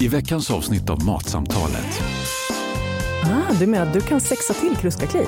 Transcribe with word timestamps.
I 0.00 0.08
veckans 0.08 0.50
avsnitt 0.50 0.90
av 0.90 1.04
Matsamtalet. 1.04 2.02
Ah, 3.24 3.52
du 3.60 3.66
menar 3.66 3.86
att 3.86 3.92
du 3.92 4.00
kan 4.00 4.20
sexa 4.20 4.54
till 4.54 4.76
Kruskakli? 4.76 5.24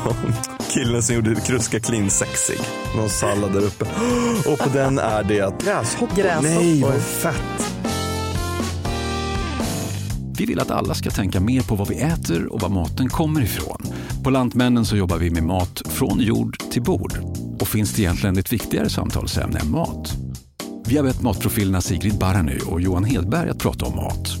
Killen 0.74 1.02
som 1.02 1.14
gjorde 1.14 1.34
Kruska 1.34 1.80
Clean 1.80 2.10
sexig. 2.10 2.58
Någon 2.96 3.08
sallad 3.08 3.52
där 3.52 3.60
uppe. 3.60 3.84
Och 4.52 4.58
på 4.58 4.68
den 4.68 4.98
är 4.98 5.22
det 5.24 5.64
gräshoppor. 5.64 6.16
Gräshoppor. 6.16 6.42
Nej, 6.42 6.82
vad 6.82 7.02
fett. 7.02 7.72
Vi 10.38 10.46
vill 10.46 10.60
att 10.60 10.70
alla 10.70 10.94
ska 10.94 11.10
tänka 11.10 11.40
mer 11.40 11.62
på 11.62 11.74
vad 11.74 11.88
vi 11.88 11.94
äter 12.00 12.46
och 12.46 12.60
var 12.60 12.68
maten 12.68 13.08
kommer 13.08 13.40
ifrån. 13.40 13.82
På 14.24 14.30
Lantmännen 14.30 14.84
så 14.84 14.96
jobbar 14.96 15.16
vi 15.16 15.30
med 15.30 15.42
mat 15.42 15.82
från 15.84 16.20
jord 16.20 16.58
till 16.70 16.82
bord. 16.82 17.12
Och 17.60 17.68
finns 17.68 17.94
det 17.94 18.02
egentligen 18.02 18.38
ett 18.38 18.52
viktigare 18.52 18.90
samtalsämne 18.90 19.58
än 19.58 19.70
mat? 19.70 20.25
Vi 20.88 20.96
har 20.96 21.04
bett 21.04 21.22
matprofilerna 21.22 21.80
Sigrid 21.80 22.18
Baranö 22.18 22.58
och 22.66 22.80
Johan 22.80 23.04
Hedberg 23.04 23.50
att 23.50 23.58
prata 23.58 23.86
om 23.86 23.96
mat. 23.96 24.36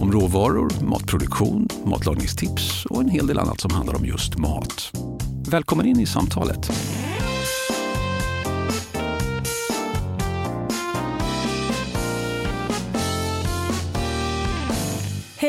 Om 0.00 0.12
råvaror, 0.12 0.84
matproduktion, 0.84 1.68
matlagningstips 1.84 2.86
och 2.86 3.00
en 3.00 3.08
hel 3.08 3.26
del 3.26 3.38
annat 3.38 3.60
som 3.60 3.70
handlar 3.70 3.94
om 3.94 4.04
just 4.04 4.38
mat. 4.38 4.92
Välkommen 5.50 5.86
in 5.86 6.00
i 6.00 6.06
samtalet. 6.06 6.70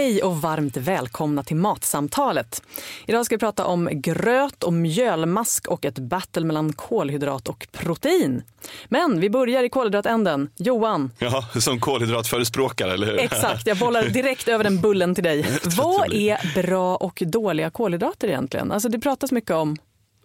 Hej 0.08 0.22
och 0.24 0.42
varmt 0.42 0.78
välkomna 0.78 1.44
till 1.44 1.56
Matsamtalet. 1.56 2.62
Idag 3.06 3.26
ska 3.26 3.36
vi 3.36 3.40
prata 3.40 3.66
om 3.66 3.90
gröt 3.92 4.64
och 4.64 4.74
mjölmask 4.74 5.68
och 5.68 5.86
ett 5.86 6.00
battle 6.00 6.46
mellan 6.46 6.74
kolhydrat 6.74 7.48
och 7.50 7.68
protein. 7.72 8.44
Men 8.88 9.20
vi 9.20 9.30
börjar 9.30 9.64
i 9.64 9.70
kolhydratänden. 9.70 10.50
Johan, 10.58 11.12
Ja, 11.20 11.46
som 11.60 11.80
kolhydratförespråkare, 11.80 12.94
eller 12.94 13.08
hur? 13.08 13.20
exakt, 13.20 13.68
jag 13.68 13.78
bollar 13.78 14.04
direkt 14.04 14.48
över 14.48 14.64
den 14.64 14.82
bullen 14.82 15.16
till 15.16 15.24
dig. 15.24 15.46
Vad 15.78 16.14
är 16.14 16.64
bra 16.64 16.96
och 16.96 17.24
dåliga 17.26 17.70
kolhydrater 17.70 18.28
egentligen? 18.28 18.72
Alltså 18.72 18.90
det 18.90 19.00
pratas 19.00 19.32
mycket 19.32 19.52
om 19.52 19.78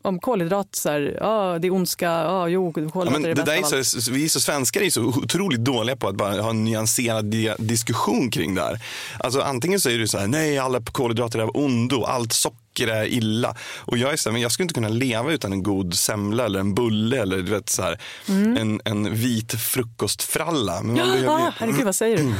om 0.02 0.18
kolhydrat, 0.18 0.68
så 0.74 0.88
här, 0.90 1.00
det 1.58 1.68
är 1.68 1.72
ondska, 1.72 2.04
ja, 2.06 2.48
jo, 2.48 2.72
kolhydrater 2.72 3.06
Ja, 3.06 3.10
men 3.10 3.24
är 3.24 3.28
det 3.28 3.34
bäst 3.34 3.70
där 3.70 3.78
är 3.78 3.82
så, 3.82 4.12
vi 4.12 4.28
så 4.28 4.40
svenskar 4.40 4.80
är 4.80 4.90
så 4.90 5.02
otroligt 5.02 5.60
dåliga 5.60 5.96
på 5.96 6.08
att 6.08 6.14
bara 6.14 6.42
ha 6.42 6.50
en 6.50 6.64
nyanserad 6.64 7.24
di- 7.24 7.54
diskussion 7.58 8.30
kring 8.30 8.54
det 8.54 8.62
här. 8.62 8.80
Alltså 9.20 9.40
antingen 9.40 9.80
så 9.80 9.90
är 9.90 9.98
det 9.98 10.08
så 10.08 10.18
här, 10.18 10.26
nej 10.26 10.58
alla 10.58 10.80
kolhydrater 10.80 11.38
är 11.38 11.42
av 11.42 11.50
ondo, 11.56 12.04
allt 12.04 12.32
socker 12.32 12.61
är 12.80 13.04
illa. 13.04 13.56
Och 13.78 13.98
jag 13.98 14.12
är 14.12 14.16
så 14.16 14.28
här, 14.28 14.32
men 14.32 14.42
jag 14.42 14.52
skulle 14.52 14.64
inte 14.64 14.74
kunna 14.74 14.88
leva 14.88 15.32
utan 15.32 15.52
en 15.52 15.62
god 15.62 15.94
semla 15.94 16.44
eller 16.44 16.60
en 16.60 16.74
bulle 16.74 17.22
eller 17.22 17.36
du 17.36 17.42
vet 17.42 17.68
så 17.68 17.82
här, 17.82 18.00
en, 18.26 18.80
en 18.84 19.14
vit 19.14 19.54
frukostfralla. 19.60 20.82
Men 20.82 20.86
man 20.86 20.94
behöver 20.96 21.18
ju- 21.22 21.28
Ah, 21.28 21.52
herregud, 21.58 21.84
vad 21.84 21.94
säger 21.94 22.16
du? 22.16 22.34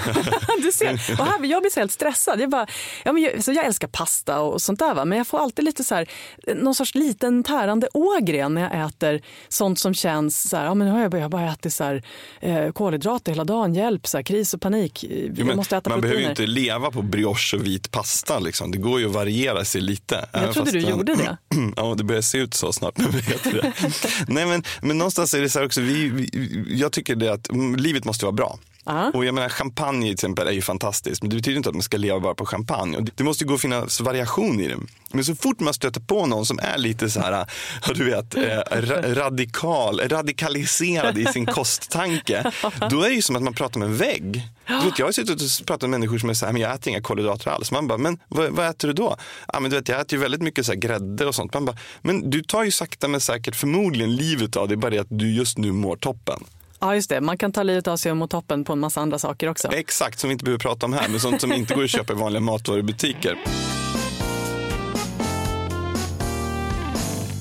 du 0.62 0.72
ser, 0.72 0.92
och 1.20 1.26
här, 1.26 1.44
jag 1.44 1.62
blir 1.62 1.70
så 1.70 1.80
helt 1.80 1.92
stressad. 1.92 2.40
Jag, 2.40 2.50
bara, 2.50 2.66
ja, 3.04 3.12
men 3.12 3.22
jag, 3.22 3.44
så 3.44 3.52
jag 3.52 3.64
älskar 3.66 3.88
pasta 3.88 4.40
och 4.40 4.62
sånt 4.62 4.78
där, 4.78 4.94
va? 4.94 5.04
men 5.04 5.18
jag 5.18 5.26
får 5.26 5.38
alltid 5.38 5.64
lite 5.64 5.84
så 5.84 5.94
här, 5.94 6.08
någon 6.54 6.74
sorts 6.74 6.94
liten 6.94 7.44
tärande 7.44 7.88
ågren 7.94 8.54
när 8.54 8.62
jag 8.62 8.86
äter 8.88 9.20
sånt 9.48 9.78
som 9.78 9.94
känns 9.94 10.48
så 10.50 10.56
här, 10.56 10.64
ja, 10.64 10.74
men 10.74 10.86
nu 10.86 10.92
har 10.92 11.00
jag 11.00 11.12
jag 11.22 11.30
bara 11.30 11.52
ätit 11.52 11.74
så 11.74 11.84
här, 11.84 12.02
eh, 12.40 12.72
kolhydrater 12.72 13.32
hela 13.32 13.44
dagen, 13.44 13.74
hjälp, 13.74 14.06
så 14.06 14.18
här, 14.18 14.22
kris 14.24 14.54
och 14.54 14.60
panik. 14.60 15.04
Jo, 15.08 15.46
men 15.46 15.56
man 15.56 15.64
behöver 15.82 15.96
ju 15.96 16.10
proteiner. 16.10 16.30
inte 16.30 16.46
leva 16.46 16.90
på 16.90 17.02
brioche 17.02 17.56
och 17.56 17.66
vit 17.66 17.90
pasta. 17.90 18.38
Liksom. 18.38 18.70
Det 18.70 18.78
går 18.78 19.00
ju 19.00 19.06
att 19.06 19.12
variera 19.12 19.64
sig 19.64 19.80
lite. 19.80 20.21
Jag 20.32 20.54
trodde 20.54 20.70
du 20.70 20.80
den- 20.80 20.90
gjorde 20.90 21.14
det. 21.14 21.36
Ja, 21.76 21.94
det 21.98 22.04
börjar 22.04 22.22
se 22.22 22.38
ut 22.38 22.54
så 22.54 22.72
snart. 22.72 22.98
Nej, 24.26 24.46
men, 24.46 24.62
men 24.82 24.98
någonstans 24.98 25.34
är 25.34 25.40
det 25.40 25.48
så 25.48 25.58
här 25.58 25.66
också, 25.66 25.80
vi, 25.80 26.08
vi, 26.08 26.64
jag 26.80 26.92
tycker 26.92 27.16
det 27.16 27.32
att 27.32 27.48
livet 27.76 28.04
måste 28.04 28.24
vara 28.24 28.32
bra. 28.32 28.58
Ja. 28.84 29.10
Och 29.14 29.24
jag 29.24 29.34
menar 29.34 29.48
champagne 29.48 30.04
till 30.04 30.12
exempel 30.12 30.46
är 30.46 30.52
ju 30.52 30.62
fantastiskt 30.62 31.22
men 31.22 31.30
det 31.30 31.36
betyder 31.36 31.56
inte 31.56 31.68
att 31.68 31.74
man 31.74 31.82
ska 31.82 31.96
leva 31.96 32.20
bara 32.20 32.34
på 32.34 32.46
champagne. 32.46 32.96
Och 32.96 33.04
det, 33.14 33.24
måste 33.24 33.44
ju 33.44 33.48
gå 33.48 33.54
att 33.54 33.60
finnas 33.60 34.00
variation 34.00 34.60
i 34.60 34.68
det. 34.68 34.76
Men 35.12 35.24
så 35.24 35.34
fort 35.34 35.60
man 35.60 35.74
stöter 35.74 36.00
på 36.00 36.26
någon 36.26 36.46
som 36.46 36.58
är 36.58 36.78
lite 36.78 37.10
så 37.10 37.20
här, 37.20 37.46
du 37.94 38.04
vet, 38.04 38.34
eh, 38.34 38.42
ra, 38.70 39.14
radikal, 39.14 40.00
radikaliserad 40.00 41.18
i 41.18 41.26
sin 41.26 41.46
kosttanke. 41.56 42.52
Då 42.90 43.02
är 43.02 43.08
det 43.08 43.14
ju 43.14 43.22
som 43.22 43.36
att 43.36 43.42
man 43.42 43.54
pratar 43.54 43.80
med 43.80 43.88
en 43.88 43.96
vägg. 43.96 44.48
Du 44.66 44.88
vet, 44.88 44.98
jag 44.98 45.06
har 45.06 45.12
suttit 45.12 45.60
och 45.60 45.66
pratat 45.66 45.90
med 45.90 45.90
människor 45.90 46.18
som 46.18 46.30
är 46.30 46.34
så 46.34 46.46
här, 46.46 46.52
men 46.52 46.62
jag 46.62 46.74
äter 46.74 46.90
inga 46.90 47.02
kolhydrater 47.02 47.50
alls. 47.50 47.70
Man 47.70 47.88
bara, 47.88 47.98
men 47.98 48.18
vad, 48.28 48.50
vad 48.50 48.68
äter 48.68 48.88
du 48.88 48.94
då? 48.94 49.16
Ja, 49.52 49.60
men 49.60 49.70
du 49.70 49.76
vet, 49.76 49.88
jag 49.88 50.00
äter 50.00 50.16
ju 50.16 50.22
väldigt 50.22 50.42
mycket 50.42 50.66
så 50.66 50.72
här 50.72 50.78
grädde 50.78 51.26
och 51.26 51.34
sånt. 51.34 51.54
Man 51.54 51.64
bara, 51.64 51.76
men 52.00 52.30
du 52.30 52.42
tar 52.42 52.64
ju 52.64 52.70
sakta 52.70 53.08
men 53.08 53.20
säkert 53.20 53.56
förmodligen 53.56 54.16
livet 54.16 54.56
av 54.56 54.68
det, 54.68 54.76
bara 54.76 54.90
det 54.90 54.98
att 54.98 55.06
du 55.10 55.34
just 55.34 55.58
nu 55.58 55.72
mår 55.72 55.96
toppen. 55.96 56.44
Ja, 56.82 56.94
just 56.94 57.08
det. 57.10 57.20
Man 57.20 57.38
kan 57.38 57.52
ta 57.52 57.62
livet 57.62 57.88
av 57.88 57.96
sig 57.96 58.10
och 58.10 58.16
må 58.16 58.26
toppen 58.26 58.64
på 58.64 58.72
en 58.72 58.78
massa 58.78 59.00
andra 59.00 59.18
saker 59.18 59.48
också. 59.48 59.72
Exakt, 59.72 60.18
som 60.18 60.28
vi 60.28 60.32
inte 60.32 60.44
behöver 60.44 60.58
prata 60.58 60.86
om 60.86 60.92
här, 60.92 61.08
men 61.08 61.20
sånt 61.20 61.40
som 61.40 61.52
inte 61.52 61.74
går 61.74 61.84
att 61.84 61.90
köpa 61.90 62.12
i 62.12 62.16
vanliga 62.16 62.40
matvarubutiker. 62.40 63.38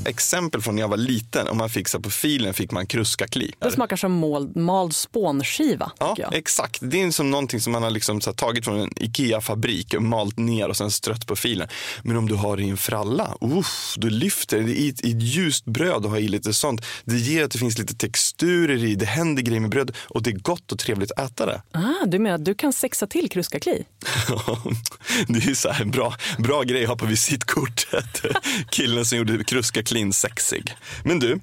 Exempel 0.06 0.62
från 0.62 0.76
när 0.76 0.82
jag 0.82 0.88
var 0.88 0.98
liten, 0.98 1.48
om 1.48 1.58
man 1.58 1.70
fick 1.70 1.88
så 1.88 2.00
på 2.00 2.10
filen 2.10 2.54
fick 2.54 2.72
man 2.72 2.86
kruskakli. 2.86 3.54
Det 3.60 3.72
smakar 3.72 3.96
som 3.96 4.20
mald, 4.20 4.56
mald 4.56 4.96
spånskiva. 4.96 5.92
Ja, 6.00 6.16
jag. 6.18 6.34
exakt. 6.34 6.80
Det 6.82 7.02
är 7.02 7.12
som 7.12 7.32
någonting 7.32 7.60
som 7.60 7.74
man 7.74 7.84
har 7.84 7.90
liksom 7.90 8.22
så 8.22 8.34
tagit 8.34 8.66
från 8.66 8.80
en 8.80 8.90
IKEA-fabrik 8.96 9.94
och 9.94 10.04
malt 10.04 10.38
ner 10.38 10.68
och 10.68 10.78
sen 10.78 10.92
strött 10.92 11.28
på 11.28 11.36
filen. 11.36 11.68
Men 12.04 12.18
om 12.18 12.28
du 12.28 12.36
har 12.36 12.58
det 12.58 12.64
i 12.64 12.70
en 12.70 12.78
fralla, 12.78 13.38
uff, 13.42 13.96
du 13.98 14.10
lyfter 14.10 14.60
det 14.62 14.74
i 14.74 14.90
ett, 14.90 15.06
i 15.06 15.12
ett 15.12 15.22
ljust 15.22 15.66
bröd 15.66 16.06
och 16.06 16.12
har 16.12 16.18
i 16.18 16.28
lite 16.28 16.54
sånt. 16.54 16.86
Det 17.06 17.18
ger 17.18 17.44
att 17.44 17.52
det 17.52 17.60
finns 17.60 17.78
lite 17.78 17.96
texturer 17.96 18.84
i, 18.84 18.96
det 18.96 19.06
händer 19.06 19.44
grejer 19.44 19.62
med 19.62 19.70
bröd 19.70 19.96
och 20.00 20.24
det 20.24 20.30
är 20.30 20.40
gott 20.40 20.72
och 20.72 20.80
trevligt 20.80 21.12
att 21.12 21.32
äta 21.32 21.46
det. 21.46 21.62
Ah, 21.72 22.06
du 22.06 22.20
menar 22.20 22.36
att 22.36 22.46
du 22.46 22.54
kan 22.54 22.74
sexa 22.74 23.08
till 23.08 23.30
Kruskakli? 23.30 23.86
Det 25.28 25.40
är 25.44 25.48
ju 25.48 25.56
så 25.56 25.70
här 25.70 25.82
en 25.82 25.92
bra, 25.92 26.16
bra 26.38 26.64
grej 26.64 26.84
att 26.84 26.90
ha 26.90 26.96
på 26.96 27.06
visitkortet. 27.06 28.22
Killen 28.72 29.06
som 29.06 29.18
gjorde 29.18 29.44
Kruska 29.44 29.84
Clean 29.92 30.14
sexig. 30.14 30.76
Men 31.04 31.20
du, 31.20 31.40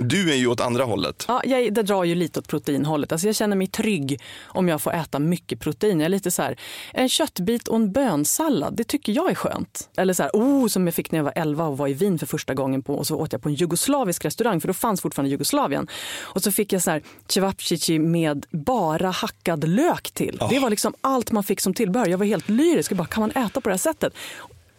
du 0.00 0.30
är 0.30 0.36
ju 0.36 0.46
åt 0.46 0.60
andra 0.60 0.84
hållet. 0.84 1.24
Ja, 1.28 1.42
jag, 1.44 1.74
det 1.74 1.82
drar 1.82 2.04
ju 2.04 2.14
lite 2.14 2.38
åt 2.38 2.48
proteinhållet. 2.48 3.12
Alltså 3.12 3.26
jag 3.26 3.36
känner 3.36 3.56
mig 3.56 3.66
trygg 3.66 4.20
om 4.44 4.68
jag 4.68 4.82
får 4.82 4.92
äta 4.92 5.18
mycket 5.18 5.60
protein. 5.60 6.00
Jag 6.00 6.04
är 6.04 6.08
lite 6.08 6.30
så 6.30 6.42
här, 6.42 6.56
en 6.92 7.08
köttbit 7.08 7.68
och 7.68 7.76
en 7.76 7.92
bönsallad, 7.92 8.76
det 8.76 8.84
tycker 8.84 9.12
jag 9.12 9.30
är 9.30 9.34
skönt. 9.34 9.88
Eller 9.96 10.14
så 10.14 10.22
här, 10.22 10.30
oh, 10.34 10.68
som 10.68 10.86
jag 10.86 10.94
fick 10.94 11.10
när 11.10 11.18
jag 11.18 11.24
var 11.24 11.32
11 11.36 11.64
och 11.66 11.78
var 11.78 11.88
i 11.88 11.94
Wien 11.94 12.18
för 12.18 12.26
första 12.26 12.54
gången 12.54 12.82
på, 12.82 12.94
och 12.94 13.06
så 13.06 13.16
åt 13.16 13.32
jag 13.32 13.42
på 13.42 13.48
en 13.48 13.54
jugoslavisk 13.54 14.24
restaurang, 14.24 14.60
för 14.60 14.68
då 14.68 14.74
fanns 14.74 15.00
fortfarande 15.00 15.30
Jugoslavien. 15.30 15.86
Och 16.20 16.42
så 16.42 16.52
fick 16.52 16.72
jag 16.72 16.82
så 16.82 16.90
här 16.90 17.02
cevapcici 17.28 17.98
med 17.98 18.46
bara 18.50 19.10
hackad 19.10 19.68
lök 19.68 20.10
till. 20.10 20.42
Det 20.50 20.58
var 20.58 20.70
liksom 20.70 20.94
allt 21.00 21.32
man 21.32 21.44
fick 21.44 21.60
som 21.60 21.74
tillbehör. 21.74 22.06
Jag 22.06 22.18
var 22.18 22.26
helt 22.26 22.48
lyrisk. 22.48 22.90
Jag 22.90 22.98
bara, 22.98 23.08
kan 23.08 23.20
man 23.20 23.30
äta 23.30 23.60
på 23.60 23.68
det 23.68 23.72
här 23.72 23.78
sättet? 23.78 24.14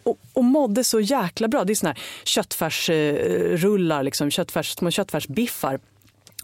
Och, 0.02 0.18
och 0.32 0.44
mådde 0.44 0.84
så 0.84 1.00
jäkla 1.00 1.48
bra. 1.48 1.64
Det 1.64 1.72
är 1.72 1.74
såna 1.74 1.90
här 1.90 1.98
köttfärsrullar, 2.24 4.02
liksom, 4.02 4.30
köttfärs, 4.30 4.70
små 4.70 4.90
köttfärsbiffar. 4.90 5.78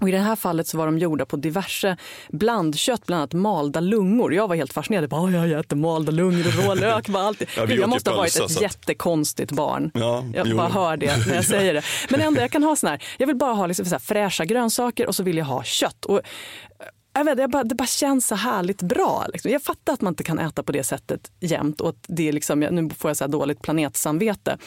Och 0.01 0.09
I 0.09 0.13
det 0.13 0.19
här 0.19 0.37
fallet 0.37 0.67
så 0.67 0.79
var 0.79 0.87
de 0.87 0.99
gjorda 0.99 1.27
på 1.27 1.37
diverse 1.37 1.97
blandkött, 2.29 3.07
bland 3.07 3.19
annat 3.21 3.33
malda 3.33 3.81
lungor. 3.81 4.35
Jag 4.35 4.49
var 4.49 4.57
helt 4.57 4.73
fascinerad. 4.73 5.09
Bara, 5.09 5.21
"Åh, 5.21 5.49
jag 5.49 5.61
äter 5.61 5.77
malda 5.77 6.13
lungor 6.13 6.47
och 6.47 6.65
rå 6.65 6.75
lök. 6.75 7.09
Bara 7.09 7.23
allt. 7.23 7.43
Ja, 7.57 7.67
jag 7.67 7.89
måste 7.89 8.11
ha 8.11 8.17
varit 8.17 8.37
ett 8.41 8.61
jättekonstigt 8.61 9.53
barn. 9.53 9.91
Ja, 9.95 10.25
jag 10.35 10.47
jo. 10.47 10.57
bara 10.57 10.69
hör 10.69 10.97
det 10.97 11.27
när 11.27 11.35
jag 11.35 11.45
säger 11.45 11.75
det. 11.75 11.83
Men 12.11 12.21
ändå, 12.21 12.41
jag 12.41 12.51
kan 12.51 12.63
ha 12.63 12.77
sån 12.77 12.91
här, 12.91 13.03
jag 13.19 13.27
vill 13.27 13.37
bara 13.37 13.53
ha 13.55 13.67
liksom 13.67 13.87
så 13.87 13.99
fräscha 13.99 14.45
grönsaker 14.45 15.07
och 15.07 15.15
så 15.15 15.23
vill 15.23 15.37
jag 15.39 15.45
ha 15.45 15.63
kött. 15.63 16.05
Och, 16.05 16.21
jag 17.15 17.25
vet, 17.25 17.39
jag 17.39 17.51
bara, 17.51 17.65
det 17.65 17.75
bara 17.75 17.87
känns 17.87 18.27
så 18.27 18.35
härligt 18.35 18.83
bra. 18.83 19.27
Liksom. 19.33 19.51
Jag 19.51 19.63
fattar 19.63 19.93
att 19.93 20.01
man 20.01 20.13
inte 20.13 20.25
kan 20.25 20.39
äta 20.39 20.63
på 20.63 20.73
det 20.73 20.85
sättet 20.85 21.33
jämt 21.41 21.81
och 21.81 21.89
att 21.89 22.05
det 22.09 22.29
är 22.29 22.33
liksom, 22.33 22.61
nu 22.61 22.91
får 22.91 23.11
jag 23.11 23.17
så 23.17 23.25
här 23.25 23.29
dåligt 23.29 23.63
planetsamvete. 23.63 24.59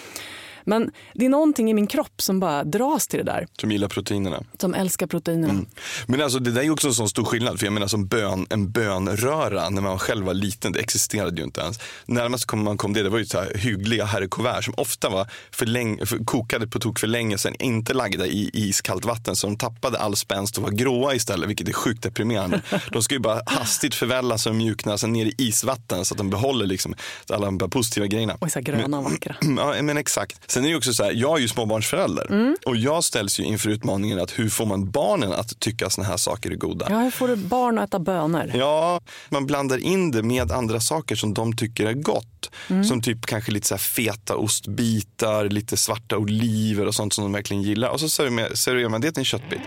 Men 0.68 0.92
det 1.14 1.26
är 1.26 1.30
någonting 1.30 1.70
i 1.70 1.74
min 1.74 1.88
kropp 1.88 2.22
som 2.22 2.40
bara 2.40 2.64
dras 2.64 3.08
till 3.08 3.20
det 3.20 3.26
där. 3.26 3.48
Som 3.60 3.72
gillar 3.72 3.88
proteinerna. 3.88 4.44
Som 4.60 4.74
älskar 4.74 5.08
proteinerna. 5.08 5.66
Men 6.08 6.22
alltså 6.22 6.40
det 6.40 6.52
där 6.52 6.62
är 6.62 6.70
också 6.70 6.88
en 6.88 6.94
sån 6.94 7.10
stor 7.10 7.24
skillnad. 7.24 7.60
För 7.60 7.66
jag 7.66 7.74
menar 7.74 7.88
som 7.88 8.08
bön, 8.08 8.48
en 8.50 8.72
bönröra 8.72 9.70
när 9.70 9.82
man 9.82 10.00
själv 10.00 10.26
var 10.26 10.34
liten, 10.34 10.72
det 10.72 10.80
existerade 10.80 11.38
ju 11.38 11.44
inte 11.44 11.62
ens. 11.62 11.80
Närmast 12.06 12.46
kom 12.46 12.64
man 12.64 12.78
kom 12.78 12.94
det, 12.94 13.04
det 13.04 13.10
var 13.10 13.18
ju 13.18 13.26
så 13.26 13.40
här 13.40 13.54
hyggliga 13.56 14.06
herrkuvert 14.06 14.62
som 14.62 14.74
ofta 14.78 15.10
var 15.10 15.28
för 15.52 15.66
länge, 15.66 16.06
för, 16.06 16.26
kokade 16.26 16.68
på 16.68 16.80
tok 16.80 17.00
för 17.00 17.08
länge 17.08 17.38
sedan, 17.38 17.56
inte 17.60 17.94
lagda 17.94 18.26
i 18.28 18.50
iskallt 18.54 19.06
vatten. 19.06 19.36
Så 19.36 19.48
de 19.48 19.58
tappade 19.58 19.98
all 19.98 20.16
spänst 20.16 20.58
och 20.58 20.64
var 20.64 20.72
gråa 20.72 21.16
istället, 21.16 21.50
vilket 21.50 21.70
är 21.70 21.74
sjukt 21.74 22.04
deprimerande. 22.04 22.62
De 22.92 23.04
ska 23.04 23.16
ju 23.16 23.20
bara 23.20 23.42
hastigt 23.46 23.96
förvällas 23.96 24.48
och 24.48 24.56
mjukna 24.56 24.98
sen 24.98 25.14
ner 25.14 25.26
i 25.26 25.34
isvatten 25.38 26.06
så 26.06 26.14
att 26.14 26.18
de 26.18 26.30
behåller 26.30 26.66
liksom 26.66 26.96
alla 27.30 27.52
de 27.52 27.70
positiva 27.70 28.08
grejerna. 28.08 28.38
Och 28.40 28.52
så 28.52 28.60
gröna 28.60 28.98
och 28.98 29.04
vackra. 29.04 29.36
Ja, 29.58 29.82
men 29.82 29.98
exakt. 29.98 30.52
Sen 30.58 30.66
är 30.66 30.70
det 30.70 30.76
också 30.76 30.94
så 30.94 31.04
här, 31.04 31.12
jag 31.12 31.38
är 31.38 31.42
ju 31.42 31.48
småbarnsförälder 31.48 32.56
och 32.66 32.78
jag 32.78 33.04
ställs 33.04 33.40
ju 33.40 33.44
inför 33.44 33.70
utmaningen 33.70 34.20
att 34.20 34.40
hur 34.40 34.50
får 34.50 34.66
man 34.66 34.92
barnen 34.92 35.32
att 35.32 35.60
tycka 35.60 35.90
såna 35.90 36.08
här 36.08 36.18
saker 36.18 36.52
är 36.52 36.56
goda? 36.56 36.88
Ja, 36.90 37.00
hur 37.00 37.12
får 37.12 37.28
du 37.28 37.36
barn 37.36 37.78
att 37.78 37.90
äta 37.90 38.00
bönor? 38.00 38.52
Ja, 38.56 39.02
man 39.30 39.46
blandar 39.46 39.78
in 39.78 40.12
det 40.12 40.24
med 40.24 40.52
andra 40.52 40.80
saker 40.80 41.16
som 41.16 41.34
de 41.34 41.56
tycker 41.56 41.86
är 41.86 41.94
gott. 41.94 42.50
Som 42.88 43.02
typ 43.02 43.26
kanske 43.26 43.52
lite 43.52 43.68
så 43.68 43.78
feta 43.78 44.36
ostbitar, 44.36 45.50
lite 45.50 45.78
svarta 45.78 46.18
oliver 46.18 46.86
och 46.86 46.96
sånt 46.96 47.14
som 47.14 47.24
de 47.24 47.34
verkligen 47.34 47.64
gillar. 47.64 47.90
Och 47.90 48.00
så 48.00 48.10
serverar 48.10 48.90
man 48.90 49.02
det 49.02 49.12
till 49.12 49.20
en 49.20 49.26
köttbit. 49.26 49.62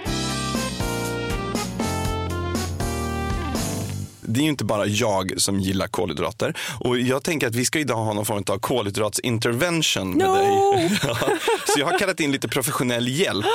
Det 4.30 4.40
är 4.40 4.42
ju 4.42 4.48
inte 4.48 4.64
bara 4.64 4.86
jag 4.86 5.32
som 5.36 5.60
gillar 5.60 5.86
kolhydrater. 5.86 6.54
Och 6.80 6.98
jag 6.98 7.22
tänker 7.22 7.46
att 7.46 7.54
vi 7.54 7.64
ska 7.64 7.78
idag 7.78 7.96
ha 7.96 8.12
någon 8.12 8.26
form 8.26 8.44
av 8.48 8.58
kolhydratsintervention 8.58 10.10
med 10.10 10.26
No! 10.28 10.34
dig. 10.34 10.98
Ja, 11.02 11.16
så 11.66 11.80
jag 11.80 11.86
har 11.86 11.98
kallat 11.98 12.20
in 12.20 12.32
lite 12.32 12.48
professionell 12.48 13.08
hjälp. 13.08 13.46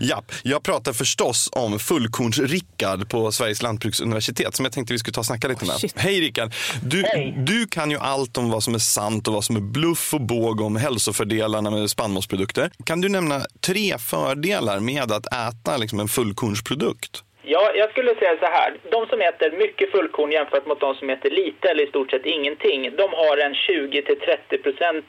Japp, 0.00 0.32
jag 0.42 0.62
pratar 0.62 0.92
förstås 0.92 1.48
om 1.52 1.78
fullkorns-Rickard 1.78 3.08
på 3.08 3.32
Sveriges 3.32 3.62
lantbruksuniversitet 3.62 4.56
som 4.56 4.64
jag 4.64 4.72
tänkte 4.72 4.92
vi 4.94 4.98
skulle 4.98 5.14
ta 5.14 5.20
och 5.20 5.26
snacka 5.26 5.48
lite 5.48 5.64
med. 5.64 5.76
shit. 5.76 5.92
Hej 5.96 6.20
Rickard! 6.20 6.54
Du, 6.82 7.02
Hej. 7.02 7.34
du 7.46 7.66
kan 7.66 7.90
ju 7.90 7.98
allt 7.98 8.38
om 8.38 8.50
vad 8.50 8.62
som 8.64 8.74
är 8.74 8.78
sant 8.78 9.28
och 9.28 9.34
vad 9.34 9.44
som 9.44 9.56
är 9.56 9.60
bluff 9.60 10.14
och 10.14 10.20
båg 10.20 10.60
om 10.60 10.76
hälsofördelarna 10.76 11.70
med 11.70 11.90
spannmålsprodukter. 11.90 12.70
Kan 12.84 13.00
du 13.00 13.08
nämna 13.08 13.42
tre 13.60 13.98
fördelar 13.98 14.80
med 14.80 15.12
att 15.12 15.26
äta 15.26 15.76
liksom 15.76 16.00
en 16.00 16.08
fullkornsprodukt? 16.08 17.22
Ja, 17.44 17.72
jag 17.74 17.90
skulle 17.90 18.14
säga 18.14 18.36
så 18.40 18.46
här. 18.46 18.74
De 18.90 19.06
som 19.06 19.20
äter 19.20 19.50
mycket 19.50 19.90
fullkorn 19.90 20.32
jämfört 20.32 20.66
mot 20.66 20.80
de 20.80 20.94
som 20.94 21.10
äter 21.10 21.30
lite 21.30 21.68
eller 21.68 21.84
i 21.84 21.86
stort 21.86 22.10
sett 22.10 22.26
ingenting, 22.26 22.96
de 22.96 23.12
har 23.12 23.36
en 23.36 23.54
20-30% 23.54 25.02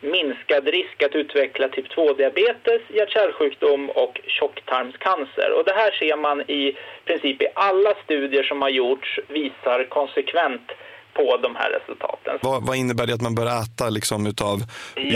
minskad 0.00 0.68
risk 0.68 1.02
att 1.02 1.14
utveckla 1.14 1.68
typ 1.68 1.88
2-diabetes, 1.92 2.82
hjärt-kärlsjukdom 2.88 3.90
och 3.90 4.20
tjocktarmscancer. 4.26 5.52
Och 5.58 5.64
det 5.64 5.72
här 5.72 5.90
ser 5.90 6.16
man 6.16 6.40
i 6.40 6.76
princip 7.04 7.42
i 7.42 7.46
alla 7.54 7.94
studier 8.04 8.42
som 8.42 8.62
har 8.62 8.68
gjorts 8.68 9.20
visar 9.28 9.84
konsekvent 9.84 10.72
på 11.18 11.36
de 11.46 11.50
här 11.60 11.70
resultaten. 11.76 12.34
Vad, 12.42 12.58
vad 12.66 12.76
innebär 12.82 13.06
det 13.06 13.14
att 13.18 13.26
man 13.28 13.34
bör 13.34 13.48
äta 13.62 13.84
liksom 13.98 14.26
utav 14.32 14.56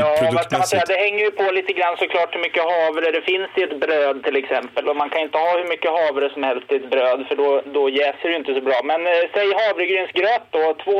Ja, 0.00 0.30
vad 0.52 0.68
säga? 0.68 0.84
Det 0.92 1.00
hänger 1.06 1.22
ju 1.28 1.30
på 1.30 1.46
lite 1.58 1.72
grann 1.78 1.96
såklart 2.02 2.34
hur 2.34 2.42
mycket 2.46 2.62
havre 2.74 3.06
det 3.16 3.22
finns 3.30 3.50
i 3.58 3.62
ett 3.68 3.80
bröd 3.84 4.16
till 4.26 4.36
exempel. 4.42 4.82
Och 4.88 4.96
man 5.02 5.10
kan 5.10 5.20
inte 5.26 5.38
ha 5.38 5.50
hur 5.60 5.68
mycket 5.74 5.90
havre 6.00 6.26
som 6.34 6.42
helst 6.42 6.66
i 6.72 6.76
ett 6.80 6.90
bröd 6.94 7.20
för 7.28 7.36
då, 7.42 7.48
då 7.76 7.82
jäser 8.00 8.28
det 8.30 8.36
inte 8.42 8.54
så 8.58 8.62
bra. 8.68 8.78
Men 8.90 9.00
eh, 9.12 9.22
säg 9.34 9.46
havregrynsgröt 9.62 10.46
då, 10.56 10.64
två 10.84 10.98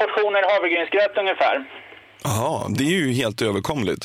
portioner 0.00 0.42
havregrynsgröt 0.52 1.14
ungefär. 1.24 1.54
Jaha, 2.24 2.66
det 2.78 2.84
är 2.84 2.96
ju 3.00 3.12
helt 3.12 3.42
överkomligt. 3.42 4.04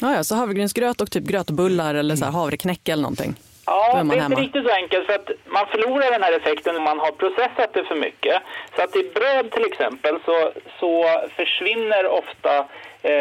Ja, 0.00 0.14
ja, 0.14 0.24
så 0.24 0.34
havregrynsgröt 0.34 1.00
och 1.00 1.10
typ 1.10 1.24
grötbullar 1.24 1.94
eller 1.94 2.16
så 2.16 2.24
här 2.24 2.32
havreknäcke 2.32 2.92
eller 2.92 3.02
någonting. 3.02 3.34
Ja, 3.66 4.02
det 4.04 4.16
är 4.16 4.24
inte 4.24 4.40
riktigt 4.40 4.64
så 4.64 4.70
enkelt 4.70 5.06
för 5.06 5.14
att 5.14 5.30
man 5.44 5.66
förlorar 5.66 6.10
den 6.10 6.22
här 6.22 6.32
effekten 6.32 6.76
om 6.76 6.82
man 6.82 6.98
har 6.98 7.12
processat 7.12 7.72
det 7.72 7.84
för 7.84 7.94
mycket. 7.94 8.42
Så 8.76 8.82
att 8.82 8.96
i 8.96 9.10
bröd 9.14 9.50
till 9.50 9.64
exempel 9.64 10.18
så, 10.24 10.52
så 10.80 11.04
försvinner 11.36 12.06
ofta 12.06 12.66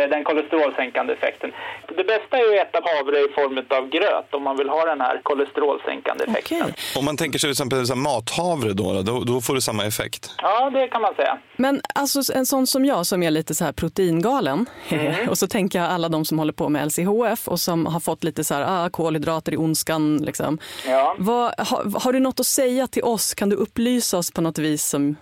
den 0.09 0.23
kolesterolsänkande 0.23 1.13
effekten. 1.13 1.51
Det 1.97 2.03
bästa 2.03 2.37
är 2.37 2.61
att 2.61 2.67
äta 2.67 2.79
havre 2.89 3.17
i 3.19 3.27
form 3.35 3.57
av 3.77 3.89
gröt 3.89 4.33
om 4.33 4.43
man 4.43 4.57
vill 4.57 4.69
ha 4.69 4.85
den 4.85 5.01
här 5.01 5.19
kolesterolsänkande 5.23 6.23
effekten. 6.23 6.61
Okej. 6.61 6.73
Om 6.97 7.05
man 7.05 7.17
tänker 7.17 7.39
sig 7.39 7.47
till 7.47 7.51
exempel 7.51 7.95
mathavre 7.95 8.73
då, 8.73 9.01
då, 9.01 9.19
då 9.23 9.41
får 9.41 9.53
du 9.53 9.61
samma 9.61 9.85
effekt. 9.85 10.31
Ja, 10.41 10.69
det 10.69 10.87
kan 10.87 11.01
man 11.01 11.15
säga. 11.15 11.37
Men 11.55 11.81
alltså 11.95 12.33
en 12.35 12.45
sån 12.45 12.67
som 12.67 12.85
jag 12.85 13.05
som 13.05 13.23
är 13.23 13.31
lite 13.31 13.55
så 13.55 13.65
här 13.65 13.71
proteingalen 13.71 14.65
Mm. 14.89 15.13
och 15.29 15.37
så 15.37 15.47
tänker 15.47 15.79
jag 15.79 15.87
alla 15.91 16.09
de 16.09 16.25
som 16.25 16.39
håller 16.39 16.53
på 16.53 16.69
med 16.69 16.85
LCHF 16.87 17.47
och 17.47 17.59
som 17.59 17.85
har 17.85 17.99
fått 17.99 18.23
lite 18.23 18.43
så 18.43 18.53
här, 18.53 18.85
ah, 18.85 18.89
kolhydrater 18.89 19.53
i 19.53 19.57
ondskan. 19.57 20.17
Liksom. 20.17 20.59
Ja. 20.87 21.15
Vad, 21.17 21.53
har, 21.57 21.99
har 22.03 22.13
du 22.13 22.19
något 22.19 22.39
att 22.39 22.45
säga 22.45 22.87
till 22.87 23.03
oss? 23.03 23.33
Kan 23.33 23.49
du 23.49 23.55
upplysa 23.55 24.17
oss 24.17 24.31
på 24.31 24.41
något 24.41 24.57
vis 24.57 24.85
som 24.85 25.15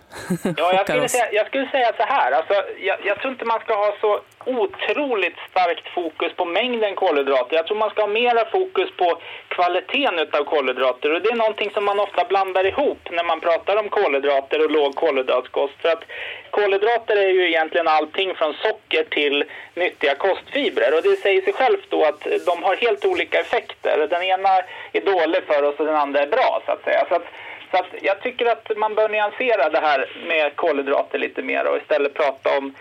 Ja, 0.56 0.72
jag 0.72 0.82
skulle, 0.84 1.04
oss? 1.04 1.12
säga, 1.12 1.32
jag 1.32 1.46
skulle 1.46 1.70
säga 1.70 1.92
så 1.96 2.02
här. 2.02 2.32
Alltså, 2.32 2.54
jag, 2.80 2.98
jag 3.04 3.18
tror 3.20 3.32
inte 3.32 3.44
man 3.44 3.60
ska 3.60 3.74
ha 3.74 3.94
så 4.00 4.20
otroligt 4.46 5.36
starkt 5.50 5.88
fokus 5.88 6.32
på 6.36 6.44
mängden 6.44 6.94
kolhydrater. 6.94 7.56
Jag 7.56 7.66
tror 7.66 7.76
man 7.76 7.90
ska 7.90 8.02
ha 8.02 8.08
mera 8.08 8.44
fokus 8.44 8.90
på 8.96 9.18
kvaliteten 9.48 10.18
utav 10.18 10.44
kolhydrater. 10.44 11.14
Och 11.14 11.22
det 11.22 11.28
är 11.28 11.36
någonting 11.36 11.70
som 11.70 11.84
man 11.84 12.00
ofta 12.00 12.24
blandar 12.24 12.64
ihop 12.66 12.98
när 13.10 13.24
man 13.24 13.40
pratar 13.40 13.76
om 13.76 13.88
kolhydrater 13.88 14.64
och 14.64 14.70
låg 14.70 14.94
kolhydratkost. 14.94 15.74
För 15.82 15.88
att 15.88 16.04
kolhydrater 16.50 17.16
är 17.16 17.28
ju 17.28 17.48
egentligen 17.48 17.88
allting 17.88 18.34
från 18.34 18.54
socker 18.54 19.04
till 19.04 19.44
nyttiga 19.74 20.14
kostfibrer. 20.14 20.96
Och 20.96 21.02
det 21.02 21.16
säger 21.16 21.42
sig 21.42 21.52
självt 21.52 21.86
då 21.88 22.04
att 22.04 22.26
de 22.46 22.62
har 22.62 22.76
helt 22.76 23.04
olika 23.04 23.40
effekter. 23.40 24.06
Den 24.10 24.22
ena 24.22 24.48
är 24.92 25.00
dålig 25.00 25.42
för 25.46 25.62
oss 25.62 25.74
och 25.78 25.86
den 25.86 25.96
andra 25.96 26.20
är 26.20 26.26
bra 26.26 26.62
så 26.66 26.72
att 26.72 26.84
säga. 26.84 27.06
Så 27.08 27.14
att 27.14 27.26
så 27.72 27.78
att 27.78 27.94
jag 28.02 28.20
tycker 28.20 28.46
att 28.46 28.76
man 28.76 28.94
bör 28.94 29.08
nyansera 29.08 29.70
det 29.70 29.80
här 29.80 30.10
med 30.26 30.56
kolhydrater 30.56 31.18
lite 31.18 31.42
mer 31.42 31.66
och 31.66 31.76
istället 31.76 32.14
prata 32.14 32.58
om 32.58 32.74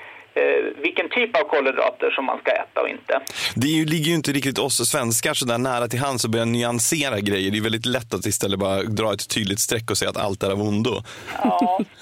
vilken 0.84 1.10
typ 1.10 1.36
av 1.36 1.44
kolhydrater 1.44 2.12
som 2.12 2.26
man 2.26 2.38
ska 2.38 2.52
äta 2.52 2.82
och 2.82 2.90
inte. 2.90 3.22
Det 3.56 3.68
ju, 3.68 3.86
ligger 3.86 4.06
ju 4.06 4.16
inte 4.16 4.32
riktigt 4.32 4.60
oss 4.60 4.90
svenskar 4.90 5.34
så 5.34 5.46
där 5.46 5.58
nära 5.58 5.88
till 5.88 6.00
hands 6.00 6.26
att 6.26 6.32
börja 6.32 6.46
nyansera 6.46 7.20
grejer. 7.20 7.52
Det 7.52 7.58
är 7.58 7.62
väldigt 7.62 7.86
lätt 7.86 8.14
att 8.14 8.26
istället 8.26 8.60
bara 8.60 8.84
dra 8.84 9.14
ett 9.14 9.30
tydligt 9.30 9.60
streck 9.60 9.92
och 9.92 9.98
säga 9.98 10.10
att 10.10 10.18
allt 10.18 10.44
är 10.44 10.50
av 10.50 10.62
ondo. 10.62 11.04
Ja. 11.44 11.80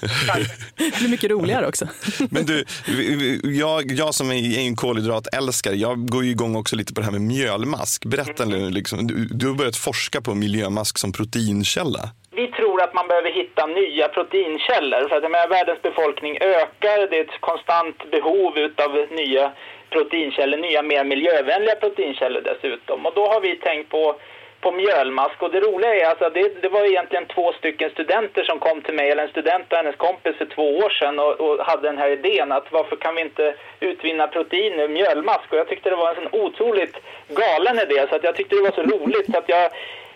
Det 0.76 0.98
blir 0.98 1.08
mycket 1.08 1.30
roligare 1.30 1.66
också. 1.66 1.88
Men 2.30 2.46
du, 2.46 2.64
jag, 3.58 3.92
jag 3.92 4.14
som 4.14 4.30
är 4.30 4.58
en 4.58 4.76
kolhydratälskare, 4.76 5.74
jag 5.74 6.08
går 6.08 6.24
ju 6.24 6.30
igång 6.30 6.56
också 6.56 6.76
lite 6.76 6.94
på 6.94 7.00
det 7.00 7.04
här 7.04 7.12
med 7.12 7.20
mjölmask. 7.20 8.04
Berätta 8.04 8.44
nu, 8.44 8.70
liksom, 8.70 9.06
du, 9.06 9.24
du 9.24 9.46
har 9.46 9.54
börjat 9.54 9.76
forska 9.76 10.20
på 10.20 10.34
miljömask 10.34 10.98
som 10.98 11.12
proteinkälla. 11.12 12.10
Vi 12.32 12.46
tror 12.48 12.82
att 12.82 12.94
man 12.94 13.08
behöver 13.08 13.30
hitta 13.30 13.66
nya 13.66 14.08
proteinkällor. 14.08 15.08
För 15.08 15.16
att 15.16 15.22
jag 15.22 15.30
menar, 15.30 15.48
världens 15.48 15.82
befolkning 15.82 16.38
ökar. 16.40 17.06
Det 17.10 17.18
är 17.18 17.24
ett 17.24 17.40
konstant 17.40 18.10
behov 18.10 18.70
av 18.76 19.06
nya 19.10 19.52
proteinkällor, 19.90 20.58
nya 20.58 20.82
mer 20.82 21.04
miljövänliga 21.04 21.74
proteinkällor 21.74 22.40
dessutom. 22.40 23.06
Och 23.06 23.12
då 23.14 23.26
har 23.26 23.40
vi 23.40 23.56
tänkt 23.56 23.90
på, 23.90 24.14
på 24.60 24.72
mjölmask. 24.72 25.42
Och 25.42 25.50
det 25.50 25.60
roliga 25.60 25.94
är 25.94 26.06
alltså, 26.06 26.30
det, 26.30 26.62
det 26.62 26.68
var 26.68 26.84
egentligen 26.84 27.26
två 27.26 27.52
stycken 27.52 27.90
studenter 27.90 28.44
som 28.44 28.58
kom 28.58 28.80
till 28.82 28.94
mig, 28.94 29.10
eller 29.10 29.22
en 29.22 29.28
student 29.28 29.72
och 29.72 29.76
hennes 29.76 29.96
kompis 29.96 30.36
för 30.36 30.46
två 30.46 30.76
år 30.76 30.90
sedan 30.90 31.18
och, 31.18 31.40
och 31.40 31.66
hade 31.66 31.82
den 31.82 31.98
här 31.98 32.10
idén 32.10 32.52
att 32.52 32.72
varför 32.72 32.96
kan 32.96 33.14
vi 33.14 33.20
inte 33.20 33.54
utvinna 33.80 34.26
protein 34.26 34.80
ur 34.80 34.88
mjölmask? 34.88 35.52
Och 35.52 35.58
jag 35.58 35.68
tyckte 35.68 35.90
det 35.90 35.96
var 35.96 36.08
en 36.08 36.22
sån 36.22 36.40
otroligt 36.40 36.96
galen 37.28 37.78
idé 37.78 38.06
så 38.08 38.16
att 38.16 38.24
jag 38.24 38.36
tyckte 38.36 38.56
det 38.56 38.62
var 38.62 38.70
så 38.70 38.82
roligt 38.82 39.32
så 39.32 39.38
att 39.38 39.48
jag 39.48 39.70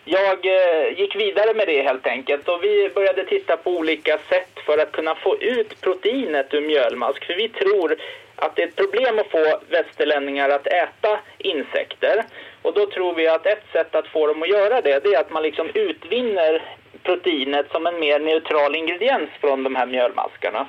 jag 0.05 0.47
eh, 0.47 0.99
gick 0.99 1.17
vidare 1.17 1.55
med 1.55 1.67
det 1.67 1.83
helt 1.83 2.06
enkelt 2.06 2.49
och 2.49 2.59
vi 2.62 2.91
började 2.95 3.25
titta 3.25 3.56
på 3.56 3.71
olika 3.71 4.19
sätt 4.29 4.53
för 4.67 4.79
att 4.79 4.93
kunna 4.93 5.15
få 5.15 5.37
ut 5.37 5.81
proteinet 5.81 6.55
ur 6.55 6.61
mjölmask. 6.61 7.25
För 7.25 7.35
vi 7.35 7.49
tror 7.49 7.97
att 8.37 8.56
det 8.56 8.62
är 8.62 8.69
ett 8.69 8.77
problem 8.77 9.19
att 9.19 9.31
få 9.31 9.61
västerlänningar 9.71 10.49
att 10.49 10.67
äta 10.67 11.21
insekter. 11.39 12.25
Och 12.62 12.75
då 12.75 12.87
tror 12.87 13.15
vi 13.15 13.29
att 13.29 13.47
ett 13.47 13.65
sätt 13.73 13.95
att 13.95 14.06
få 14.09 14.27
dem 14.27 14.43
att 14.43 14.49
göra 14.49 14.81
det, 14.81 15.01
det 15.05 15.15
är 15.15 15.21
att 15.21 15.31
man 15.31 15.43
liksom 15.43 15.71
utvinner 15.75 16.62
proteinet 17.03 17.67
som 17.71 17.87
en 17.87 18.01
mer 18.01 18.19
neutral 18.19 18.77
ingrediens 18.77 19.31
från 19.41 19.62
de 19.62 19.77
här 19.77 19.87
mjölmaskarna. 19.87 20.69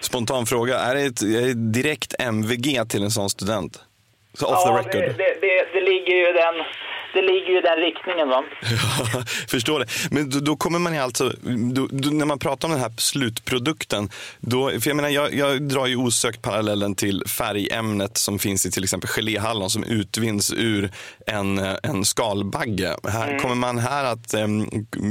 Spontan 0.00 0.46
fråga, 0.46 0.78
är 0.78 0.94
det 0.94 1.00
ett, 1.00 1.22
är 1.22 1.46
det 1.46 1.72
direkt 1.72 2.14
MVG 2.18 2.88
till 2.90 3.02
en 3.02 3.10
sån 3.10 3.30
student? 3.30 3.80
Så 4.34 4.46
off 4.46 4.64
the 4.64 4.70
Ja, 4.70 4.78
record. 4.78 5.16
det, 5.18 5.40
det, 5.40 5.66
det, 5.72 5.80
ligger 5.80 6.14
ju 6.14 6.32
den, 6.32 6.54
det 7.14 7.22
ligger 7.22 7.48
ju 7.48 7.58
i 7.58 7.60
den 7.60 7.76
riktningen 7.76 8.28
va. 8.28 8.44
Ja, 9.14 9.22
förstår 9.48 9.80
det. 9.80 9.86
Men 10.10 10.30
då, 10.30 10.38
då 10.40 10.56
kommer 10.56 10.78
man 10.78 10.94
ju 10.94 10.98
alltså, 10.98 11.32
då, 11.74 11.88
då, 11.90 12.10
när 12.10 12.26
man 12.26 12.38
pratar 12.38 12.68
om 12.68 12.72
den 12.72 12.80
här 12.80 12.92
slutprodukten, 12.98 14.08
då, 14.40 14.68
för 14.68 14.90
jag 14.90 14.96
menar 14.96 15.08
jag, 15.08 15.34
jag 15.34 15.62
drar 15.62 15.86
ju 15.86 15.96
osökt 15.96 16.42
parallellen 16.42 16.94
till 16.94 17.22
färgämnet 17.26 18.16
som 18.16 18.38
finns 18.38 18.66
i 18.66 18.70
till 18.70 18.84
exempel 18.84 19.08
geléhallon 19.08 19.70
som 19.70 19.84
utvinns 19.84 20.52
ur 20.56 20.90
en, 21.26 21.58
en 21.82 22.04
skalbagge. 22.04 22.96
Här 23.08 23.38
kommer 23.38 23.54
man 23.54 23.78
här 23.78 24.04
att, 24.04 24.34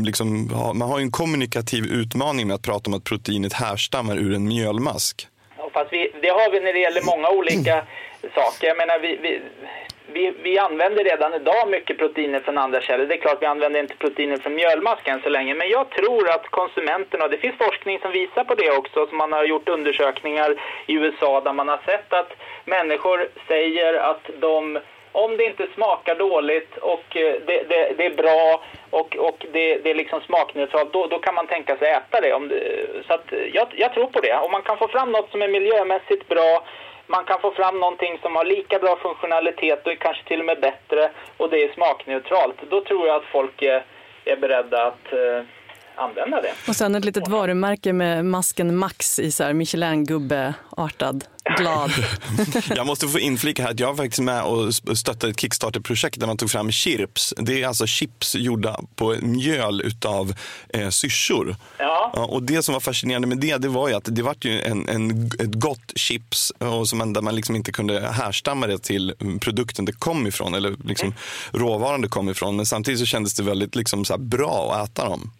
liksom, 0.05 0.49
ha, 0.49 0.73
man 0.73 0.89
har 0.89 0.99
ju 0.99 1.03
en 1.03 1.11
kommunikativ 1.11 1.85
utmaning 1.85 2.47
med 2.47 2.55
att 2.55 2.61
prata 2.61 2.89
om 2.89 2.93
att 2.93 3.03
proteinet 3.03 3.53
härstammar 3.53 4.17
ur 4.17 4.33
en 4.33 4.47
mjölmask. 4.47 5.27
Fast 5.73 5.93
vi, 5.93 6.11
det 6.21 6.27
har 6.29 6.51
vi 6.51 6.59
när 6.59 6.73
det 6.73 6.79
gäller 6.79 7.01
många 7.01 7.29
olika 7.29 7.85
saker. 8.35 8.67
Jag 8.67 8.77
menar, 8.77 8.99
vi, 8.99 9.19
vi, 9.21 9.41
vi, 10.13 10.33
vi 10.43 10.59
använder 10.59 11.03
redan 11.03 11.33
idag 11.33 11.69
mycket 11.69 11.97
proteiner 11.97 12.39
från 12.39 12.57
andra 12.57 12.81
källor. 12.81 13.05
Det 13.05 13.15
är 13.15 13.21
klart 13.21 13.41
vi 13.41 13.45
använder 13.45 13.79
inte 13.79 13.97
proteiner 13.97 14.37
från 14.37 14.55
mjölmask 14.55 15.07
än 15.07 15.21
så 15.21 15.29
länge. 15.29 15.53
Men 15.53 15.69
jag 15.69 15.89
tror 15.89 16.29
att 16.29 16.47
konsumenterna, 16.47 17.23
och 17.23 17.31
det 17.31 17.37
finns 17.37 17.57
forskning 17.57 17.99
som 17.99 18.11
visar 18.11 18.43
på 18.43 18.55
det 18.55 18.71
också, 18.71 19.07
som 19.07 19.17
man 19.17 19.31
har 19.31 19.43
gjort 19.43 19.69
undersökningar 19.69 20.55
i 20.85 20.93
USA 20.93 21.41
där 21.41 21.53
man 21.53 21.67
har 21.67 21.79
sett 21.85 22.13
att 22.13 22.33
människor 22.65 23.27
säger 23.47 23.93
att 23.93 24.29
de 24.39 24.79
om 25.13 25.37
det 25.37 25.45
inte 25.45 25.67
smakar 25.75 26.15
dåligt 26.15 26.77
och 26.77 27.17
eh, 27.17 27.35
det, 27.45 27.63
det, 27.69 27.93
det 27.97 28.05
är 28.05 28.15
bra 28.15 28.63
och, 28.89 29.15
och 29.15 29.45
det, 29.51 29.77
det 29.77 29.89
är 29.89 29.95
liksom 29.95 30.21
smakneutralt, 30.21 30.93
då, 30.93 31.07
då 31.07 31.19
kan 31.19 31.35
man 31.35 31.47
tänka 31.47 31.77
sig 31.77 31.91
äta 31.91 32.21
det. 32.21 32.33
Om 32.33 32.47
det 32.47 32.85
så 33.07 33.13
att 33.13 33.33
jag, 33.53 33.67
jag 33.71 33.93
tror 33.93 34.07
på 34.07 34.19
det. 34.19 34.33
Om 34.33 34.51
man 34.51 34.61
kan 34.61 34.77
få 34.77 34.87
fram 34.87 35.11
något 35.11 35.31
som 35.31 35.41
är 35.41 35.47
miljömässigt 35.47 36.27
bra, 36.27 36.63
man 37.15 37.25
kan 37.25 37.41
få 37.41 37.51
fram 37.51 37.79
någonting 37.79 38.19
som 38.21 38.35
har 38.35 38.45
lika 38.45 38.79
bra 38.79 38.95
funktionalitet 38.95 39.87
och 39.87 39.99
kanske 39.99 40.23
till 40.23 40.39
och 40.39 40.45
med 40.45 40.59
bättre 40.59 41.09
och 41.37 41.49
det 41.49 41.63
är 41.63 41.73
smakneutralt, 41.73 42.55
då 42.69 42.81
tror 42.81 43.07
jag 43.07 43.15
att 43.15 43.31
folk 43.37 43.61
är, 43.61 43.83
är 44.25 44.37
beredda 44.37 44.85
att, 44.85 45.13
eh, 45.13 45.41
använda 45.95 46.41
det. 46.41 46.53
Och 46.67 46.75
sen 46.75 46.95
ett 46.95 47.05
litet 47.05 47.27
varumärke 47.27 47.93
med 47.93 48.25
masken 48.25 48.75
Max 48.75 49.19
i 49.19 49.31
så 49.31 49.43
här 49.43 49.53
Michelin-gubbe-artad, 49.53 51.25
glad. 51.57 51.91
Jag 52.75 52.87
måste 52.87 53.07
få 53.07 53.19
inflika 53.19 53.63
här 53.63 53.71
att 53.71 53.79
jag 53.79 53.87
var 53.87 53.95
faktiskt 53.95 54.21
med 54.21 54.43
och 54.43 54.73
stöttade 54.73 55.31
ett 55.31 55.39
Kickstarter-projekt 55.39 56.19
där 56.19 56.27
man 56.27 56.37
tog 56.37 56.51
fram 56.51 56.71
chips. 56.71 57.33
Det 57.37 57.63
är 57.63 57.67
alltså 57.67 57.87
chips 57.87 58.35
gjorda 58.35 58.79
på 58.95 59.15
mjöl 59.21 59.81
utav 59.81 60.33
eh, 60.69 60.89
syrsor. 60.89 61.55
Ja. 61.77 62.11
Ja, 62.15 62.25
och 62.25 62.43
det 62.43 62.63
som 62.63 62.73
var 62.73 62.79
fascinerande 62.79 63.27
med 63.27 63.37
det, 63.37 63.57
det 63.57 63.67
var 63.67 63.89
ju 63.89 63.93
att 63.93 64.07
det 64.11 64.21
var 64.21 64.35
ju 64.41 64.61
en, 64.61 64.89
en, 64.89 65.25
ett 65.39 65.53
gott 65.53 65.91
chips 65.95 66.49
och 66.49 66.89
som 66.89 66.97
man, 66.97 67.13
där 67.13 67.21
man 67.21 67.35
liksom 67.35 67.55
inte 67.55 67.71
kunde 67.71 68.09
härstamma 68.11 68.67
det 68.67 68.77
till 68.77 69.13
produkten 69.41 69.85
det 69.85 69.91
kom 69.91 70.27
ifrån 70.27 70.53
eller 70.53 70.75
liksom 70.83 71.13
råvaran 71.51 72.01
det 72.01 72.07
kom 72.07 72.29
ifrån. 72.29 72.55
Men 72.55 72.65
samtidigt 72.65 72.99
så 72.99 73.05
kändes 73.05 73.33
det 73.33 73.43
väldigt 73.43 73.75
liksom 73.75 74.05
så 74.05 74.13
här 74.13 74.19
bra 74.19 74.73
att 74.73 74.89
äta 74.89 75.09
dem. 75.09 75.31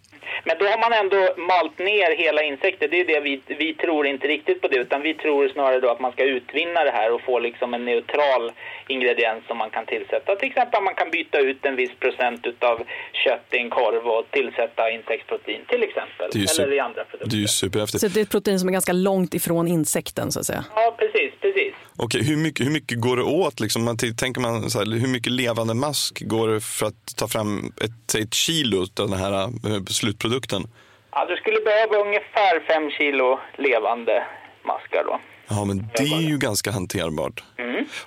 Men 0.43 0.57
då 0.59 0.65
har 0.65 0.79
man 0.85 0.93
ändå 0.93 1.21
malt 1.37 1.79
ner 1.79 2.15
hela 2.23 2.43
insekter. 2.43 2.87
Det 2.87 2.99
är 2.99 3.05
det 3.05 3.19
vi, 3.19 3.41
vi 3.47 3.73
tror 3.73 4.07
inte 4.07 4.27
riktigt 4.27 4.61
på 4.61 4.67
det, 4.67 4.77
utan 4.77 5.01
vi 5.01 5.13
tror 5.13 5.47
snarare 5.47 5.79
då 5.79 5.89
att 5.89 5.99
man 5.99 6.11
ska 6.11 6.23
utvinna 6.23 6.83
det 6.83 6.91
här 6.91 7.11
och 7.13 7.21
få 7.21 7.39
liksom 7.39 7.73
en 7.73 7.85
neutral 7.85 8.51
ingrediens 8.87 9.43
som 9.47 9.57
man 9.57 9.69
kan 9.69 9.85
tillsätta. 9.85 10.35
Till 10.35 10.49
exempel 10.49 10.77
att 10.77 10.83
man 10.83 10.95
kan 10.95 11.09
byta 11.11 11.39
ut 11.39 11.65
en 11.65 11.75
viss 11.75 11.95
procent 11.99 12.45
utav 12.45 12.83
kött 13.23 13.47
i 13.51 13.57
en 13.57 13.69
korv 13.69 14.07
och 14.07 14.31
tillsätta 14.31 14.91
insektsprotein 14.91 15.61
till 15.67 15.83
exempel. 15.83 16.29
Det 16.31 16.39
är 16.39 16.59
ju 16.59 16.63
Eller 16.63 16.75
i 16.75 16.79
andra 16.79 17.03
produkter. 17.03 17.29
Det 17.31 17.37
är 17.37 17.41
ju 17.41 17.47
superhäftigt. 17.47 18.01
Så 18.01 18.07
det 18.07 18.19
är 18.19 18.21
ett 18.21 18.31
protein 18.31 18.59
som 18.59 18.69
är 18.69 18.73
ganska 18.73 18.93
långt 18.93 19.33
ifrån 19.33 19.67
insekten 19.67 20.31
så 20.31 20.39
att 20.39 20.45
säga. 20.45 20.65
Ja, 20.75 20.95
precis, 20.97 21.31
precis. 21.41 21.73
Okej, 21.97 22.23
hur, 22.23 22.37
mycket, 22.37 22.65
hur 22.65 22.71
mycket 22.71 23.01
går 23.01 23.17
det 23.17 23.23
åt? 23.23 23.59
Liksom? 23.59 23.83
Man 23.83 23.97
tänker 23.97 24.41
man 24.41 24.69
så 24.69 24.79
här, 24.79 24.85
hur 24.85 25.07
mycket 25.07 25.31
levande 25.31 25.73
mask 25.73 26.21
går 26.25 26.47
det 26.47 26.61
för 26.61 26.85
att 26.85 27.15
ta 27.15 27.27
fram 27.27 27.73
ett, 27.81 28.15
ett 28.15 28.33
kilo 28.33 28.81
av 28.81 29.09
den 29.09 29.19
här 29.19 29.33
eh, 29.43 29.83
slutprodukten? 29.87 30.63
Ja, 31.11 31.25
du 31.25 31.35
skulle 31.35 31.59
behöva 31.59 31.95
ungefär 31.97 32.67
fem 32.67 32.91
kilo 32.91 33.39
levande 33.57 34.25
maskar 34.65 35.03
då. 35.03 35.19
Ja, 35.49 35.65
men 35.65 35.77
det 35.97 36.03
är 36.03 36.21
ju 36.21 36.37
ganska 36.37 36.71
hanterbart. 36.71 37.43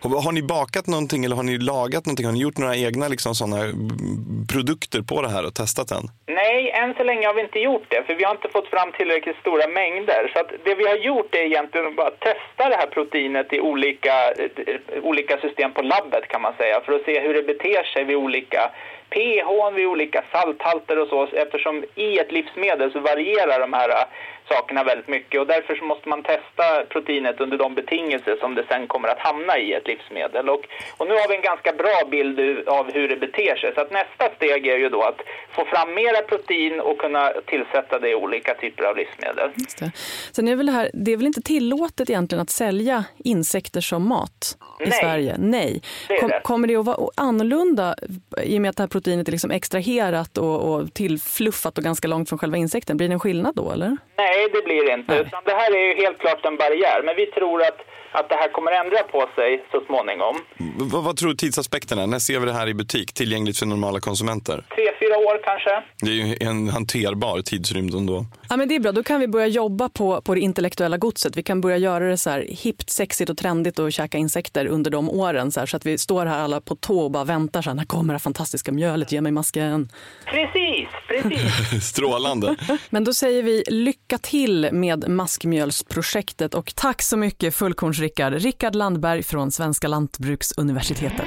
Har, 0.00 0.22
har 0.22 0.32
ni 0.32 0.42
bakat 0.42 0.86
någonting 0.86 1.24
eller 1.24 1.36
har 1.36 1.42
ni 1.42 1.58
lagat 1.58 2.06
någonting? 2.06 2.26
Har 2.26 2.32
ni 2.32 2.40
gjort 2.40 2.58
några 2.58 2.76
egna 2.76 3.08
liksom, 3.08 3.34
såna 3.34 3.58
mm, 3.64 4.46
produkter 4.52 5.00
på 5.10 5.22
det 5.22 5.28
här 5.28 5.46
och 5.46 5.54
testat 5.54 5.88
den? 5.88 6.04
Nej, 6.26 6.70
än 6.70 6.94
så 6.94 7.04
länge 7.04 7.26
har 7.26 7.34
vi 7.34 7.40
inte 7.40 7.58
gjort 7.58 7.86
det, 7.88 8.02
för 8.06 8.14
vi 8.14 8.24
har 8.24 8.34
inte 8.34 8.48
fått 8.48 8.68
fram 8.68 8.92
tillräckligt 8.92 9.36
stora 9.36 9.66
mängder. 9.68 10.32
Så 10.34 10.38
det 10.64 10.74
vi 10.74 10.86
har 10.86 10.96
gjort 10.96 11.34
är 11.34 11.44
egentligen 11.50 11.94
bara 11.96 12.08
att 12.08 12.20
testa 12.20 12.68
det 12.68 12.76
här 12.76 12.86
proteinet 12.86 13.52
i 13.52 13.60
olika, 13.60 14.14
eh, 14.32 15.02
olika 15.02 15.38
system 15.38 15.72
på 15.72 15.82
labbet 15.82 16.28
kan 16.28 16.42
man 16.42 16.54
säga, 16.58 16.80
för 16.84 16.92
att 16.92 17.04
se 17.04 17.20
hur 17.20 17.34
det 17.34 17.42
beter 17.42 17.82
sig 17.92 18.04
vid 18.04 18.16
olika 18.16 18.70
pH, 19.10 19.48
vid 19.76 19.86
olika 19.86 20.24
salthalter 20.32 20.98
och 20.98 21.08
så, 21.08 21.28
eftersom 21.32 21.84
i 21.94 22.18
ett 22.18 22.32
livsmedel 22.32 22.92
så 22.92 23.00
varierar 23.00 23.60
de 23.60 23.72
här 23.72 23.88
eh, 23.88 24.04
sakerna 24.48 24.84
väldigt 24.84 25.08
mycket 25.08 25.40
och 25.40 25.46
därför 25.46 25.74
så 25.74 25.84
måste 25.84 26.08
man 26.08 26.22
testa 26.22 26.84
proteinet 26.88 27.40
under 27.40 27.58
de 27.58 27.74
betingelser 27.74 28.36
som 28.40 28.54
det 28.54 28.64
sen 28.68 28.86
kommer 28.86 29.08
att 29.08 29.18
hamna 29.18 29.58
i 29.58 29.72
ett 29.72 29.86
livsmedel. 29.86 30.48
Och, 30.48 30.62
och 30.96 31.06
nu 31.06 31.14
har 31.14 31.28
vi 31.28 31.36
en 31.36 31.42
ganska 31.42 31.72
bra 31.72 31.98
bild 32.10 32.68
av 32.68 32.92
hur 32.92 33.08
det 33.08 33.16
beter 33.16 33.56
sig, 33.56 33.74
så 33.74 33.80
att 33.80 33.92
nästa 33.92 34.24
steg 34.36 34.66
är 34.66 34.76
ju 34.76 34.88
då 34.88 35.02
att 35.02 35.20
få 35.50 35.64
fram 35.64 35.94
mera 35.94 36.22
protein 36.22 36.80
och 36.80 36.98
kunna 36.98 37.32
tillsätta 37.46 37.98
det 37.98 38.10
i 38.10 38.14
olika 38.14 38.54
typer 38.54 38.84
av 38.84 38.96
livsmedel. 38.96 39.50
Just 39.54 39.78
det. 39.78 39.90
Sen 40.32 40.48
är 40.48 40.56
väl 40.56 40.66
det, 40.66 40.72
här, 40.72 40.90
det 40.94 41.12
är 41.12 41.16
väl 41.16 41.26
inte 41.26 41.42
tillåtet 41.42 42.10
egentligen 42.10 42.42
att 42.42 42.50
sälja 42.50 43.04
insekter 43.24 43.80
som 43.80 44.08
mat 44.08 44.56
i 44.80 44.88
Nej. 44.88 44.92
Sverige? 45.00 45.34
Nej. 45.38 45.82
Det 46.08 46.16
Kom, 46.16 46.28
det. 46.28 46.40
kommer 46.44 46.68
det 46.68 46.76
att 46.76 46.86
vara 46.86 47.10
annorlunda 47.14 47.94
i 48.42 48.58
och 48.58 48.62
med 48.62 48.68
att 48.68 48.76
det 48.76 48.82
här 48.82 48.88
proteinet 48.88 49.28
är 49.28 49.32
liksom 49.32 49.50
extraherat 49.50 50.38
och, 50.38 50.74
och 50.74 50.94
tillfluffat 50.94 51.78
och 51.78 51.84
ganska 51.84 52.08
långt 52.08 52.28
från 52.28 52.38
själva 52.38 52.56
insekten? 52.56 52.96
Blir 52.96 53.08
det 53.08 53.14
en 53.14 53.20
skillnad 53.20 53.54
då 53.54 53.72
eller? 53.72 53.96
Nej, 54.16 54.35
det 54.52 54.64
blir 54.64 54.82
det 54.86 54.92
inte. 54.92 55.12
Nej. 55.12 55.20
Utan 55.20 55.42
det 55.44 55.54
här 55.60 55.70
är 55.78 55.82
ju 55.88 55.94
helt 56.02 56.18
klart 56.18 56.44
en 56.44 56.56
barriär, 56.56 57.02
men 57.04 57.16
vi 57.16 57.26
tror 57.26 57.62
att, 57.62 57.80
att 58.12 58.28
det 58.28 58.34
här 58.34 58.52
kommer 58.52 58.72
ändra 58.72 59.02
på 59.02 59.20
sig 59.34 59.64
så 59.72 59.80
småningom. 59.86 60.36
V- 60.58 60.84
vad, 60.92 61.04
vad 61.04 61.16
tror 61.16 61.28
du 61.28 61.36
tidsaspekterna? 61.36 62.06
När 62.06 62.18
ser 62.18 62.40
vi 62.40 62.46
det 62.46 62.52
här 62.52 62.68
i 62.68 62.74
butik, 62.74 63.12
tillgängligt 63.12 63.58
för 63.58 63.66
normala 63.66 64.00
konsumenter? 64.00 64.64
Tre, 64.74 64.84
fyra 65.00 65.18
år 65.18 65.40
kanske? 65.44 65.70
Det 66.00 66.10
är 66.10 66.14
ju 66.26 66.36
en 66.40 66.68
hanterbar 66.68 67.42
tidsrymd 67.42 67.94
ändå. 67.94 68.26
Ja, 68.48 68.56
men 68.56 68.68
det 68.68 68.74
är 68.74 68.80
bra, 68.80 68.92
då 68.92 69.02
kan 69.02 69.20
vi 69.20 69.28
börja 69.28 69.46
jobba 69.46 69.88
på, 69.88 70.20
på 70.20 70.34
det 70.34 70.40
intellektuella 70.40 70.96
godset. 70.96 71.36
Vi 71.36 71.42
kan 71.42 71.60
börja 71.60 71.76
göra 71.76 72.08
det 72.08 72.16
så 72.16 72.30
här 72.30 72.44
hippt, 72.48 72.90
sexigt 72.90 73.30
och 73.30 73.36
trendigt 73.38 73.78
och 73.78 73.92
käka 73.92 74.18
insekter 74.18 74.66
under 74.66 74.90
de 74.90 75.10
åren. 75.10 75.52
Så, 75.52 75.60
här, 75.60 75.66
så 75.66 75.76
att 75.76 75.86
vi 75.86 75.98
står 75.98 76.26
här 76.26 76.38
alla 76.38 76.60
på 76.60 76.74
tå 76.76 77.00
och 77.00 77.10
bara 77.10 77.24
väntar. 77.24 77.62
Så 77.62 77.70
här, 77.70 77.74
när 77.74 77.84
kommer 77.84 78.12
det 78.14 78.20
fantastiska 78.20 78.72
mjölet? 78.72 79.12
Ge 79.12 79.20
mig 79.20 79.32
masken. 79.32 79.88
Precis, 80.24 80.88
precis. 81.08 81.84
Strålande. 81.88 82.56
Men 82.90 83.04
då 83.04 83.14
säger 83.14 83.42
vi 83.42 83.64
lycka 83.68 84.18
till 84.18 84.68
med 84.72 85.08
maskmjölsprojektet 85.08 86.54
och 86.54 86.72
tack 86.74 87.02
så 87.02 87.16
mycket 87.16 87.54
Fullkorns-Rickard. 87.96 88.32
Rickard 88.34 88.74
Landberg 88.74 89.22
från 89.22 89.52
Svenska 89.52 89.88
Lantbruksuniversitetet. 89.88 91.26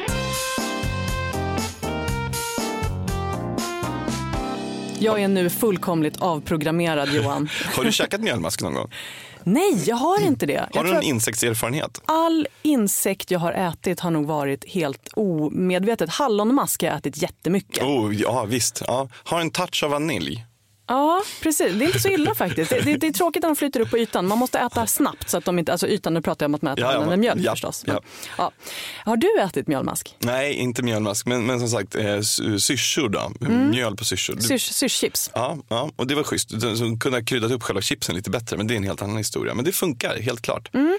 Jag 4.99 5.21
är 5.21 5.27
nu 5.27 5.49
fullkomligt 5.49 6.21
avprogrammerad 6.21 7.09
Johan. 7.13 7.49
Har 7.75 7.83
du 7.83 7.91
käkat 7.91 8.21
mjölmask 8.21 8.61
någon 8.61 8.73
gång? 8.73 8.91
Nej, 9.43 9.83
jag 9.85 9.95
har 9.95 10.21
inte 10.21 10.45
det. 10.45 10.57
Har 10.59 10.69
Jag 10.73 10.85
du 10.85 10.95
att 10.95 11.03
insektserfarenhet? 11.03 12.01
all 12.05 12.47
insekt 12.61 13.31
jag 13.31 13.39
har 13.39 13.51
ätit 13.53 13.99
har 13.99 14.11
nog 14.11 14.25
varit 14.25 14.65
helt 14.69 15.09
omedvetet. 15.13 16.09
Hallonmask 16.09 16.81
har 16.81 16.89
jag 16.89 16.97
ätit 16.97 17.21
jättemycket. 17.21 17.83
Oh, 17.83 18.15
ja, 18.15 18.45
visst. 18.45 18.83
Ja. 18.87 19.07
Har 19.13 19.41
en 19.41 19.51
touch 19.51 19.83
av 19.83 19.91
vanilj. 19.91 20.45
Ja, 20.89 21.21
precis. 21.41 21.73
Det 21.73 21.83
är 21.83 21.87
inte 21.87 21.99
så 21.99 22.09
illa 22.09 22.35
faktiskt. 22.35 22.69
Det, 22.69 22.81
det, 22.81 22.97
det 22.97 23.07
är 23.07 23.11
tråkigt 23.11 23.41
när 23.43 23.49
de 23.49 23.55
flyter 23.55 23.79
upp 23.79 23.89
på 23.91 23.97
ytan. 23.97 24.27
Man 24.27 24.37
måste 24.37 24.59
äta 24.59 24.87
snabbt 24.87 25.29
så 25.29 25.37
att 25.37 25.45
de 25.45 25.59
inte, 25.59 25.71
alltså 25.71 25.87
ytan, 25.87 26.13
nu 26.13 26.21
pratar 26.21 26.43
jag 26.43 26.49
om 26.49 26.55
att 26.55 26.61
man 26.61 26.73
äter 26.73 26.83
Ja, 26.85 27.05
ja, 27.11 27.15
mjölk 27.17 27.41
ja, 27.43 27.51
förstås. 27.51 27.83
Men, 27.87 27.95
ja. 27.95 28.01
ja. 28.37 28.51
Har 29.05 29.17
du 29.17 29.39
ätit 29.41 29.67
mjölmask? 29.67 30.15
Nej, 30.19 30.53
inte 30.53 30.83
mjölmask, 30.83 31.25
men, 31.25 31.45
men 31.45 31.59
som 31.59 31.69
sagt 31.69 31.95
eh, 31.95 32.05
s- 32.13 32.39
syrsor 32.65 33.09
då. 33.09 33.31
Mjöl 33.49 33.95
på 33.95 34.05
syrsor. 34.05 34.35
Syrs- 34.35 34.73
Syrschips? 34.73 35.31
Ja, 35.33 35.57
ja, 35.67 35.89
och 35.95 36.07
det 36.07 36.15
var 36.15 36.23
schysst. 36.23 36.49
Så 36.61 36.97
kunde 36.99 37.17
ha 37.17 37.23
kryddat 37.25 37.51
upp 37.51 37.63
själva 37.63 37.81
chipsen 37.81 38.15
lite 38.15 38.29
bättre, 38.29 38.57
men 38.57 38.67
det 38.67 38.73
är 38.73 38.75
en 38.75 38.83
helt 38.83 39.01
annan 39.01 39.17
historia. 39.17 39.53
Men 39.53 39.65
det 39.65 39.71
funkar, 39.71 40.17
helt 40.21 40.41
klart. 40.41 40.69
Ehm, 40.73 40.97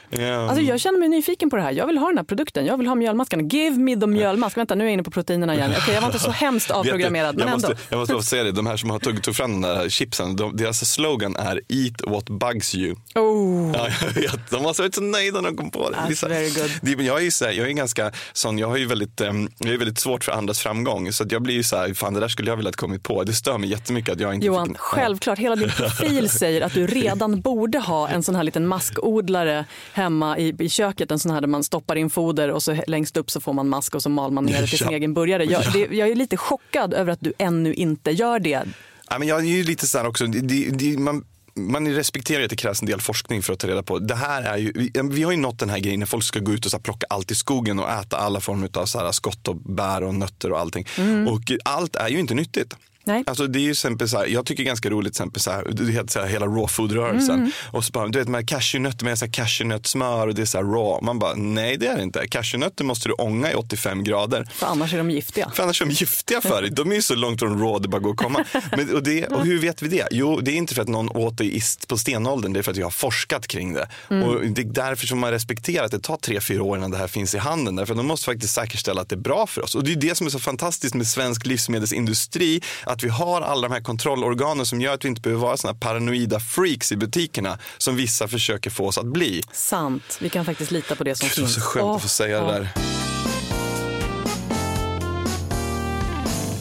Alltså 0.49 0.65
jag 0.65 0.81
känner 0.81 0.99
mig 0.99 1.09
nyfiken 1.09 1.51
på 1.51 1.57
det 1.57 1.63
här. 1.63 1.73
Jag 1.73 1.87
vill 1.87 1.99
ha 1.99 2.09
den 2.09 2.17
här 2.19 2.25
produkten. 2.25 2.67
Jag 2.67 2.77
vill 2.79 2.87
ha 2.87 2.95
mjölmasken. 2.95 3.49
Give 3.49 3.77
me 3.79 3.97
the 3.97 4.07
mjölmask. 4.07 4.57
Vänta, 4.57 4.75
nu 4.75 4.85
är 4.85 4.89
jag 4.89 4.93
inne 4.93 5.03
på 5.03 5.11
proteinerna 5.11 5.55
igen. 5.55 5.73
Okej, 5.79 5.95
jag 5.95 6.01
var 6.01 6.09
inte 6.09 6.19
så 6.19 6.31
hemskt 6.45 6.71
avprogrammerad, 6.71 7.37
men 7.37 7.47
jag, 7.49 7.55
ändå. 7.55 7.69
måste, 7.69 7.83
jag 7.89 7.99
måste 7.99 8.15
bara 8.15 8.23
säga 8.23 8.45
det, 8.45 8.53
de 8.53 8.67
här 8.67 8.77
som 8.77 8.91
har 8.91 8.99
tagit 8.99 9.37
fram 9.37 9.53
den 9.53 9.61
där 9.77 9.80
chipsen, 9.89 10.37
de, 10.37 10.57
deras 10.57 10.93
slogan 10.93 11.37
är 11.37 11.61
Eat 11.69 12.03
what 12.07 12.25
bugs 12.25 12.75
you. 12.75 12.95
Oh. 13.15 13.73
Ja, 13.77 13.89
jag 14.01 14.09
vet. 14.23 14.51
De 14.51 14.63
måste 14.63 14.83
ha 14.83 14.87
varit 14.87 14.95
så 14.95 15.01
nöjda 15.01 15.41
när 15.41 15.49
de 15.51 15.57
kom 15.57 15.71
på 15.71 15.91
det. 15.91 15.97
That's 15.97 16.23
Det 16.23 16.29
very 16.29 16.51
good. 16.51 16.71
Det, 16.99 17.05
jag 17.05 17.19
är 17.19 17.23
ju 17.23 17.31
så 17.31 17.45
här, 17.45 17.53
jag 17.53 17.67
är 17.69 17.73
ganska 17.73 18.13
sån, 18.33 18.59
jag 18.59 18.69
har 18.69 18.77
ju 18.77 18.87
väldigt, 18.87 19.21
ehm, 19.21 19.49
jag 19.59 19.73
är 19.75 19.79
väldigt 19.79 19.99
svårt 19.99 20.25
för 20.25 20.33
andras 20.33 20.59
framgång. 20.61 21.13
Så 21.13 21.25
jag 21.31 21.43
blir 21.43 21.55
ju 21.55 21.63
så 21.63 21.77
här, 21.77 21.95
fan 21.95 22.15
det 22.15 22.21
där 22.21 22.29
skulle 22.29 22.51
jag 22.51 22.57
vilja 22.57 22.73
kommit 22.73 23.03
på. 23.03 23.25
Det 23.25 23.33
stör 23.33 23.59
mig 23.59 23.71
jättemycket 23.71 24.15
att 24.15 24.21
jag 24.21 24.35
inte 24.35 24.47
Johan, 24.47 24.69
fick 24.69 24.79
självklart. 24.79 25.39
Hela 25.39 25.57
din 25.57 25.69
profil 25.71 26.29
säger 26.39 26.61
att 26.61 26.75
du 26.75 26.87
redan 26.87 27.41
borde 27.41 27.79
ha 27.79 28.09
en 28.09 28.23
sån 28.23 28.35
här 28.35 28.45
liten 28.45 28.67
maskodlare 28.67 29.65
hemma 29.93 30.39
i, 30.39 30.55
i 30.59 30.69
köket. 30.69 31.11
En 31.11 31.19
sån 31.19 31.33
här 31.33 31.41
där 31.41 31.49
man 31.49 31.65
stoppar 31.65 31.97
in 31.97 32.11
foder 32.11 32.51
och 32.51 32.63
så 32.63 32.83
längst 32.87 33.17
upp 33.17 33.31
så 33.31 33.41
får 33.41 33.53
man 33.53 33.69
mask 33.69 33.95
och 33.95 34.03
så 34.03 34.09
mal 34.09 34.31
man 34.33 34.45
ner 34.45 34.61
det 34.61 34.67
till 34.67 34.79
sin 34.79 34.87
Ja. 34.91 34.97
egen 34.97 35.15
burgare. 35.15 35.45
Jag, 35.45 35.63
det, 35.73 35.97
jag 35.97 36.09
är 36.09 36.15
lite 36.15 36.37
chockad 36.37 36.95
över 36.95 37.13
att 37.13 37.21
du 37.21 37.33
ännu 37.39 37.75
inte 37.75 38.11
gör 38.11 38.39
det. 38.39 38.63
Ja, 39.11 39.19
men 39.19 39.29
jag 39.29 39.41
är 39.41 39.45
ju 39.45 39.65
lite 39.65 39.87
så 39.87 39.99
här 39.99 40.07
också, 40.07 40.27
det, 40.27 40.71
det, 40.71 40.99
man, 40.99 41.25
man 41.55 41.89
respekterar 41.89 42.45
att 42.45 42.51
det 42.51 42.57
krävs 42.57 42.83
en 42.83 42.87
del 42.87 43.01
forskning 43.01 43.43
för 43.43 43.53
att 43.53 43.59
ta 43.59 43.69
reda 43.69 43.83
på. 43.83 43.99
Det 43.99 44.15
här 44.15 44.43
är 44.43 44.57
ju, 44.57 44.91
vi, 45.11 45.23
har 45.23 45.31
ju 45.31 45.37
nått 45.37 45.59
den 45.59 45.71
här 45.71 45.79
grejen 45.79 46.01
när 46.01 46.07
folk 46.07 46.25
ska 46.25 46.41
gå 46.41 46.53
ut 46.53 46.65
och 46.65 46.71
så 46.71 46.79
plocka 46.79 47.07
allt 47.11 47.31
i 47.31 47.35
skogen 47.35 47.79
och 47.79 47.91
äta 47.91 48.17
alla 48.17 48.41
former 48.41 48.71
av 48.75 48.87
så 48.87 49.13
skott 49.13 49.49
och 49.49 49.57
bär 49.57 50.03
och 50.03 50.15
nötter 50.15 50.53
och 50.53 50.61
allting. 50.61 50.87
Och 51.29 51.53
allt 51.65 51.97
är 51.97 52.09
ju 52.09 52.19
inte 52.19 52.35
nyttigt. 52.35 52.75
Nej. 53.05 53.25
Alltså 53.27 53.47
det 53.47 53.59
är 53.59 53.61
ju 53.61 53.71
exempel 53.71 54.09
så 54.09 54.19
här, 54.19 54.27
jag 54.27 54.47
tycker 54.47 54.63
det 54.63 54.67
är 54.67 54.71
ganska 54.71 54.91
roligt 54.91 55.11
exempel 55.11 55.41
så 55.41 55.51
här, 55.51 55.65
det 55.73 55.93
heter 55.93 56.09
så 56.11 56.21
här, 56.21 56.27
hela 56.27 56.47
raw 56.47 56.67
food-rörelsen. 56.69 57.53
Och 57.73 57.85
så 57.85 57.93
bara, 57.93 58.09
du 58.09 58.19
vet 58.19 58.29
med 58.29 58.49
cashewnötter 58.49 59.05
med 59.05 59.19
så 59.19 59.25
här 59.25 59.33
cashewnötssmör 59.33 60.27
och 60.27 60.35
det 60.35 60.43
är 60.43 60.47
så 60.47 60.59
här 60.59 60.65
raw. 60.65 61.07
Man 61.07 61.19
bara, 61.19 61.35
nej 61.35 61.77
det 61.77 61.87
är 61.87 61.97
det 61.97 62.03
inte. 62.03 62.27
Cashewnötter 62.29 62.85
måste 62.85 63.09
du 63.09 63.13
ånga 63.13 63.53
i 63.53 63.55
85 63.55 64.05
grader. 64.05 64.49
För 64.53 64.67
annars 64.67 64.93
är 64.95 64.99
de 64.99 65.11
giftiga. 65.11 65.51
För 65.55 65.63
annars 65.63 65.83
är 65.83 65.87
de 65.87 65.93
giftiga 65.93 66.41
för 66.41 66.63
dig. 66.63 66.71
De 66.71 66.91
är 66.91 66.95
ju 66.95 67.03
så 67.03 67.15
långt 67.15 67.41
från 67.41 67.61
raw 67.61 67.83
det 67.83 67.89
bara 67.89 68.01
går 68.01 68.11
att 68.11 68.17
komma. 68.17 68.45
Men, 68.77 68.95
och, 68.95 69.03
det, 69.03 69.27
och 69.27 69.45
hur 69.45 69.59
vet 69.59 69.83
vi 69.83 69.89
det? 69.89 70.09
Jo, 70.11 70.41
det 70.41 70.51
är 70.51 70.57
inte 70.57 70.75
för 70.75 70.83
att 70.83 70.89
någon 70.89 71.09
åt 71.09 71.39
det 71.39 71.87
på 71.87 71.99
stenåldern. 71.99 72.53
Det 72.53 72.59
är 72.59 72.63
för 72.63 72.71
att 72.71 72.79
vi 72.79 72.83
har 72.83 72.91
forskat 72.91 73.47
kring 73.47 73.73
det. 73.73 73.89
Och 74.09 74.47
det 74.47 74.63
är 74.63 74.65
därför 74.65 75.07
som 75.07 75.19
man 75.19 75.31
respekterar 75.31 75.85
att 75.85 75.91
det 75.91 76.01
tar 76.01 76.17
tre, 76.17 76.41
fyra 76.41 76.63
år 76.63 76.79
innan 76.79 76.91
det 76.91 76.99
här 76.99 77.09
finns 77.09 77.35
i 77.35 77.39
handeln. 77.39 77.77
Därför 77.77 77.93
att 77.93 77.99
de 77.99 78.07
måste 78.07 78.25
faktiskt 78.25 78.55
säkerställa 78.55 79.01
att 79.01 79.09
det 79.09 79.15
är 79.15 79.21
bra 79.21 79.47
för 79.47 79.63
oss. 79.63 79.75
Och 79.75 79.85
det 79.85 79.93
är 79.93 79.97
det 79.97 80.15
som 80.15 80.27
är 80.27 80.31
så 80.31 80.39
fantastiskt 80.39 80.95
med 80.95 81.07
svensk 81.07 81.47
livsmedelsindustri. 81.47 82.61
Att 82.91 83.03
vi 83.05 83.09
har 83.09 83.41
alla 83.41 83.69
de 83.69 83.75
här 83.75 83.81
kontrollorganen 83.81 84.67
som 84.67 84.81
gör 84.81 84.95
att 84.95 85.05
vi 85.05 85.09
inte 85.09 85.21
behöver 85.21 85.43
vara 85.43 85.57
såna 85.57 85.75
paranoida 85.75 86.41
freaks 86.41 86.93
i 86.93 86.97
butikerna. 86.97 87.59
Som 87.79 87.97
vissa 87.97 88.29
försöker 88.29 88.71
få 88.71 88.87
oss 88.87 88.99
att 88.99 89.07
bli. 89.07 89.43
Sant. 89.53 90.19
Vi 90.21 90.29
kan 90.29 90.45
faktiskt 90.45 90.71
lita 90.71 90.95
på 90.95 91.05
det 91.05 91.15
som 91.15 91.29
Gud, 91.29 91.37
det 91.37 91.41
var 91.41 91.49
finns. 91.49 91.55
så 91.55 91.61
skönt 91.71 91.85
Åh, 91.87 91.97
att 91.97 92.03
få 92.03 92.09
säga 92.09 92.43
åh. 92.43 92.47
det 92.53 92.59
där. 92.59 92.90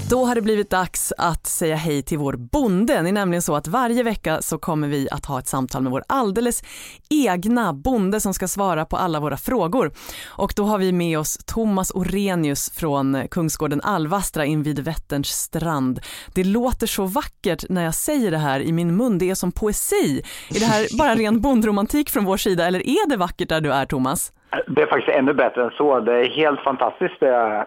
Då 0.09 0.25
har 0.25 0.35
det 0.35 0.41
blivit 0.41 0.69
dags 0.69 1.13
att 1.17 1.45
säga 1.45 1.75
hej 1.75 2.01
till 2.01 2.17
vår 2.17 2.33
bonde. 2.33 2.93
Det 2.93 3.09
är 3.09 3.13
nämligen 3.13 3.41
så 3.41 3.55
att 3.55 3.67
varje 3.67 4.03
vecka 4.03 4.41
så 4.41 4.57
kommer 4.57 4.87
vi 4.87 5.07
att 5.11 5.25
ha 5.25 5.39
ett 5.39 5.47
samtal 5.47 5.81
med 5.81 5.91
vår 5.91 6.03
alldeles 6.07 6.63
egna 7.09 7.73
bonde 7.73 8.19
som 8.19 8.33
ska 8.33 8.47
svara 8.47 8.85
på 8.85 8.97
alla 8.97 9.19
våra 9.19 9.37
frågor. 9.37 9.91
Och 10.37 10.53
då 10.55 10.63
har 10.63 10.77
vi 10.77 10.91
med 10.91 11.19
oss 11.19 11.37
Thomas 11.37 11.91
Orenius 11.91 12.79
från 12.79 13.27
Kungsgården 13.31 13.81
Alvastra 13.83 14.45
invid 14.45 14.79
Vätterns 14.79 15.27
strand. 15.27 15.99
Det 16.35 16.43
låter 16.43 16.87
så 16.87 17.05
vackert 17.05 17.69
när 17.69 17.83
jag 17.83 17.95
säger 17.95 18.31
det 18.31 18.37
här 18.37 18.59
i 18.59 18.71
min 18.71 18.97
mun, 18.97 19.17
det 19.17 19.29
är 19.29 19.35
som 19.35 19.51
poesi. 19.51 20.21
Är 20.49 20.59
det 20.59 20.65
här 20.65 20.97
bara 20.97 21.15
ren 21.15 21.41
bondromantik 21.45 22.09
från 22.09 22.25
vår 22.25 22.37
sida 22.37 22.67
eller 22.67 22.79
är 22.79 23.09
det 23.09 23.17
vackert 23.17 23.49
där 23.49 23.61
du 23.61 23.73
är 23.73 23.85
Thomas? 23.85 24.33
Det 24.67 24.81
är 24.81 24.87
faktiskt 24.87 25.17
ännu 25.17 25.33
bättre 25.33 25.63
än 25.63 25.71
så. 25.77 25.99
Det 25.99 26.13
är 26.13 26.29
helt 26.29 26.59
fantastiskt. 26.59 27.19
Det 27.19 27.65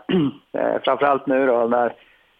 Framförallt 0.84 1.26
nu 1.26 1.46
då 1.46 1.66
när 1.70 1.92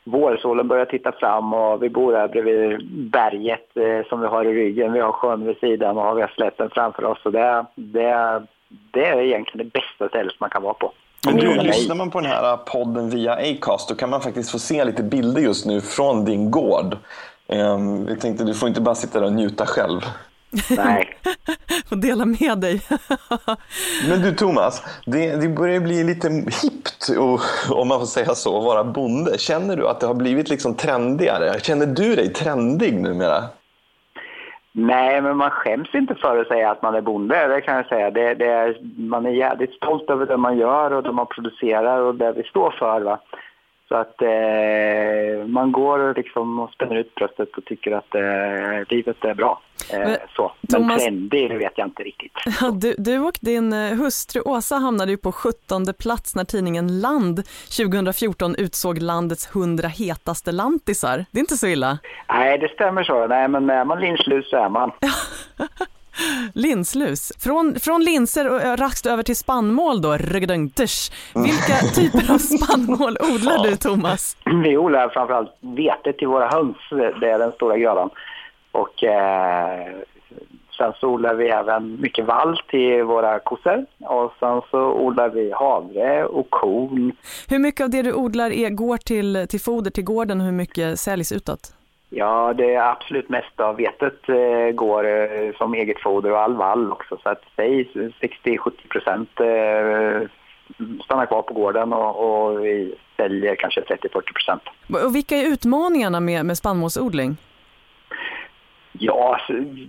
vårsolen 0.04 0.68
börjar 0.68 0.84
titta 0.84 1.12
fram 1.12 1.54
och 1.54 1.82
vi 1.82 1.88
bor 1.88 2.14
här 2.14 2.28
bredvid 2.28 2.86
berget 3.10 3.76
eh, 3.76 4.08
som 4.08 4.20
vi 4.20 4.26
har 4.26 4.44
i 4.44 4.54
ryggen. 4.54 4.92
Vi 4.92 5.00
har 5.00 5.12
sjön 5.12 5.46
vid 5.46 5.56
sidan 5.56 5.98
och 5.98 6.16
vi 6.16 6.20
har 6.20 6.32
slätten 6.34 6.70
framför 6.70 7.04
oss. 7.04 7.18
Och 7.24 7.32
det, 7.32 7.66
det, 7.74 8.42
det 8.68 9.06
är 9.06 9.20
egentligen 9.20 9.66
det 9.66 9.80
bästa 9.80 10.08
stället 10.08 10.40
man 10.40 10.50
kan 10.50 10.62
vara 10.62 10.74
på. 10.74 10.92
Men 11.26 11.36
du, 11.36 11.60
lyssnar 11.60 11.96
man 11.96 12.10
på 12.10 12.20
den 12.20 12.30
här 12.30 12.56
podden 12.56 13.10
via 13.10 13.32
Acast 13.32 13.88
då 13.88 13.94
kan 13.94 14.10
man 14.10 14.20
faktiskt 14.20 14.50
få 14.50 14.58
se 14.58 14.84
lite 14.84 15.02
bilder 15.02 15.42
just 15.42 15.66
nu 15.66 15.80
från 15.80 16.24
din 16.24 16.50
gård. 16.50 16.96
Um, 17.46 18.08
jag 18.08 18.20
tänkte, 18.20 18.44
du 18.44 18.54
får 18.54 18.68
inte 18.68 18.80
bara 18.80 18.94
sitta 18.94 19.20
där 19.20 19.26
och 19.26 19.32
njuta 19.32 19.66
själv. 19.66 20.00
Nej. 20.76 21.16
Få 21.88 21.94
dela 21.94 22.24
med 22.24 22.58
dig. 22.58 22.80
Men 24.08 24.22
du 24.22 24.32
Thomas, 24.34 24.82
det, 25.06 25.36
det 25.36 25.48
börjar 25.48 25.80
bli 25.80 26.04
lite 26.04 26.28
hippt, 26.62 27.08
om 27.70 27.88
man 27.88 27.98
får 27.98 28.06
säga 28.06 28.34
så, 28.34 28.58
att 28.58 28.64
vara 28.64 28.84
bonde. 28.84 29.38
Känner 29.38 29.76
du 29.76 29.88
att 29.88 30.00
det 30.00 30.06
har 30.06 30.14
blivit 30.14 30.48
liksom 30.48 30.74
trendigare? 30.74 31.60
Känner 31.60 31.86
du 31.86 32.16
dig 32.16 32.32
trendig 32.32 33.00
numera? 33.00 33.44
Nej, 34.74 35.20
men 35.20 35.36
man 35.36 35.50
skäms 35.50 35.94
inte 35.94 36.14
för 36.14 36.40
att 36.40 36.48
säga 36.48 36.70
att 36.70 36.82
man 36.82 36.94
är 36.94 37.00
bonde, 37.00 37.46
det 37.46 37.60
kan 37.60 37.76
jag 37.76 37.86
säga. 37.86 38.10
Det, 38.10 38.34
det 38.34 38.46
är, 38.46 38.76
man 38.96 39.26
är 39.26 39.30
jävligt 39.30 39.72
stolt 39.72 40.10
över 40.10 40.26
det 40.26 40.36
man 40.36 40.58
gör 40.58 40.92
och 40.92 41.02
det 41.02 41.12
man 41.12 41.26
producerar 41.26 42.00
och 42.00 42.14
det 42.14 42.32
vi 42.32 42.42
står 42.42 42.70
för. 42.78 43.00
Va? 43.00 43.18
Så 43.88 43.94
att 43.94 44.22
eh, 44.22 45.46
man 45.46 45.72
går 45.72 46.14
liksom 46.14 46.60
och 46.60 46.70
spänner 46.70 46.96
ut 46.96 47.14
bröstet 47.14 47.56
och 47.56 47.64
tycker 47.64 47.92
att 47.92 48.14
eh, 48.14 48.88
livet 48.88 49.24
är 49.24 49.34
bra. 49.34 49.60
Eh, 49.90 49.98
men, 49.98 50.16
så. 50.36 50.52
men 50.60 50.80
Thomas, 50.80 51.02
trendig, 51.02 51.58
vet 51.58 51.72
jag 51.76 51.86
inte 51.86 52.02
riktigt. 52.02 52.32
Du, 52.72 52.94
du 52.98 53.18
och 53.18 53.38
din 53.40 53.72
eh, 53.72 53.94
hustru 53.94 54.40
Åsa 54.40 54.76
hamnade 54.76 55.10
ju 55.10 55.16
på 55.16 55.32
17 55.32 55.86
plats 55.98 56.34
när 56.34 56.44
tidningen 56.44 57.00
Land 57.00 57.42
2014 57.76 58.54
utsåg 58.58 59.02
landets 59.02 59.48
100 59.54 59.88
hetaste 59.88 60.52
lantisar. 60.52 61.24
Det 61.30 61.38
är 61.38 61.40
inte 61.40 61.56
så 61.56 61.66
illa? 61.66 61.98
Nej, 62.28 62.58
det 62.58 62.68
stämmer 62.68 63.04
så. 63.04 63.26
Nej, 63.26 63.48
men 63.48 63.70
är 63.70 63.84
man 63.84 64.00
linslus 64.00 64.50
så 64.50 64.56
är 64.56 64.68
man. 64.68 64.90
Linslus. 66.54 67.32
Från, 67.38 67.80
från 67.80 68.04
linser 68.04 68.50
och 68.50 68.78
raskt 68.78 69.06
över 69.06 69.22
till 69.22 69.36
spannmål 69.36 70.02
då, 70.02 70.10
Vilka 71.34 71.76
typer 71.94 72.34
av 72.34 72.38
spannmål 72.38 73.16
odlar 73.20 73.70
du 73.70 73.76
Thomas? 73.76 74.36
Vi 74.64 74.76
odlar 74.76 75.08
framförallt 75.08 75.56
vete 75.60 76.12
till 76.12 76.28
våra 76.28 76.48
höns, 76.48 76.76
det 77.20 77.30
är 77.30 77.38
den 77.38 77.52
stora 77.52 77.78
grödan. 77.78 78.10
Och 78.72 79.04
eh, 79.04 79.86
sen 80.76 80.92
så 81.00 81.08
odlar 81.08 81.34
vi 81.34 81.48
även 81.48 82.00
mycket 82.00 82.24
vall 82.24 82.60
till 82.68 83.02
våra 83.02 83.38
kossor 83.38 83.86
och 84.00 84.32
sen 84.40 84.60
så 84.70 84.92
odlar 84.92 85.28
vi 85.28 85.52
havre 85.52 86.24
och 86.24 86.50
korn. 86.50 87.12
Hur 87.48 87.58
mycket 87.58 87.84
av 87.84 87.90
det 87.90 88.02
du 88.02 88.12
odlar 88.12 88.50
är, 88.50 88.70
går 88.70 88.96
till, 88.96 89.46
till 89.48 89.60
foder 89.60 89.90
till 89.90 90.04
gården 90.04 90.40
och 90.40 90.46
hur 90.46 90.52
mycket 90.52 91.00
säljs 91.00 91.32
utåt? 91.32 91.74
Ja, 92.14 92.52
det 92.52 92.74
är 92.74 92.90
absolut 92.90 93.28
mest 93.28 93.60
av 93.60 93.76
vetet 93.76 94.28
eh, 94.28 94.74
går 94.74 95.06
eh, 95.06 95.54
som 95.58 95.74
eget 95.74 96.02
foder 96.02 96.30
och 96.30 96.40
all 96.40 96.56
vall 96.56 96.92
också. 96.92 97.18
Så 97.22 97.28
att 97.28 97.42
säg 97.56 97.88
60-70 98.20 98.70
procent 98.88 99.40
eh, 99.40 100.28
stannar 101.04 101.26
kvar 101.26 101.42
på 101.42 101.54
gården 101.54 101.92
och, 101.92 102.12
och 102.24 102.64
vi 102.64 102.94
säljer 103.16 103.56
kanske 103.56 103.80
30-40 103.80 104.08
procent. 104.10 104.62
Och 105.06 105.14
vilka 105.14 105.36
är 105.36 105.46
utmaningarna 105.46 106.20
med, 106.20 106.46
med 106.46 106.58
spannmålsodling? 106.58 107.36
Ja, 108.92 109.38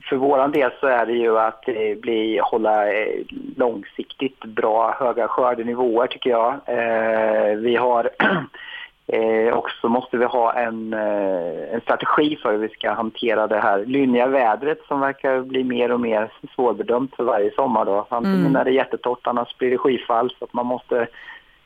för 0.10 0.16
våran 0.16 0.52
del 0.52 0.72
så 0.80 0.88
är 0.88 1.06
det 1.06 1.14
ju 1.14 1.40
att 1.40 1.68
eh, 1.68 1.98
bli, 2.02 2.40
hålla 2.44 2.94
eh, 2.94 3.20
långsiktigt 3.56 4.40
bra 4.40 4.96
höga 5.00 5.28
skördenivåer 5.28 6.08
tycker 6.08 6.30
jag. 6.30 6.54
Eh, 6.66 7.56
vi 7.56 7.76
har 7.76 8.10
Eh, 9.08 9.54
och 9.54 9.70
så 9.82 9.90
måste 9.90 10.18
vi 10.18 10.26
ha 10.26 10.54
en, 10.54 10.94
eh, 10.94 11.74
en 11.74 11.82
strategi 11.82 12.36
för 12.36 12.52
hur 12.52 12.58
vi 12.58 12.70
ska 12.70 12.94
hantera 12.94 13.48
det 13.48 13.60
här 13.60 13.86
lynniga 13.86 14.28
vädret 14.28 14.80
som 14.88 15.00
verkar 15.00 15.42
bli 15.42 15.64
mer 15.64 15.92
och 15.92 16.00
mer 16.00 16.32
svårbedömt 16.56 17.16
för 17.16 17.24
varje 17.24 17.52
sommar. 17.52 17.86
Då. 17.86 18.06
Antingen 18.10 18.40
mm. 18.40 18.56
är 18.56 18.64
det 18.64 18.72
jättetorrt, 18.72 19.28
annars 19.28 19.58
blir 19.58 19.72
det 19.72 19.78
skyfall. 19.78 20.34
Så 20.40 20.46
att 20.46 20.54
man 20.54 20.66
måste 20.66 21.08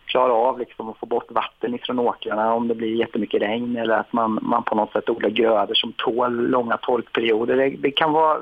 klara 0.08 0.34
av 0.34 0.60
liksom 0.60 0.90
att 0.90 0.98
få 0.98 1.06
bort 1.06 1.32
vatten 1.32 1.76
ifrån 1.76 2.00
åkrarna 2.00 2.54
om 2.54 2.68
det 2.68 2.76
blir 2.76 2.96
jättemycket 2.96 3.42
regn 3.42 3.78
eller 3.78 3.98
att 3.98 4.14
man, 4.14 4.40
man 4.42 4.64
på 4.64 4.76
något 4.76 4.92
sätt 4.92 5.10
odlar 5.10 5.30
grödor 5.30 5.74
som 5.74 5.94
tål 5.98 6.50
långa 6.50 6.78
torkperioder. 6.78 7.58
Det, 7.58 7.70
det 7.70 7.92
kan 7.92 8.14
vara 8.14 8.38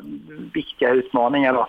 viktiga 0.54 0.90
utmaningar. 0.90 1.54
Då. 1.54 1.68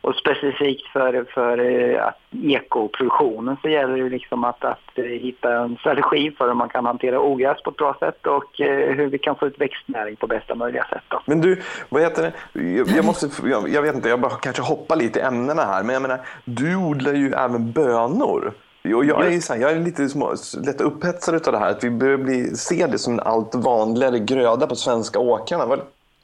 Och 0.00 0.14
specifikt 0.14 0.86
för, 0.86 1.24
för 1.34 1.58
eh, 1.58 2.06
att 2.06 2.18
ekoproduktionen 2.42 3.56
så 3.62 3.68
gäller 3.68 3.96
det 3.96 4.08
liksom 4.08 4.44
att, 4.44 4.64
att 4.64 4.98
eh, 4.98 5.04
hitta 5.04 5.52
en 5.52 5.76
strategi 5.76 6.30
för 6.30 6.46
hur 6.46 6.54
man 6.54 6.68
kan 6.68 6.86
hantera 6.86 7.20
ogräs 7.20 7.62
på 7.62 7.70
ett 7.70 7.76
bra 7.76 7.96
sätt 8.00 8.26
och 8.26 8.60
eh, 8.60 8.94
hur 8.94 9.06
vi 9.06 9.18
kan 9.18 9.36
få 9.36 9.46
ut 9.46 9.60
växtnäring 9.60 10.16
på 10.16 10.26
bästa 10.26 10.54
möjliga 10.54 10.84
sätt. 10.84 11.02
Då. 11.08 11.20
Men 11.26 11.40
du, 11.40 11.62
vad 11.88 12.02
heter 12.02 12.22
det? 12.22 12.92
Jag, 12.96 13.04
måste, 13.04 13.48
jag, 13.48 13.68
jag 13.68 13.82
vet 13.82 13.94
inte, 13.94 14.08
jag 14.08 14.20
bara 14.20 14.30
kanske 14.30 14.62
hoppar 14.62 14.96
lite 14.96 15.18
i 15.18 15.22
ämnena 15.22 15.62
här, 15.62 15.82
men 15.82 15.92
jag 15.92 16.02
menar, 16.02 16.20
du 16.44 16.76
odlar 16.76 17.12
ju 17.12 17.32
även 17.32 17.72
bönor. 17.72 18.52
Och 18.94 19.04
jag, 19.04 19.34
är, 19.34 19.40
så 19.40 19.52
här, 19.52 19.60
jag 19.60 19.72
är 19.72 19.80
lite 19.80 20.08
små, 20.08 20.34
lätt 20.64 20.80
upphetsad 20.80 21.34
av 21.34 21.52
det 21.52 21.58
här, 21.58 21.70
att 21.70 21.84
vi 21.84 21.90
börjar 21.90 22.18
bli, 22.18 22.44
se 22.56 22.86
det 22.86 22.98
som 22.98 23.12
en 23.12 23.20
allt 23.20 23.54
vanligare 23.54 24.18
gröda 24.18 24.66
på 24.66 24.74
svenska 24.74 25.18
åkrarna. 25.18 25.66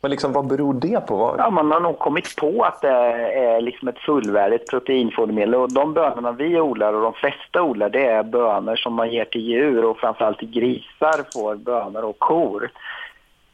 Men 0.03 0.11
liksom, 0.11 0.33
vad 0.33 0.47
beror 0.47 0.75
det 0.75 1.07
på? 1.07 1.35
Ja, 1.39 1.51
man 1.51 1.71
har 1.71 1.81
nog 1.81 1.99
kommit 1.99 2.37
på 2.37 2.63
att 2.63 2.81
det 2.81 2.89
är 2.89 3.61
liksom 3.61 3.89
ett 3.89 3.99
fullvärdigt 3.99 4.71
proteinfodermedel. 4.71 5.55
Och 5.55 5.73
de 5.73 5.95
bönorna 5.95 6.33
vi 6.33 6.61
odlar 6.61 6.93
och 6.93 7.03
de 7.03 7.13
flesta 7.13 7.63
odlar 7.63 7.89
det 7.89 8.07
är 8.07 8.23
bönor 8.23 8.77
som 8.77 8.95
man 8.95 9.11
ger 9.11 9.25
till 9.25 9.41
djur 9.41 9.85
och 9.85 9.99
framförallt 9.99 10.39
till 10.39 10.51
grisar 10.51 11.33
får 11.33 11.55
bönor 11.55 12.03
och 12.05 12.19
kor. 12.19 12.71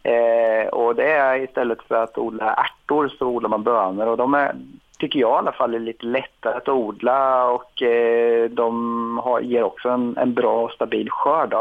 Eh, 0.03 0.69
och 0.69 0.95
det 0.95 1.13
är 1.13 1.43
istället 1.43 1.83
för 1.83 1.95
att 1.95 2.19
odla 2.19 2.55
ärtor 2.55 3.09
så 3.19 3.27
odlar 3.27 3.49
man 3.49 3.63
bönor 3.63 4.07
och 4.07 4.17
de 4.17 4.35
är, 4.35 4.55
tycker 5.01 5.21
jag 5.21 5.31
i 5.31 5.39
alla 5.39 5.53
fall, 5.53 5.75
är 5.75 5.79
lite 5.79 6.07
lättare 6.07 6.57
att 6.57 6.69
odla 6.69 7.45
och 7.45 7.83
eh, 7.83 8.51
de 8.51 9.19
har, 9.25 9.41
ger 9.41 9.63
också 9.63 9.89
en, 9.89 10.17
en 10.17 10.35
bra 10.35 10.63
och 10.63 10.71
stabil 10.71 11.11
skörd. 11.11 11.55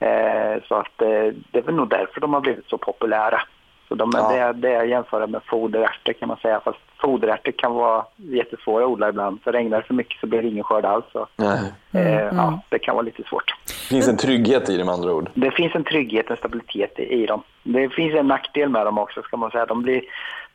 Eh, 0.00 0.62
så 0.68 0.74
att 0.74 1.02
eh, 1.02 1.34
det 1.50 1.58
är 1.58 1.62
väl 1.62 1.74
nog 1.74 1.88
därför 1.88 2.20
de 2.20 2.34
har 2.34 2.40
blivit 2.40 2.68
så 2.68 2.78
populära. 2.78 3.40
Så 3.88 3.94
de, 3.94 4.10
ja. 4.14 4.28
det, 4.28 4.52
det 4.52 4.74
är 4.74 4.84
jämföra 4.84 5.26
med 5.26 5.40
foderärtor 5.44 6.12
kan 6.12 6.28
man 6.28 6.36
säga. 6.36 6.60
Fast 6.64 6.78
foderärtor 6.98 7.52
kan 7.52 7.74
vara 7.74 8.04
jättesvåra 8.16 8.84
att 8.84 8.90
odla 8.90 9.08
ibland. 9.08 9.42
För 9.42 9.52
regnar 9.52 9.80
det 9.80 9.86
för 9.86 9.94
mycket 9.94 10.20
så 10.20 10.26
blir 10.26 10.42
det 10.42 10.48
ingen 10.48 10.64
skörd 10.64 10.84
alls. 10.84 11.04
Så, 11.12 11.26
mm. 11.36 11.54
eh, 11.92 12.22
ja, 12.22 12.48
mm. 12.48 12.58
det 12.68 12.78
kan 12.78 12.94
vara 12.94 13.04
lite 13.04 13.22
svårt. 13.22 13.54
Det 13.66 13.94
finns 13.94 14.08
en 14.08 14.16
trygghet 14.16 14.70
i 14.70 14.76
dem 14.76 14.86
med 14.86 14.94
andra 14.94 15.12
ord? 15.12 15.30
Det 15.34 15.50
finns 15.50 15.74
en 15.74 15.84
trygghet, 15.84 16.30
en 16.30 16.36
stabilitet 16.36 16.98
i, 16.98 17.02
i 17.02 17.26
dem. 17.26 17.42
Det 17.62 17.88
finns 17.88 18.14
en 18.14 18.28
nackdel 18.28 18.68
med 18.68 18.86
dem 18.86 18.98
också 18.98 19.22
ska 19.22 19.36
man 19.36 19.50
säga. 19.50 19.66
De 19.66 19.82
blir 19.82 20.02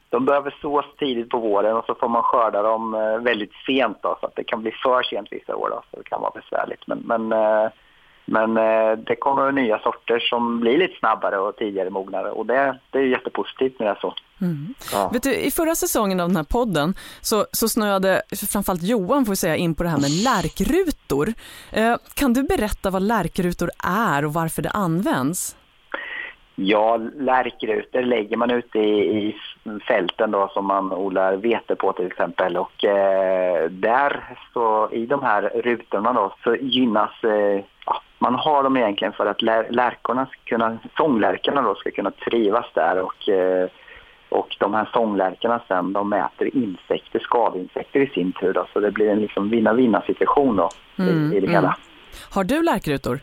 de 0.10 0.26
behöver 0.26 0.56
sås 0.62 0.86
tidigt 1.00 1.30
på 1.30 1.38
våren 1.38 1.78
och 1.78 1.86
så 1.86 1.96
får 1.96 2.10
man 2.10 2.24
skörda 2.24 2.62
dem 2.62 2.94
eh, 2.94 3.18
väldigt 3.18 3.54
sent 3.66 3.98
då, 4.02 4.18
så 4.20 4.26
att 4.26 4.36
det 4.36 4.44
kan 4.44 4.62
bli 4.62 4.72
för 4.72 5.04
sent 5.04 5.28
vissa 5.32 5.56
år 5.56 5.70
då, 5.70 5.82
så 5.92 5.98
det 5.98 6.10
kan 6.10 6.22
vara 6.22 6.32
besvärligt. 6.36 6.88
Men, 6.88 7.00
men 7.00 7.32
eh, 7.32 7.70
men 8.32 8.58
eh, 8.58 8.98
det 9.08 9.16
kommer 9.16 9.52
nya 9.52 9.80
sorter 9.80 10.20
som 10.20 10.60
blir 10.60 10.78
lite 10.78 11.00
snabbare 11.00 11.38
och 11.38 11.56
tidigare 11.56 11.90
mognare 11.90 12.32
och 12.32 12.46
det, 12.46 12.80
det 12.92 12.98
är 12.98 13.04
jättepositivt 13.04 13.80
när 13.80 13.86
det 13.86 13.92
är 13.92 14.00
så. 14.02 14.14
Mm. 14.42 14.74
Ja. 14.94 15.10
Vet 15.14 15.24
du, 15.24 15.36
I 15.36 15.52
förra 15.52 15.76
säsongen 15.76 16.20
av 16.20 16.28
den 16.28 16.38
här 16.38 16.44
podden 16.44 16.94
så, 17.22 17.46
så 17.52 17.70
snöade 17.70 18.22
framförallt 18.52 18.84
Johan 18.84 19.26
får 19.26 19.36
säga 19.36 19.56
in 19.56 19.76
på 19.76 19.84
det 19.84 19.90
här 19.90 19.98
med 19.98 20.12
lärkrutor. 20.12 21.34
Eh, 21.72 21.96
kan 22.14 22.34
du 22.34 22.44
berätta 22.44 22.90
vad 22.90 23.02
lärkrutor 23.02 23.70
är 23.84 24.26
och 24.26 24.34
varför 24.34 24.62
det 24.62 24.70
används? 24.70 25.56
Ja, 26.62 26.98
lärkrutor 27.18 28.02
lägger 28.02 28.38
man 28.38 28.52
ute 28.52 28.80
i, 28.80 29.18
i 29.18 29.36
fälten 29.88 30.32
då 30.32 30.50
som 30.54 30.66
man 30.66 30.94
odlar 30.94 31.36
vete 31.36 31.76
på 31.76 31.94
till 31.94 32.08
exempel 32.08 32.58
och 32.58 32.86
eh, 32.86 33.70
där 33.70 34.38
så 34.54 34.90
i 34.92 35.06
de 35.06 35.24
här 35.24 35.42
rutorna 35.42 36.14
då 36.14 36.34
så 36.44 36.56
gynnas 36.56 37.24
eh, 37.24 37.64
ja, 37.86 38.02
man 38.20 38.36
har 38.36 38.64
dem 38.64 38.78
egentligen 38.78 39.14
för 39.14 39.26
att 39.26 39.42
lär, 39.42 39.68
lärkorna 39.70 40.26
ska 40.26 40.38
kunna, 40.44 40.78
sånglärkorna 40.98 41.62
då 41.62 41.76
ska 41.76 41.92
kunna 41.92 42.12
trivas 42.12 42.66
där 42.74 43.02
och, 43.02 43.30
eh, 43.30 43.70
och 44.30 44.56
de 44.60 44.74
här 44.74 44.90
sånglärkorna 44.94 45.62
sen 45.68 45.94
de 45.94 46.14
äter 46.14 46.56
insekter, 46.56 47.20
skavinsekter 47.20 48.00
i 48.00 48.08
sin 48.08 48.32
tur 48.32 48.54
då, 48.54 48.68
så 48.74 48.80
det 48.80 48.92
blir 48.92 49.10
en 49.10 49.20
liksom 49.20 49.50
vinna-vinna 49.50 50.02
situation 50.02 50.56
då 50.56 50.70
mm, 51.00 51.34
i, 51.34 51.38
i 51.38 51.40
det 51.40 51.48
hela. 51.48 51.60
Mm. 51.60 51.80
Har 52.30 52.44
du 52.44 52.64
lärkrutor? 52.64 53.20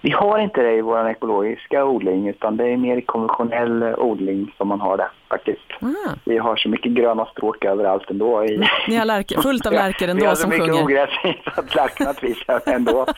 Vi 0.00 0.10
har 0.10 0.38
inte 0.38 0.62
det 0.62 0.74
i 0.74 0.80
vår 0.80 1.10
ekologiska 1.10 1.84
odling 1.84 2.28
utan 2.28 2.56
det 2.56 2.64
är 2.64 2.76
mer 2.76 3.00
konventionell 3.00 3.82
odling 3.82 4.54
som 4.56 4.68
man 4.68 4.80
har 4.80 4.96
det 4.96 5.10
faktiskt. 5.28 5.60
Ah. 5.80 6.10
Vi 6.24 6.38
har 6.38 6.56
så 6.56 6.68
mycket 6.68 6.92
gröna 6.92 7.26
stråk 7.26 7.64
överallt 7.64 8.10
ändå. 8.10 8.44
I... 8.44 8.66
Ni 8.88 8.96
har 8.96 9.04
lärker, 9.04 9.40
fullt 9.40 9.66
av 9.66 9.72
lärkor 9.82 10.06
Vi 10.06 10.10
ändå 10.10 10.26
har 10.26 10.34
så 10.34 10.40
som 10.40 10.50
mycket 10.50 10.66
sjunger. 10.66 10.82
ogräs 10.84 11.10
så 11.54 11.60
att 11.60 11.74
lärkorna 11.74 12.14
trivs 12.14 12.44
ändå. 12.66 13.06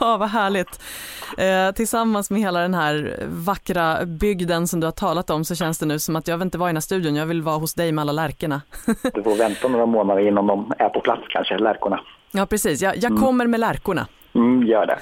Ja, 0.00 0.16
vad 0.16 0.28
härligt. 0.28 0.82
Eh, 1.38 1.74
tillsammans 1.74 2.30
med 2.30 2.40
hela 2.40 2.60
den 2.60 2.74
här 2.74 3.16
vackra 3.28 4.04
bygden 4.06 4.66
som 4.68 4.80
du 4.80 4.86
har 4.86 4.92
talat 4.92 5.30
om 5.30 5.44
så 5.44 5.54
känns 5.54 5.78
det 5.78 5.86
nu 5.86 5.98
som 5.98 6.16
att 6.16 6.28
jag 6.28 6.36
vill 6.36 6.44
inte 6.44 6.58
vara 6.58 6.68
i 6.68 6.72
den 6.72 6.76
här 6.76 6.80
studion, 6.80 7.14
jag 7.16 7.26
vill 7.26 7.42
vara 7.42 7.56
hos 7.56 7.74
dig 7.74 7.92
med 7.92 8.02
alla 8.02 8.12
lärkorna. 8.12 8.62
Du 9.14 9.22
får 9.22 9.38
vänta 9.38 9.68
några 9.68 9.86
månader 9.86 10.28
innan 10.28 10.46
de 10.46 10.72
är 10.78 10.88
på 10.88 11.00
plats 11.00 11.22
kanske, 11.28 11.58
lärkorna. 11.58 12.00
Ja, 12.32 12.46
precis. 12.46 12.82
Jag, 12.82 12.96
jag 12.96 13.18
kommer 13.18 13.46
med 13.46 13.60
lärkorna. 13.60 14.06
Mm, 14.34 14.66
gör 14.66 14.86
det. 14.86 14.98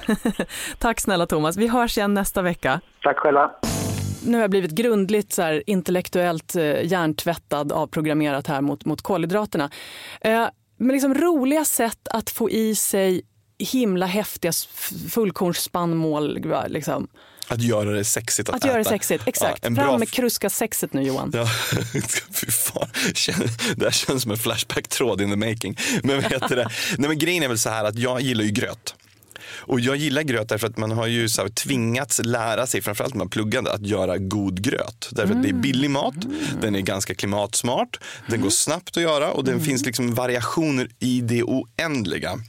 Tack 0.77 0.99
snälla 1.01 1.25
Thomas. 1.25 1.57
Vi 1.57 1.67
hörs 1.67 1.97
igen 1.97 2.13
nästa 2.13 2.41
vecka. 2.41 2.81
Tack 3.03 3.17
själva. 3.17 3.51
Nu 4.25 4.33
har 4.33 4.41
jag 4.41 4.49
blivit 4.49 4.71
grundligt 4.71 5.33
så 5.33 5.41
här, 5.41 5.63
intellektuellt 5.67 6.55
eh, 6.55 6.85
hjärntvättad 6.85 7.71
avprogrammerat 7.71 8.47
här 8.47 8.61
mot, 8.61 8.85
mot 8.85 9.01
kolhydraterna. 9.01 9.69
Eh, 10.21 10.45
men 10.77 10.87
liksom 10.87 11.13
roliga 11.13 11.65
sätt 11.65 12.07
att 12.09 12.29
få 12.29 12.49
i 12.49 12.75
sig 12.75 13.21
himla 13.59 14.05
häftiga 14.05 14.51
fullkornsspannmål. 15.11 16.37
Liksom. 16.69 17.07
Att 17.47 17.61
göra 17.61 17.89
det 17.91 18.03
sexigt 18.03 18.49
att, 18.49 18.55
Att 18.55 18.61
äta. 18.61 18.67
göra 18.67 18.77
det 18.77 18.89
sexigt, 18.89 19.27
exakt. 19.27 19.59
Ja, 19.61 19.67
en 19.67 19.75
Fram 19.75 19.87
bra 19.87 19.97
med 19.97 20.09
kruska 20.11 20.49
sexet 20.49 20.93
nu 20.93 21.01
Johan. 21.01 21.31
Ja, 21.33 21.45
fy 22.33 22.51
fan. 22.51 22.87
Det 23.75 23.85
här 23.85 23.91
känns 23.91 24.21
som 24.21 24.31
en 24.31 24.37
flashback-tråd 24.37 25.21
in 25.21 25.29
the 25.29 25.49
making. 25.49 25.77
Men 26.03 26.15
vad 26.21 26.31
heter 26.31 26.55
det? 26.55 26.67
Nej, 26.97 27.07
men 27.09 27.17
grejen 27.19 27.43
är 27.43 27.47
väl 27.47 27.57
så 27.57 27.69
här 27.69 27.85
att 27.85 27.97
jag 27.97 28.21
gillar 28.21 28.43
ju 28.43 28.51
gröt. 28.51 28.95
Och 29.55 29.79
jag 29.79 29.95
gillar 29.95 30.21
gröt 30.21 30.49
därför 30.49 30.67
att 30.67 30.77
man 30.77 30.91
har 30.91 31.07
ju 31.07 31.29
så 31.29 31.41
här 31.41 31.49
tvingats 31.49 32.21
lära 32.23 32.67
sig, 32.67 32.81
framförallt 32.81 33.13
när 33.13 33.19
man 33.19 33.29
pluggade, 33.29 33.73
att 33.73 33.85
göra 33.85 34.17
god 34.17 34.61
gröt. 34.61 35.09
Därför 35.11 35.35
att 35.35 35.43
det 35.43 35.49
är 35.49 35.53
billig 35.53 35.89
mat, 35.89 36.15
den 36.61 36.75
är 36.75 36.81
ganska 36.81 37.15
klimatsmart, 37.15 37.99
den 38.27 38.41
går 38.41 38.49
snabbt 38.49 38.97
att 38.97 39.03
göra 39.03 39.31
och 39.31 39.43
den 39.43 39.61
finns 39.61 39.85
liksom 39.85 40.15
variationer 40.15 40.87
i 40.99 41.21
det 41.21 41.43
oändliga. 41.43 42.39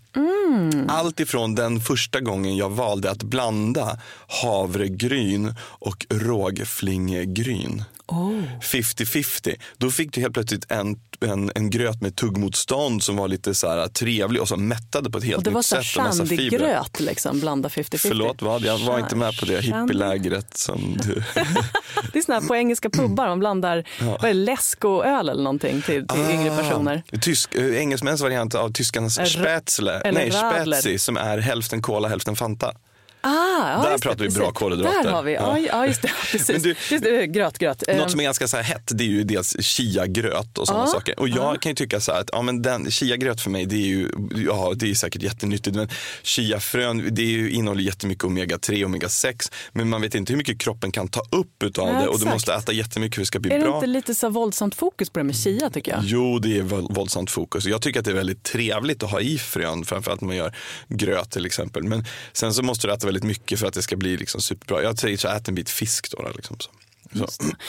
Allt 0.88 1.21
ifrån 1.21 1.55
den 1.55 1.81
första 1.81 2.21
gången 2.21 2.57
jag 2.57 2.71
valde 2.71 3.11
att 3.11 3.23
blanda 3.23 3.99
havregryn 4.43 5.55
och 5.61 6.07
rågflingegryn. 6.11 7.85
50-50. 8.07 9.55
Då 9.77 9.90
fick 9.90 10.12
du 10.12 10.21
helt 10.21 10.35
plötsligt 10.35 10.73
en, 10.73 10.97
en, 11.21 11.51
en 11.55 11.71
gröt 11.71 12.01
med 12.03 12.17
tuggmotstånd 12.17 13.03
som 13.03 13.17
var 13.17 13.29
lite 13.29 13.55
så 13.55 13.69
här 13.69 13.88
trevlig 13.88 14.43
och 14.43 14.49
som 14.49 14.69
mättade 14.69 15.11
på 15.11 15.19
ett 15.19 15.25
helt 15.25 15.45
det 15.45 15.51
var 15.51 15.59
nytt 15.59 15.67
så 15.67 15.83
sätt. 15.83 15.97
och 15.97 16.05
massa 16.05 16.27
fibrer. 16.27 16.51
shandygröt, 16.51 17.01
liksom, 17.01 17.40
blanda 17.40 17.69
50-50. 17.69 17.97
Förlåt 17.99 18.43
vad? 18.43 18.62
Jag 18.62 18.79
var 18.79 18.99
inte 18.99 19.17
med 19.17 19.38
på 19.38 19.47
det 19.47 19.61
hippielägret 19.61 20.57
som 20.57 20.97
du... 21.03 21.14
Det 22.12 22.19
är 22.19 22.23
såna 22.23 22.40
här 22.40 22.49
på 22.49 22.57
engelska 22.57 22.90
pubbar, 22.90 23.29
man 23.29 23.38
blandar 23.38 23.85
vad 24.01 24.25
är 24.25 24.29
det, 24.29 24.33
läsk 24.33 24.85
och 24.85 25.07
öl 25.07 25.29
eller 25.29 25.43
någonting 25.43 25.83
till, 25.83 26.09
till 26.09 26.31
yngre 26.31 26.57
personer. 26.57 27.03
Tysk, 27.21 27.55
äh, 27.55 27.77
engelsmäns 27.77 28.21
variant 28.21 28.55
av 28.55 28.73
tyskarnas 28.73 29.31
spätzle, 29.31 30.12
nej 30.12 30.31
spätzi 30.31 30.99
som 30.99 31.17
är 31.17 31.38
hälften 31.38 31.83
cola, 31.83 32.09
hälften 32.09 32.37
Fanta. 32.37 32.73
Ah, 33.27 33.73
ja, 33.73 33.83
Där 33.83 33.91
just 33.91 34.03
det, 34.03 34.09
pratar 34.09 34.25
vi 34.25 34.31
bra 34.31 34.53
kolhydrater. 34.53 35.03
Där 35.03 35.11
har 35.11 35.23
vi, 35.23 35.33
ja, 35.35 35.59
Ja. 35.59 35.87
just 35.87 36.03
det, 36.03 36.11
precis. 36.33 36.63
Du- 36.63 36.69
just 36.91 37.05
det, 37.05 37.27
gröt, 37.27 37.59
gröt. 37.59 37.83
Något 37.99 38.11
som 38.11 38.21
är 38.21 38.25
ganska 38.25 38.49
så 38.49 38.57
hett 38.57 38.89
det 38.95 39.05
är 39.05 39.09
ju 39.09 39.25
dels 39.25 39.57
chiagröt 39.65 40.59
och 40.59 40.67
sådana 40.67 40.85
Ja, 40.85 40.91
saker. 40.93 41.21
Och 41.21 41.29
jag 41.29 41.61
kan 41.63 41.71
ju 41.71 41.77
tycka 41.77 42.01
så 42.01 42.13
här 42.13 42.21
att 42.21 42.31
ja, 42.33 42.43
men 42.43 42.63
den, 42.63 42.91
chiagröt 42.91 43.41
för 43.41 43.51
mig 43.51 43.67
det 43.67 43.77
är 43.77 43.87
ju 43.87 44.09
ja, 44.47 44.73
det 44.77 44.91
är 44.91 44.95
säkert 44.95 45.23
jättenyttigt 45.23 45.77
men 45.77 45.89
chiafrön 46.23 47.09
det 47.15 47.23
är 47.23 47.27
ju, 47.27 47.51
innehåller 47.51 47.83
jättemycket 47.83 48.25
omega-3 48.25 48.85
omega-6 48.87 49.53
men 49.73 49.89
man 49.89 50.01
vet 50.03 50.15
inte 50.15 50.33
hur 50.33 50.39
mycket 50.39 50.59
kroppen 50.61 50.93
kan 50.93 51.09
ta 51.09 51.21
upp 51.31 51.63
utav 51.63 51.89
Ja, 51.89 52.01
det 52.01 52.09
och 52.09 52.19
du 52.21 52.25
måste 52.27 52.55
äta 52.55 52.73
jättemycket 52.73 53.15
för 53.15 53.21
att 53.21 53.23
det 53.23 53.27
ska 53.27 53.39
bli 53.39 53.51
är 53.53 53.59
det 53.59 53.65
bra. 53.65 53.75
inte 53.75 53.87
lite 53.87 54.15
så 54.15 54.29
våldsamt 54.29 54.75
fokus 54.75 55.11
på 55.11 55.19
det 55.19 55.25
med 55.25 55.37
chia 55.37 55.71
tycker 55.71 55.93
jag? 55.93 56.01
Jo, 56.05 56.39
det 56.39 56.59
är 56.59 56.63
våld- 56.63 56.95
våldsamt 56.95 57.31
fokus. 57.31 57.65
Jag 57.67 57.83
tycker 57.83 57.99
att 58.01 58.05
det 58.05 58.11
är 58.11 58.15
väldigt 58.15 58.43
trevligt 58.43 59.03
att 59.03 59.11
ha 59.11 59.21
i 59.21 59.39
frön, 59.39 59.85
framförallt 59.85 60.21
när 60.21 60.27
man 60.27 60.37
gör 60.37 60.57
gröt 60.89 61.31
till 61.31 61.47
exempel. 61.47 61.83
Men 61.83 62.05
sen 62.33 62.55
så 62.55 62.63
måste 62.63 62.87
du 62.87 62.93
äta 62.93 63.07
väldigt 63.14 63.29
mycket 63.29 63.59
för 63.61 63.66
att 63.66 63.74
det 63.74 63.83
ska 63.83 63.96
bli 63.96 64.16
liksom 64.16 64.40
superbra. 64.40 64.83
Jag 64.83 64.98
säger 64.98 65.16
så 65.16 65.29
ät 65.29 65.48
en 65.48 65.55
bit 65.55 65.70
fisk 65.70 66.11
då. 66.11 66.29
Liksom 66.35 66.57
så. 66.61 66.70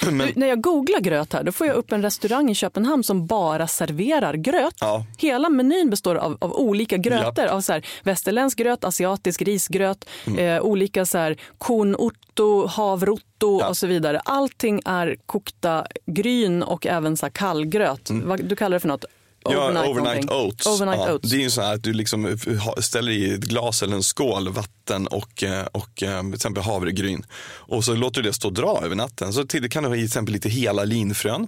Men, 0.12 0.32
när 0.36 0.48
jag 0.48 0.62
googlar 0.62 1.00
gröt 1.00 1.34
här, 1.34 1.44
då 1.44 1.52
får 1.52 1.68
jag 1.68 1.76
upp 1.76 1.92
en 1.92 2.02
restaurang 2.02 2.50
i 2.52 2.56
Köpenhamn 2.56 3.04
som 3.04 3.28
bara 3.28 3.68
serverar 3.68 4.34
gröt. 4.34 4.76
Ja. 4.80 5.06
Hela 5.18 5.50
menyn 5.50 5.90
består 5.90 6.16
av, 6.16 6.38
av 6.42 6.54
olika 6.54 6.98
gröter. 6.98 7.48
Av 7.48 7.62
så 7.62 7.74
här, 7.74 7.86
västerländsk 8.04 8.58
gröt, 8.58 8.84
asiatisk 8.84 9.42
risgröt, 9.42 10.06
Mm. 10.28 10.40
eh, 10.40 10.62
olika 10.62 11.06
så 11.06 11.18
här, 11.18 11.38
kornotto, 11.58 12.68
havrotto 12.68 13.48
och 13.70 13.78
så 13.78 13.88
vidare. 13.88 14.20
Allting 14.20 14.82
är 14.86 15.16
kokta 15.26 15.86
gryn 16.06 16.64
och 16.64 16.86
även 16.86 17.18
så 17.18 17.26
här 17.26 17.32
kallgröt. 17.32 18.10
Vad, 18.10 18.46
du 18.46 18.56
kallar 18.56 18.76
det 18.76 18.80
för 18.80 18.88
något? 18.88 19.06
Mm. 19.52 19.76
Ja, 19.76 19.90
overnight, 19.90 20.32
oats. 20.32 20.68
Overnight 20.68 21.00
ja, 21.08 21.14
oats. 21.14 21.30
Det 21.32 21.38
är 21.38 21.42
ju 21.42 21.50
så 21.50 21.62
här 21.62 21.74
att 21.74 21.84
du 21.84 21.94
liksom 21.94 22.38
ha- 22.66 22.82
ställer 22.82 23.12
i 23.12 23.34
ett 23.34 23.40
glas 23.42 23.84
eller 23.84 23.96
en 23.96 24.04
skål 24.04 24.50
vatten 24.50 25.08
och, 25.08 25.44
eh, 25.44 25.66
och 25.72 26.04
eh, 26.04 26.22
till 26.24 26.34
exempel 26.34 26.64
havregryn. 26.64 27.26
Och 27.46 27.84
så 27.84 27.96
låter 27.96 28.22
du 28.22 28.30
det 28.30 28.34
stå 28.34 28.48
och 28.48 28.54
dra 28.54 28.80
över 28.84 28.96
natten. 28.96 29.34
Så 29.34 29.46
till 29.46 29.70
kan 29.70 29.84
du 29.84 29.90
ha 29.90 29.96
i 29.96 30.00
till 30.00 30.06
exempel 30.06 30.34
lite 30.34 30.50
hela 30.50 30.84
linfrön. 30.84 31.48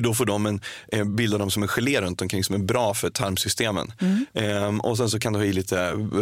För 0.00 0.04
då 0.04 0.14
får 0.14 0.24
de 0.24 0.46
en, 0.46 0.60
eh, 0.92 1.04
bildar 1.04 1.38
de 1.38 1.50
som 1.50 1.62
en 1.62 1.68
gelé 1.68 2.00
runt 2.00 2.22
omkring 2.22 2.44
som 2.44 2.54
är 2.54 2.58
bra 2.58 2.94
för 2.94 3.10
tarmsystemen. 3.10 3.92
Ehm, 4.34 4.80
och 4.80 4.96
sen 4.96 5.10
så 5.10 5.18
kan 5.18 5.32
du 5.32 5.38
ha 5.38 5.46
i 5.46 5.52
lite 5.52 5.80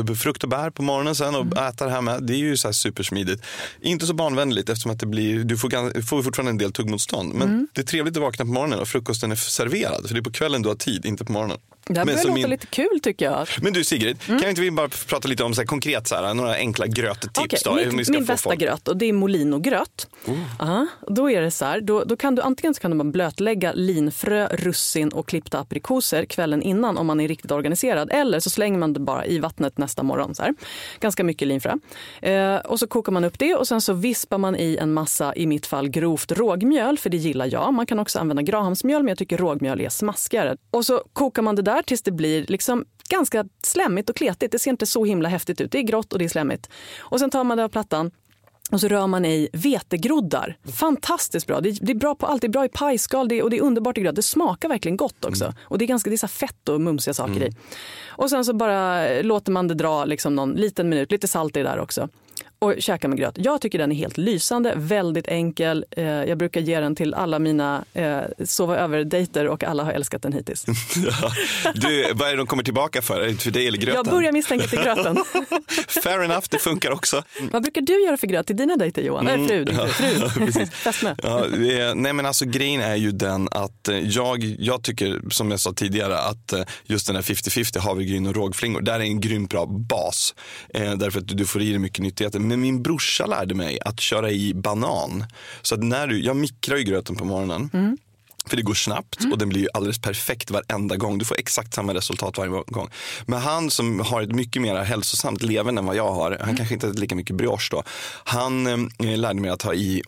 eh, 0.08 0.14
frukt 0.14 0.42
och 0.44 0.48
bär 0.50 0.70
på 0.70 0.82
morgonen 0.82 1.14
sen 1.14 1.34
och 1.34 1.56
äta 1.58 1.84
det 1.84 1.90
här 1.90 2.00
med. 2.00 2.22
Det 2.22 2.32
är 2.34 2.38
ju 2.38 2.56
så 2.56 2.68
här 2.68 2.72
supersmidigt. 2.72 3.42
Inte 3.80 4.06
så 4.06 4.14
barnvänligt 4.14 4.68
eftersom 4.68 4.90
att 4.92 5.00
det 5.00 5.06
blir, 5.06 5.44
du 5.44 5.56
får, 5.58 6.02
får 6.02 6.22
fortfarande 6.22 6.50
en 6.50 6.58
del 6.58 6.72
tuggmotstånd. 6.72 7.34
Men 7.34 7.68
det 7.72 7.80
är 7.80 7.84
trevligt 7.86 8.16
att 8.16 8.22
vakna 8.22 8.44
på 8.44 8.50
morgonen 8.50 8.78
och 8.78 8.88
frukosten 8.88 9.32
är 9.32 9.36
serverad. 9.36 10.06
För 10.06 10.14
det 10.14 10.20
är 10.20 10.22
på 10.22 10.32
kvällen 10.32 10.62
du 10.62 10.68
har 10.68 10.76
tid, 10.76 11.06
inte 11.06 11.24
på 11.24 11.32
morgonen. 11.32 11.58
Det 11.90 11.98
här 11.98 12.04
börjar 12.06 12.18
låta 12.18 12.34
min- 12.34 12.50
lite 12.50 12.66
kul 12.66 13.00
tycker 13.02 13.24
jag. 13.24 13.48
men 13.62 13.72
du 13.72 13.84
Sigrid, 13.84 14.16
kan 14.26 14.48
inte 14.48 14.60
vi 14.60 14.70
bara 14.70 14.88
prata 14.88 15.28
lite 15.28 15.44
om 15.44 15.54
så 15.54 15.60
här, 15.60 15.66
konkret 15.66 16.06
så 16.08 16.14
här, 16.14 16.34
några 16.34 16.54
enkla 16.54 16.86
gröttips 16.86 17.38
Okej, 17.38 17.58
då? 17.64 17.74
min, 17.74 18.04
min 18.08 18.24
bästa 18.24 18.36
folk- 18.50 18.60
gröt 18.60 18.88
och 18.88 18.96
det 18.96 19.06
är 19.06 19.12
molinogröt. 19.12 20.06
Oh. 20.26 20.38
Ja, 20.58 20.86
då 21.08 21.30
är 21.30 21.40
det 21.42 21.50
så 21.50 21.64
här, 21.64 21.80
då, 21.80 22.04
då 22.04 22.16
kan 22.16 22.34
du 22.34 22.42
antingen 22.42 22.74
så 22.74 22.80
kan 22.80 22.90
du 22.90 22.96
bara 22.96 23.10
blötlägga 23.10 23.67
linfrö, 23.74 24.48
russin 24.50 25.08
och 25.08 25.28
klippta 25.28 25.58
aprikoser 25.58 26.24
kvällen 26.24 26.62
innan 26.62 26.98
om 26.98 27.06
man 27.06 27.20
är 27.20 27.28
riktigt 27.28 27.50
organiserad. 27.50 28.10
Eller 28.12 28.40
så 28.40 28.50
slänger 28.50 28.78
man 28.78 28.92
det 28.92 29.00
bara 29.00 29.26
i 29.26 29.38
vattnet 29.38 29.78
nästa 29.78 30.02
morgon. 30.02 30.34
Så 30.34 30.42
här. 30.42 30.54
Ganska 31.00 31.24
mycket 31.24 31.48
linfrö. 31.48 31.74
Eh, 32.22 32.56
och 32.56 32.78
så 32.78 32.86
kokar 32.86 33.12
man 33.12 33.24
upp 33.24 33.38
det 33.38 33.54
och 33.54 33.68
sen 33.68 33.80
så 33.80 33.92
vispar 33.92 34.38
man 34.38 34.56
i 34.56 34.76
en 34.76 34.92
massa, 34.92 35.34
i 35.34 35.46
mitt 35.46 35.66
fall 35.66 35.88
grovt 35.88 36.32
rågmjöl, 36.32 36.98
för 36.98 37.10
det 37.10 37.16
gillar 37.16 37.48
jag. 37.52 37.74
Man 37.74 37.86
kan 37.86 37.98
också 37.98 38.18
använda 38.18 38.42
grahamsmjöl, 38.42 39.02
men 39.02 39.08
jag 39.08 39.18
tycker 39.18 39.36
rågmjöl 39.36 39.80
är 39.80 39.88
smaskigare. 39.88 40.56
Och 40.70 40.86
så 40.86 41.02
kokar 41.12 41.42
man 41.42 41.56
det 41.56 41.62
där 41.62 41.82
tills 41.82 42.02
det 42.02 42.12
blir 42.12 42.44
liksom 42.48 42.84
ganska 43.08 43.44
slemmigt 43.62 44.10
och 44.10 44.16
kletigt. 44.16 44.52
Det 44.52 44.58
ser 44.58 44.70
inte 44.70 44.86
så 44.86 45.04
himla 45.04 45.28
häftigt 45.28 45.60
ut. 45.60 45.72
Det 45.72 45.78
är 45.78 45.82
grått 45.82 46.12
och 46.12 46.18
det 46.18 46.24
är 46.24 46.28
slemmigt. 46.28 46.70
Och 46.98 47.20
sen 47.20 47.30
tar 47.30 47.44
man 47.44 47.56
det 47.56 47.64
av 47.64 47.68
plattan 47.68 48.10
och 48.70 48.80
så 48.80 48.88
rör 48.88 49.06
man 49.06 49.24
i 49.24 49.48
vetegroddar. 49.52 50.56
Fantastiskt 50.72 51.46
bra. 51.46 51.60
Det 51.60 51.68
är, 51.68 51.76
det 51.80 51.92
är 51.92 51.96
bra 51.96 52.14
på 52.14 52.26
allt. 52.26 52.40
Det 52.40 52.46
är 52.46 52.48
bra 52.48 52.64
i 52.64 52.68
pajskal 52.68 53.28
det 53.28 53.38
är, 53.38 53.42
och 53.42 53.50
det 53.50 53.56
är 53.58 53.62
underbart 53.62 53.98
i 53.98 54.00
gröt. 54.00 54.16
Det 54.16 54.22
smakar 54.22 54.68
verkligen 54.68 54.96
gott 54.96 55.24
också. 55.24 55.54
Och 55.62 55.78
det 55.78 55.84
är 55.84 55.86
ganska 55.86 56.10
det 56.10 56.16
är 56.16 56.18
så 56.18 56.28
fett 56.28 56.68
och 56.68 56.80
mumsiga 56.80 57.14
saker 57.14 57.42
i. 57.42 57.52
Och 58.06 58.30
sen 58.30 58.44
så 58.44 58.52
bara 58.52 59.08
låter 59.22 59.52
man 59.52 59.68
det 59.68 59.74
dra 59.74 60.04
liksom 60.04 60.34
någon 60.34 60.52
liten 60.52 60.88
minut. 60.88 61.10
Lite 61.10 61.28
salt 61.28 61.56
i 61.56 61.62
det 61.62 61.68
där 61.68 61.78
också. 61.78 62.08
Och 62.60 62.74
käka 62.78 63.08
med 63.08 63.18
gröt. 63.18 63.34
Jag 63.38 63.60
tycker 63.60 63.78
den 63.78 63.92
är 63.92 63.96
helt 63.96 64.16
lysande, 64.18 64.72
väldigt 64.76 65.28
enkel. 65.28 65.84
Eh, 65.90 66.04
jag 66.04 66.38
brukar 66.38 66.60
ge 66.60 66.80
den 66.80 66.96
till 66.96 67.14
alla 67.14 67.38
mina 67.38 67.84
eh, 67.94 68.20
sova 68.44 68.76
över-dejter 68.76 69.48
och 69.48 69.64
alla 69.64 69.84
har 69.84 69.92
älskat 69.92 70.22
den 70.22 70.32
hittills. 70.32 70.66
Ja. 70.96 71.32
Du, 71.74 72.12
vad 72.14 72.28
är 72.28 72.30
det 72.30 72.36
de 72.36 72.46
kommer 72.46 72.62
tillbaka 72.62 73.02
för? 73.02 73.32
För 73.32 73.50
dig 73.50 73.66
eller 73.66 73.78
gröten? 73.78 73.94
Jag 73.94 74.06
börjar 74.06 74.32
misstänka 74.32 74.66
till 74.66 74.78
gröten. 74.78 75.16
Fair 76.02 76.22
enough, 76.24 76.46
det 76.50 76.58
funkar 76.58 76.90
också. 76.90 77.22
Vad 77.52 77.62
brukar 77.62 77.80
du 77.80 78.04
göra 78.04 78.16
för 78.16 78.26
gröt 78.26 78.46
till 78.46 78.56
dina 78.56 78.76
dejter 78.76 79.02
Johan? 79.02 79.48
Fru, 79.48 79.64
din 79.64 79.78
fru. 79.88 80.66
Fästmö. 80.72 81.14
Ja, 81.22 81.46
det 81.46 81.80
är, 81.80 81.94
nej 81.94 82.12
men 82.12 82.26
alltså 82.26 82.44
grejen 82.44 82.80
är 82.80 82.96
ju 82.96 83.12
den 83.12 83.48
att 83.50 83.88
eh, 83.88 83.98
jag, 83.98 84.44
jag 84.58 84.82
tycker, 84.82 85.20
som 85.30 85.50
jag 85.50 85.60
sa 85.60 85.72
tidigare, 85.72 86.18
att 86.18 86.54
just 86.84 87.06
den 87.06 87.16
här 87.16 87.22
50-50 87.22 87.78
havregryn 87.78 88.26
och 88.26 88.34
rågflingor, 88.34 88.80
där 88.80 88.94
är 88.94 89.04
en 89.04 89.20
grymt 89.20 89.50
bra 89.50 89.66
bas. 89.66 90.34
Eh, 90.74 90.92
därför 90.92 91.20
att 91.20 91.28
du 91.28 91.46
får 91.46 91.62
i 91.62 91.70
dig 91.70 91.78
mycket 91.78 91.98
nyttigheter. 91.98 92.38
Men 92.48 92.60
min 92.60 92.82
brorsa 92.82 93.26
lärde 93.26 93.54
mig 93.54 93.78
att 93.84 94.00
köra 94.00 94.30
i 94.30 94.54
banan. 94.54 95.24
Så 95.62 95.74
att 95.74 95.82
när 95.82 96.06
du, 96.06 96.24
jag 96.24 96.36
mikrar 96.36 96.76
ju 96.76 96.82
gröten 96.84 97.16
på 97.16 97.24
morgonen. 97.24 97.70
För 98.46 98.56
det 98.56 98.62
går 98.62 98.74
snabbt 98.74 99.18
och 99.32 99.38
den 99.38 99.48
blir 99.48 99.60
ju 99.60 99.68
alldeles 99.74 99.98
perfekt 99.98 100.50
varenda 100.50 100.96
gång. 100.96 101.18
Du 101.18 101.24
får 101.24 101.38
exakt 101.38 101.74
samma 101.74 101.94
resultat 101.94 102.38
varje 102.38 102.50
gång. 102.66 102.90
Men 103.26 103.38
han 103.38 103.70
som 103.70 104.00
har 104.00 104.22
ett 104.22 104.32
mycket 104.32 104.62
mer 104.62 104.76
hälsosamt 104.76 105.42
leverne 105.42 105.80
än 105.80 105.86
vad 105.86 105.96
jag 105.96 106.12
har, 106.12 106.38
han 106.40 106.56
kanske 106.56 106.74
inte 106.74 106.88
äter 106.88 107.00
lika 107.00 107.14
mycket 107.14 107.36
brioche 107.36 107.68
då. 107.70 107.82
Han 108.24 108.66
eh, 108.66 109.16
lärde 109.16 109.40
mig 109.40 109.50
att 109.50 109.62
ha 109.62 109.74
i 109.74 110.02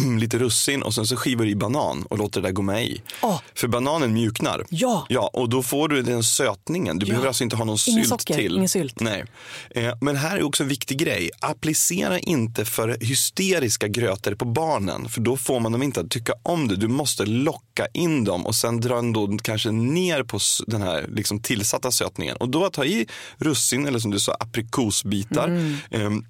lite 0.20 0.38
russin 0.38 0.82
och 0.82 0.94
sen 0.94 1.06
så 1.06 1.16
skivar 1.16 1.44
du 1.44 1.50
i 1.50 1.56
banan 1.56 2.02
och 2.02 2.18
låter 2.18 2.40
det 2.40 2.48
där 2.48 2.52
gå 2.52 2.62
med 2.62 2.84
i. 2.84 3.02
Åh. 3.22 3.40
För 3.54 3.68
bananen 3.68 4.12
mjuknar. 4.12 4.64
Ja. 4.68 5.06
ja. 5.08 5.30
Och 5.32 5.48
då 5.48 5.62
får 5.62 5.88
du 5.88 6.02
den 6.02 6.22
sötningen. 6.22 6.98
Du 6.98 7.06
behöver 7.06 7.26
alltså 7.26 7.44
inte 7.44 7.56
ha 7.56 7.64
någon 7.64 7.78
Ingen 7.86 8.04
sylt 8.04 8.08
socker, 8.08 8.34
till. 8.34 8.56
ingen 8.56 8.68
sylt. 8.68 9.00
Nej. 9.00 9.24
Eh, 9.70 9.94
men 10.00 10.16
här 10.16 10.36
är 10.36 10.42
också 10.42 10.62
en 10.62 10.68
viktig 10.68 10.98
grej. 10.98 11.30
Applicera 11.40 12.18
inte 12.18 12.64
för 12.64 12.96
hysteriska 13.00 13.88
grötor 13.88 14.34
på 14.34 14.44
barnen. 14.44 15.08
För 15.08 15.20
då 15.20 15.36
får 15.36 15.60
man 15.60 15.72
dem 15.72 15.82
inte 15.82 16.00
att 16.00 16.10
tycka 16.10 16.32
om 16.42 16.68
det. 16.68 16.76
Du 16.76 16.88
måste 16.88 17.26
locka 17.26 17.86
in 17.94 18.24
dem 18.24 18.46
och 18.46 18.54
sen 18.54 18.80
dra 18.80 18.98
en 18.98 19.12
då 19.12 19.38
kanske 19.42 19.70
ner 19.70 20.22
på 20.22 20.38
den 20.66 20.82
här 20.82 21.06
liksom 21.12 21.42
tillsatta 21.42 21.90
sötningen. 21.90 22.36
Och 22.36 22.48
då 22.48 22.64
att 22.64 22.72
ta 22.72 22.84
i 22.84 23.06
russin 23.38 23.86
eller 23.86 23.98
som 23.98 24.10
du 24.10 24.20
sa 24.20 24.32
aprikosbitar. 24.32 25.48
Mm. 25.48 25.76
ehm, 25.90 26.24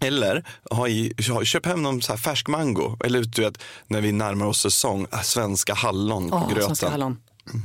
eller 0.00 0.44
ha 0.70 0.88
i, 0.88 1.12
köp 1.44 1.66
hem 1.66 1.82
någon 1.82 2.02
så 2.02 2.12
här 2.12 2.18
färsk 2.18 2.48
mango. 2.48 2.96
Eller 3.04 3.22
du 3.22 3.42
vet, 3.42 3.58
när 3.86 4.00
vi 4.00 4.12
närmar 4.12 4.46
oss 4.46 4.60
säsong, 4.60 5.06
äh, 5.12 5.20
svenska 5.20 5.74
hallon 5.74 6.30
på 6.30 6.36
Åh, 6.36 6.48
gröten. 6.48 6.64
svenska 6.64 6.88
hallon. 6.88 7.16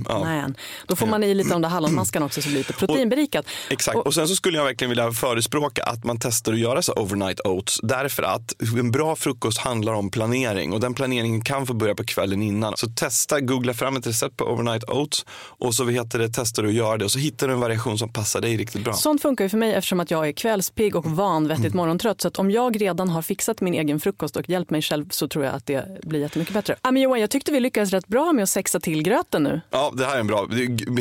Ja. 0.09 0.19
Man. 0.19 0.55
Då 0.87 0.95
får 0.95 1.07
man 1.07 1.23
i 1.23 1.33
lite 1.33 1.55
av 1.55 1.61
där 1.61 1.69
hallonmaskan 1.69 2.23
också 2.23 2.41
så 2.41 2.47
blir 2.47 2.57
det 2.57 2.67
lite 2.67 2.73
proteinberikat. 2.73 3.45
Exakt. 3.69 3.97
Och, 3.97 4.13
sen 4.13 4.27
så 4.27 4.35
skulle 4.35 4.57
jag 4.57 4.65
verkligen 4.65 4.89
vilja 4.89 5.11
förespråka 5.11 5.83
att 5.83 6.03
man 6.03 6.19
testar 6.19 6.53
att 6.53 6.59
göra 6.59 6.81
så 6.81 6.93
overnight 6.93 7.39
oats. 7.45 7.79
Därför 7.83 8.23
att 8.23 8.53
en 8.79 8.91
bra 8.91 9.15
frukost 9.15 9.57
handlar 9.57 9.93
om 9.93 10.09
planering 10.11 10.73
och 10.73 10.79
den 10.79 10.93
planeringen 10.93 11.41
kan 11.41 11.65
få 11.67 11.73
börja 11.73 11.95
på 11.95 12.03
kvällen 12.03 12.41
innan. 12.43 12.73
Så 12.77 12.87
testa, 12.87 13.39
googla 13.39 13.73
fram 13.73 13.97
ett 13.97 14.07
recept 14.07 14.37
på 14.37 14.45
overnight 14.45 14.83
oats 14.89 15.25
och 15.31 15.75
så 15.75 15.87
heter 15.87 16.19
det, 16.19 16.29
testar 16.33 16.63
du 16.63 16.69
att 16.69 16.75
göra 16.75 16.97
det 16.97 17.05
och 17.05 17.11
så 17.11 17.19
hittar 17.19 17.47
du 17.47 17.53
en 17.53 17.59
variation 17.59 17.97
som 17.97 18.13
passar 18.13 18.41
dig 18.41 18.57
riktigt 18.57 18.83
bra. 18.83 18.93
Sånt 18.93 19.21
funkar 19.21 19.45
ju 19.45 19.49
för 19.49 19.57
mig 19.57 19.73
eftersom 19.73 19.99
att 19.99 20.11
jag 20.11 20.27
är 20.27 20.31
kvällspigg 20.31 20.95
och 20.95 21.05
vanvettigt 21.05 21.65
Mm. 21.65 21.77
morgontrött. 21.77 22.21
Så 22.21 22.27
att 22.27 22.39
om 22.39 22.51
jag 22.51 22.81
redan 22.81 23.09
har 23.09 23.21
fixat 23.21 23.61
min 23.61 23.73
egen 23.73 23.99
frukost 23.99 24.35
och 24.35 24.49
hjälpt 24.49 24.71
mig 24.71 24.81
själv 24.81 25.09
så 25.09 25.27
tror 25.27 25.45
jag 25.45 25.55
att 25.55 25.65
det 25.65 25.99
blir 26.03 26.19
jättemycket 26.19 26.53
bättre. 26.53 26.75
Ja, 26.81 26.91
men 26.91 27.01
Johan, 27.01 27.19
jag 27.19 27.29
tyckte 27.29 27.51
vi 27.51 27.59
lyckades 27.59 27.91
rätt 27.91 28.07
bra 28.07 28.31
med 28.33 28.43
att 28.43 28.49
sexa 28.49 28.79
till 28.79 29.03
gröten 29.03 29.43
nu. 29.43 29.61
Ja, 29.73 29.91
det 29.95 30.05
här 30.05 30.15
är 30.15 30.19
en 30.19 30.27
bra, 30.27 30.47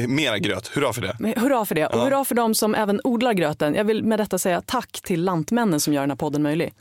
mera 0.09 0.39
gröt. 0.39 0.69
Hurra 0.69 0.93
för 0.93 1.03
det. 1.03 1.17
Men 1.19 1.35
Hurra 1.37 1.65
för 1.65 1.75
det. 1.75 1.87
Och 1.87 2.01
hurra 2.01 2.25
för 2.25 2.35
dem 2.35 2.55
som 2.55 2.75
även 2.75 3.01
odlar 3.05 3.33
gröten. 3.33 3.75
Jag 3.75 3.85
vill 3.85 4.05
med 4.05 4.19
detta 4.19 4.39
säga 4.39 4.63
tack 4.67 5.01
till 5.03 5.25
Lantmännen 5.25 5.81
som 5.81 5.93
gör 5.93 6.01
den 6.01 6.11
här 6.11 6.17
podden 6.17 6.43
möjlig. 6.43 6.73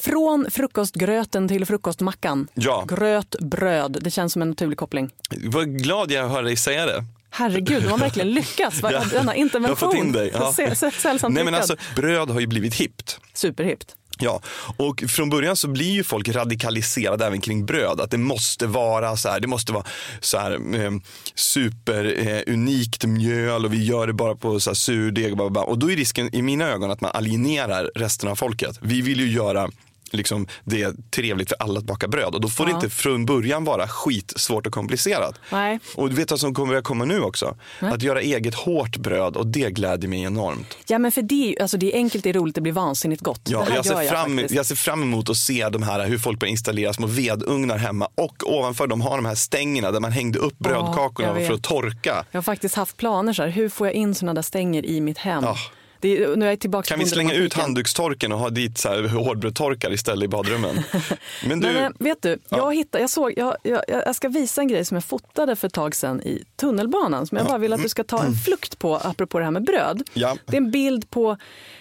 Från 0.00 0.46
frukostgröten 0.50 1.48
till 1.48 1.66
frukostmackan. 1.66 2.48
Ja. 2.54 2.84
Gröt, 2.88 3.34
bröd. 3.40 3.98
Det 4.00 4.10
känns 4.10 4.32
som 4.32 4.42
en 4.42 4.48
naturlig 4.48 4.78
koppling. 4.78 5.10
Vad 5.44 5.82
glad 5.82 6.10
jag 6.10 6.28
hör 6.28 6.42
dig 6.42 6.56
säga 6.56 6.86
det. 6.86 7.04
Herregud, 7.30 7.82
de 7.82 7.88
har 7.88 7.98
verkligen 7.98 8.30
lyckats. 8.34 8.80
Denna 8.80 9.34
intervention. 9.34 9.62
Jag 9.62 9.68
har 9.68 9.74
fått 9.76 9.94
in 9.94 10.12
dig. 10.12 10.30
Ja. 10.34 10.52
Sällsamt 10.92 11.34
Nej, 11.34 11.44
men 11.44 11.54
alltså, 11.54 11.76
bröd 11.96 12.30
har 12.30 12.40
ju 12.40 12.46
blivit 12.46 12.74
hippt. 12.74 13.20
Superhippt. 13.34 13.96
Ja, 14.18 14.40
och 14.76 15.04
från 15.08 15.30
början 15.30 15.56
så 15.56 15.68
blir 15.68 15.90
ju 15.90 16.04
folk 16.04 16.28
radikaliserade 16.28 17.26
även 17.26 17.40
kring 17.40 17.66
bröd. 17.66 18.00
Att 18.00 18.10
det 18.10 18.18
måste 18.18 18.66
vara 18.66 19.16
så 19.16 19.28
här, 19.28 19.40
det 19.40 19.46
måste 19.46 19.72
vara 19.72 19.84
så 20.20 20.38
här 20.38 20.52
eh, 20.84 20.90
superunikt 21.34 23.04
eh, 23.04 23.10
mjöl 23.10 23.64
och 23.64 23.72
vi 23.72 23.84
gör 23.84 24.06
det 24.06 24.12
bara 24.12 24.34
på 24.34 24.60
så 24.60 24.70
här 24.70 24.74
surdeg. 24.74 25.40
Och, 25.40 25.68
och 25.68 25.78
då 25.78 25.90
är 25.90 25.96
risken 25.96 26.34
i 26.34 26.42
mina 26.42 26.64
ögon 26.64 26.90
att 26.90 27.00
man 27.00 27.10
alienerar 27.14 27.90
resten 27.94 28.28
av 28.28 28.36
folket. 28.36 28.78
Vi 28.80 29.00
vill 29.00 29.20
ju 29.20 29.32
göra 29.32 29.70
liksom, 30.16 30.46
det 30.64 30.82
är 30.82 30.94
trevligt 31.10 31.48
för 31.48 31.56
alla 31.60 31.78
att 31.78 31.84
baka 31.84 32.08
bröd 32.08 32.34
och 32.34 32.40
då 32.40 32.48
får 32.48 32.64
det 32.64 32.70
Ja. 32.70 32.76
inte 32.76 32.90
från 32.90 33.26
början 33.26 33.64
vara 33.64 33.88
skitsvårt 33.88 34.66
och 34.66 34.72
komplicerat. 34.72 35.34
Nej. 35.52 35.78
Och 35.94 36.10
du 36.10 36.16
vet 36.16 36.30
vad 36.30 36.40
som 36.40 36.54
kommer 36.54 36.74
att 36.74 36.84
komma 36.84 37.04
nu 37.04 37.20
också? 37.20 37.56
Att 37.80 38.02
göra 38.02 38.20
eget 38.20 38.54
hårt 38.54 38.96
bröd 38.96 39.36
och 39.36 39.46
det 39.46 39.70
gläder 39.70 40.08
mig 40.08 40.22
enormt. 40.22 40.76
Ja 40.86 40.98
men 40.98 41.12
för 41.12 41.22
det, 41.22 41.56
alltså 41.60 41.76
det 41.76 41.92
är 41.92 41.96
enkelt, 41.96 42.24
det 42.24 42.30
är 42.30 42.34
roligt, 42.34 42.54
det 42.54 42.60
blir 42.60 42.72
vansinnigt 42.72 43.22
gott. 43.22 43.40
Ja, 43.44 43.64
det 43.68 43.74
jag, 43.74 43.84
ser 43.86 44.04
fram, 44.08 44.36
faktiskt. 44.36 44.54
jag 44.54 44.66
ser 44.66 44.74
fram 44.74 45.02
emot 45.02 45.30
att 45.30 45.36
se 45.36 45.68
de 45.68 45.82
här, 45.82 46.06
hur 46.06 46.18
folk 46.18 46.40
börjar 46.40 46.50
installera 46.50 46.92
små 46.92 47.06
vedugnar 47.06 47.76
hemma 47.78 48.08
och 48.14 48.42
ovanför 48.52 48.86
dem 48.86 49.00
har 49.00 49.16
de 49.16 49.24
här 49.24 49.34
stängerna 49.34 49.90
där 49.90 50.00
man 50.00 50.12
hängde 50.12 50.38
upp 50.38 50.58
brödkakorna 50.58 51.32
vet. 51.32 51.46
för 51.46 51.54
att 51.54 51.62
torka. 51.62 52.24
Jag 52.30 52.38
har 52.38 52.42
faktiskt 52.42 52.74
haft 52.74 52.96
planer 52.96 53.32
så 53.32 53.42
här, 53.42 53.48
hur 53.48 53.68
får 53.68 53.86
jag 53.86 53.94
in 53.94 54.14
sådana 54.14 54.34
där 54.34 54.42
stänger 54.42 54.86
i 54.86 55.00
mitt 55.00 55.18
hem? 55.18 55.44
Ja. 55.44 55.56
Är, 56.00 56.36
nu 56.36 56.44
är 56.44 56.50
jag 56.50 56.60
tillbaka 56.60 56.88
Kan 56.88 56.98
vi 56.98 57.06
slänga 57.06 57.34
ut 57.34 57.54
handdukstorken 57.54 58.32
och 58.32 58.38
ha 58.38 58.50
dit 58.50 58.78
så 58.78 58.88
här 58.88 59.08
hårdbrödtorkar 59.08 59.92
istället 59.92 60.24
i 60.24 60.28
badrummen? 60.28 60.76
Men 61.48 61.60
du, 61.60 61.66
Men 61.66 61.84
eh, 61.84 61.90
vet 61.98 62.22
du, 62.22 62.38
jag, 62.48 62.74
hittade, 62.74 63.02
jag, 63.02 63.10
såg, 63.10 63.32
jag, 63.36 63.56
jag, 63.62 63.82
jag 63.88 64.16
ska 64.16 64.28
visa 64.28 64.60
en 64.60 64.68
grej 64.68 64.84
som 64.84 64.94
jag 64.94 65.04
fotade 65.04 65.56
för 65.56 65.66
ett 65.66 65.74
tag 65.74 65.94
sedan 65.94 66.22
i 66.22 66.44
tunnelbanan 66.56 67.26
som 67.26 67.38
jag 67.38 67.46
bara 67.46 67.58
vill 67.58 67.72
att 67.72 67.82
du 67.82 67.88
ska 67.88 68.04
ta 68.04 68.24
en 68.24 68.34
flukt 68.34 68.78
på 68.78 68.96
apropå 68.96 69.38
det 69.38 69.44
här 69.44 69.52
med 69.52 69.64
bröd. 69.64 70.02
Ja. 70.14 70.36
Det 70.46 70.56
är 70.56 70.60
en 70.60 70.70
bild 70.70 71.10
på 71.10 71.36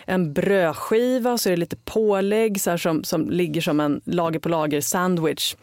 en 0.05 0.33
brödskiva 0.33 1.31
och 1.31 1.41
så 1.41 1.49
är 1.49 1.51
det 1.51 1.57
lite 1.57 1.75
pålägg 1.75 2.61
så 2.61 2.69
här, 2.69 2.77
som, 2.77 3.03
som 3.03 3.29
ligger 3.29 3.61
som 3.61 3.79
en 3.79 4.01
lager 4.05 4.39
på 4.39 4.49
lager 4.49 4.81
sandwich. 4.81 5.55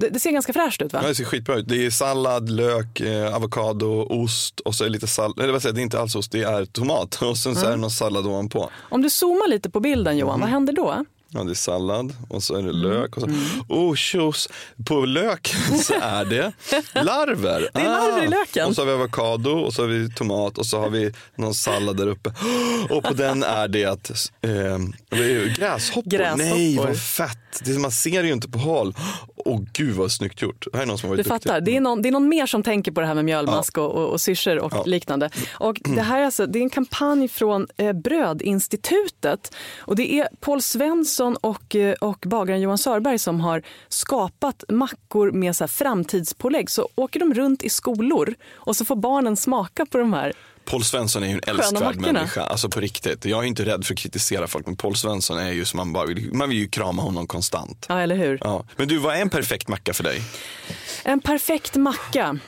Det, 0.00 0.08
det 0.08 0.20
ser 0.20 0.30
ganska 0.30 0.52
fräscht 0.52 0.82
ut 0.82 0.92
va? 0.92 0.98
Ja, 1.02 1.08
det 1.08 1.14
ser 1.14 1.24
skitbra 1.24 1.56
ut. 1.56 1.68
Det 1.68 1.86
är 1.86 1.90
sallad, 1.90 2.50
lök, 2.50 3.00
eh, 3.00 3.34
avokado, 3.36 4.06
ost 4.10 4.60
och 4.60 4.74
så 4.74 4.84
är 4.84 4.88
det 4.88 4.92
lite 4.92 5.06
sallad, 5.06 5.40
eller 5.40 5.52
vad 5.52 5.62
säger 5.62 5.74
det 5.74 5.80
är 5.80 5.82
inte 5.82 6.00
alls 6.00 6.14
ost, 6.14 6.32
det 6.32 6.42
är 6.42 6.64
tomat 6.64 7.22
och 7.22 7.38
sen 7.38 7.56
så 7.56 7.66
är 7.66 7.70
det 7.70 7.76
någon 7.76 7.90
sallad 7.90 8.26
ovanpå. 8.26 8.70
Om 8.80 9.02
du 9.02 9.10
zoomar 9.10 9.48
lite 9.48 9.70
på 9.70 9.80
bilden 9.80 10.16
Johan, 10.18 10.34
Mm. 10.34 10.40
vad 10.40 10.50
händer 10.50 10.72
då? 10.72 11.04
Ja, 11.30 11.44
det 11.44 11.50
är 11.50 11.54
sallad 11.54 12.12
och 12.28 12.42
så 12.42 12.54
är 12.54 12.58
Mm. 12.58 12.72
det 12.72 12.78
lök. 12.88 13.16
Och 13.16 13.22
så. 13.22 13.28
Oh, 13.68 13.94
tjus. 13.94 14.48
På 14.86 15.04
löken 15.04 15.78
så 15.82 15.94
är 16.02 16.24
det 16.24 16.52
larver. 16.94 17.68
Det 17.74 17.80
är 17.80 17.84
larver 17.84 18.24
i 18.24 18.28
löken. 18.28 18.66
Och 18.68 18.74
så 18.74 18.80
har 18.80 18.86
vi 18.86 18.92
avokado 18.92 19.50
och 19.50 19.72
så 19.74 19.82
har 19.82 19.88
vi 19.88 20.10
tomat 20.14 20.58
och 20.58 20.66
så 20.66 20.80
har 20.80 20.90
vi 20.90 21.12
någon 21.36 21.54
sallad 21.54 21.96
där 21.96 22.06
uppe. 22.06 22.32
Och 22.90 23.02
på 23.04 23.14
den 23.14 23.42
är 23.42 23.68
det 23.68 23.84
att, 23.84 24.10
eh, 24.10 24.50
gräshoppor. 25.56 26.10
Gräshoppor. 26.10 26.36
Nej, 26.36 26.76
vad 26.76 26.98
fett. 27.00 27.38
Det, 27.64 27.78
man 27.78 27.90
ser 27.90 28.22
det 28.22 28.26
ju 28.28 28.34
inte 28.34 28.48
på 28.48 28.58
håll. 28.58 28.94
Åh 29.44 29.60
gud 29.72 29.94
vad 29.96 30.12
snyggt 30.12 30.42
gjort. 30.42 30.66
Det 30.72 30.76
här 30.78 30.82
är 30.82 30.86
någon 30.86 30.98
som 30.98 31.08
har 31.10 31.16
Du 31.16 31.22
varit 31.22 31.32
duktig. 31.32 31.48
fattar, 31.50 31.60
det 31.60 31.76
är, 31.76 31.80
någon, 31.80 32.02
det 32.02 32.08
är 32.08 32.12
någon 32.12 32.28
mer 32.28 32.46
som 32.46 32.62
tänker 32.62 32.92
på 32.92 33.00
det 33.00 33.06
här 33.06 33.14
med 33.14 33.24
mjölmask 33.24 33.78
och, 33.78 33.90
och, 33.94 34.08
och 34.08 34.20
syrsor 34.20 34.58
och 34.58 34.72
Ja. 34.74 34.82
liknande. 34.86 35.30
Och 35.52 35.80
det 35.84 36.00
här 36.02 36.20
är, 36.20 36.24
alltså, 36.24 36.46
det 36.46 36.58
är 36.58 36.62
en 36.62 36.70
kampanj 36.70 37.28
från 37.28 37.66
eh, 37.76 37.92
Brödinstitutet. 37.92 39.54
Och 39.78 39.96
det 39.96 40.12
är 40.20 40.28
Paul 40.40 40.62
Svensson 40.62 41.36
och, 41.36 41.76
eh, 41.76 41.94
och 41.94 42.24
bagaren 42.26 42.60
Johan 42.60 42.78
Sörberg 42.78 43.18
som 43.18 43.40
har 43.40 43.62
skapat 43.88 44.64
mackor 44.68 45.30
med 45.32 45.56
så 45.56 45.64
här 45.64 45.68
framtidspålägg. 45.68 46.70
Så 46.70 46.88
åker 46.94 47.20
de 47.20 47.34
runt 47.34 47.62
i 47.62 47.68
skolor 47.68 48.34
och 48.54 48.76
så 48.76 48.84
får 48.84 48.96
barnen 48.96 49.36
smaka 49.36 49.86
på 49.86 49.98
de 49.98 50.12
här. 50.12 50.32
Paul 50.68 50.84
Svensson 50.84 51.22
är 51.22 51.26
ju 51.26 51.32
en 51.32 51.40
älskvärd 51.46 51.96
människa. 51.96 52.42
Alltså 52.42 52.68
på 52.68 52.80
riktigt. 52.80 53.24
Jag 53.24 53.44
är 53.44 53.48
inte 53.48 53.64
rädd 53.64 53.84
för 53.84 53.94
att 53.94 53.98
kritisera 53.98 54.46
folk 54.46 54.66
men 54.66 54.76
Paul 54.76 54.96
Svensson 54.96 55.38
är 55.38 55.52
ju 55.52 55.64
som 55.64 55.76
man 55.76 55.92
bara 55.92 56.06
vill, 56.06 56.34
man 56.34 56.48
vill 56.48 56.58
ju 56.58 56.68
krama 56.68 57.02
honom 57.02 57.26
konstant. 57.26 57.86
Ja, 57.88 58.00
eller 58.00 58.16
hur? 58.16 58.38
Ja. 58.40 58.64
Men 58.76 58.88
du, 58.88 58.98
vad 58.98 59.16
är 59.16 59.20
en 59.20 59.30
perfekt 59.30 59.68
macka 59.68 59.92
för 59.92 60.04
dig? 60.04 60.22
En 61.04 61.20
perfekt 61.20 61.74
macka. 61.74 62.38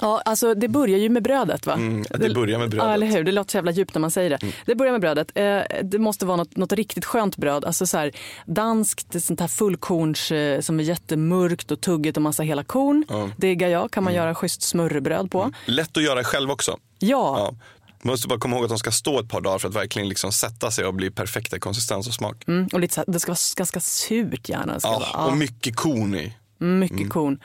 Ja, 0.00 0.22
alltså 0.24 0.54
det 0.54 0.68
börjar 0.68 0.98
ju 0.98 1.08
med 1.08 1.22
brödet 1.22 1.66
va? 1.66 1.72
Mm, 1.72 2.04
det 2.10 2.34
börjar 2.34 2.58
med 2.58 2.70
brödet. 2.70 2.86
Ja, 2.88 2.94
eller 2.94 3.06
hur? 3.06 3.24
Det 3.24 3.32
låter 3.32 3.50
så 3.50 3.56
jävla 3.56 3.70
djupt 3.72 3.94
när 3.94 4.00
man 4.00 4.10
säger 4.10 4.30
det. 4.30 4.38
Det 4.66 4.74
börjar 4.74 4.92
med 4.92 5.00
brödet. 5.00 5.30
Eh, 5.34 5.60
det 5.82 5.98
måste 5.98 6.26
vara 6.26 6.36
något, 6.36 6.56
något 6.56 6.72
riktigt 6.72 7.04
skönt 7.04 7.36
bröd. 7.36 7.64
Alltså 7.64 7.86
så 7.86 7.98
här, 7.98 8.12
danskt, 8.46 9.22
sånt 9.24 9.40
här 9.40 9.48
fullkorns 9.48 10.30
eh, 10.32 10.60
som 10.60 10.80
är 10.80 10.84
jättemörkt 10.84 11.70
och 11.70 11.80
tuggigt 11.80 12.16
och 12.16 12.22
massa 12.22 12.42
hela 12.42 12.64
korn. 12.64 13.04
Diggar 13.36 13.68
jag. 13.68 13.90
Kan 13.90 14.04
man 14.04 14.14
göra 14.14 14.34
schysst 14.34 14.62
smörrebröd 14.62 15.30
på. 15.30 15.52
Lätt 15.66 15.96
att 15.96 16.02
göra 16.02 16.24
själv 16.24 16.50
också. 16.50 16.76
Ja, 16.98 17.38
Ja. 17.38 17.54
Man 18.02 18.12
måste 18.12 18.28
bara 18.28 18.38
komma 18.38 18.56
ihåg 18.56 18.64
att 18.64 18.68
de 18.70 18.78
ska 18.78 18.90
stå 18.90 19.20
ett 19.20 19.28
par 19.28 19.40
dagar 19.40 19.58
för 19.58 19.68
att 19.68 19.74
verkligen 19.74 20.08
liksom 20.08 20.32
sätta 20.32 20.70
sig 20.70 20.84
och 20.84 20.94
bli 20.94 21.10
perfekta 21.10 21.58
konsistens 21.58 22.08
och 22.08 22.14
smak. 22.14 22.44
mm, 22.48 22.68
och 22.72 22.80
lite 22.80 22.94
så 22.94 23.00
här, 23.06 23.12
det 23.12 23.20
ska 23.20 23.32
vara 23.32 23.38
ganska 23.56 23.80
surt 23.80 24.48
gärna. 24.48 24.80
Ska 24.80 24.88
Ja, 24.88 25.02
vara, 25.14 25.26
och 25.26 25.36
mycket 25.36 25.76
korn 25.76 26.14
i. 26.14 26.32
Mycket 26.60 27.10
korn. 27.10 27.40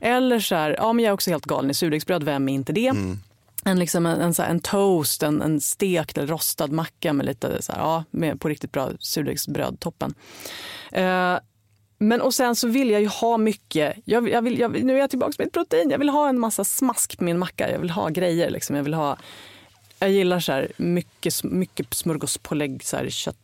Eller 0.00 0.40
så 0.40 0.54
här, 0.54 0.74
ja 0.78 0.92
men 0.92 1.04
jag 1.04 1.10
är 1.10 1.14
också 1.14 1.30
helt 1.30 1.46
galen 1.46 1.70
i 1.70 1.74
surdegsbröd, 1.74 2.22
vem 2.22 2.48
är 2.48 2.52
inte 2.52 2.72
det? 2.72 2.92
En, 3.64 3.78
liksom 3.78 4.06
en, 4.06 4.20
en, 4.20 4.34
så 4.34 4.42
här, 4.42 4.50
en 4.50 4.60
toast, 4.60 5.22
en, 5.22 5.42
en 5.42 5.60
stekt 5.60 6.18
eller 6.18 6.28
rostad 6.28 6.72
macka 6.72 7.12
med 7.12 7.26
lite 7.26 7.62
så 7.62 7.72
här, 7.72 7.78
ja, 7.80 8.04
med 8.10 8.40
på 8.40 8.48
riktigt 8.48 8.72
bra 8.72 8.90
surdegsbröd, 8.98 9.80
toppen. 9.80 10.14
Eh, 10.92 11.38
men 11.98 12.20
och 12.20 12.34
sen 12.34 12.56
så 12.56 12.68
vill 12.68 12.90
jag 12.90 13.00
ju 13.00 13.08
ha 13.08 13.38
mycket, 13.38 13.96
jag, 14.04 14.28
jag 14.28 14.42
vill, 14.42 14.58
jag, 14.58 14.84
nu 14.84 14.94
är 14.94 14.98
jag 14.98 15.10
tillbaka 15.10 15.32
med 15.38 15.46
mitt 15.46 15.54
protein, 15.54 15.90
jag 15.90 15.98
vill 15.98 16.08
ha 16.08 16.28
en 16.28 16.38
massa 16.38 16.64
smask 16.64 17.18
på 17.18 17.24
min 17.24 17.38
macka, 17.38 17.70
jag 17.70 17.78
vill 17.78 17.90
ha 17.90 18.08
grejer 18.08 18.50
liksom, 18.50 18.76
jag 18.76 18.82
vill 18.82 18.94
ha 18.94 19.16
jag 20.00 20.10
gillar 20.10 20.40
så 20.40 20.52
här 20.52 20.72
mycket, 20.76 21.44
mycket 21.44 21.94
smörgåspålägg, 21.94 22.84
så 22.84 22.96
här 22.96 23.10
kött 23.10 23.36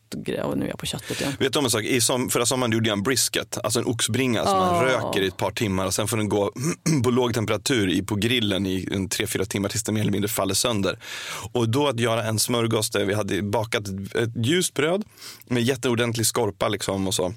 och 0.43 0.59
nu 0.59 0.65
är 0.65 0.69
jag 0.69 0.79
på 0.79 0.87
köttet 0.87 1.21
igen. 1.21 1.33
Vet 1.39 1.53
du 1.53 1.59
om 1.59 1.65
en 1.65 1.71
sak? 1.71 1.83
I 1.83 2.01
som, 2.01 2.31
förra 2.31 2.47
sommaren 2.47 2.73
gjorde 2.73 2.89
jag 2.89 2.97
en 2.97 3.03
brisket, 3.03 3.59
alltså 3.65 3.81
en 3.81 3.87
oxbringa 3.87 4.45
som 4.45 4.59
man 4.59 4.85
röker 4.85 5.23
i 5.23 5.27
ett 5.27 5.37
par 5.37 5.51
timmar 5.51 5.87
och 5.87 5.95
sen 5.95 6.09
får 6.09 6.17
den 6.17 6.29
gå 6.29 6.53
på 7.05 7.11
låg 7.11 7.35
temperatur 7.35 7.91
i, 7.91 8.03
på 8.03 8.15
grillen 8.15 8.67
i 8.67 8.89
en 8.93 9.09
tre, 9.09 9.27
fyra 9.27 9.45
timmar 9.45 9.69
tills 9.69 9.83
den 9.83 9.95
mer 9.95 10.01
eller 10.01 10.13
mindre 10.13 10.29
faller 10.29 10.55
sönder. 10.55 10.99
Och 11.53 11.69
då 11.69 11.89
att 11.89 12.01
göra 12.01 12.25
en 12.25 12.39
smörgås 12.39 12.91
där 12.91 13.05
vi 13.05 13.15
hade 13.15 13.43
bakat 13.43 13.89
ett, 13.89 14.17
ett 14.17 14.47
ljust 14.47 14.75
bröd 14.75 15.05
med 15.47 15.63
jätteordentlig 15.63 16.27
skorpa 16.27 16.69
liksom 16.69 17.07
och 17.07 17.15
så. 17.15 17.33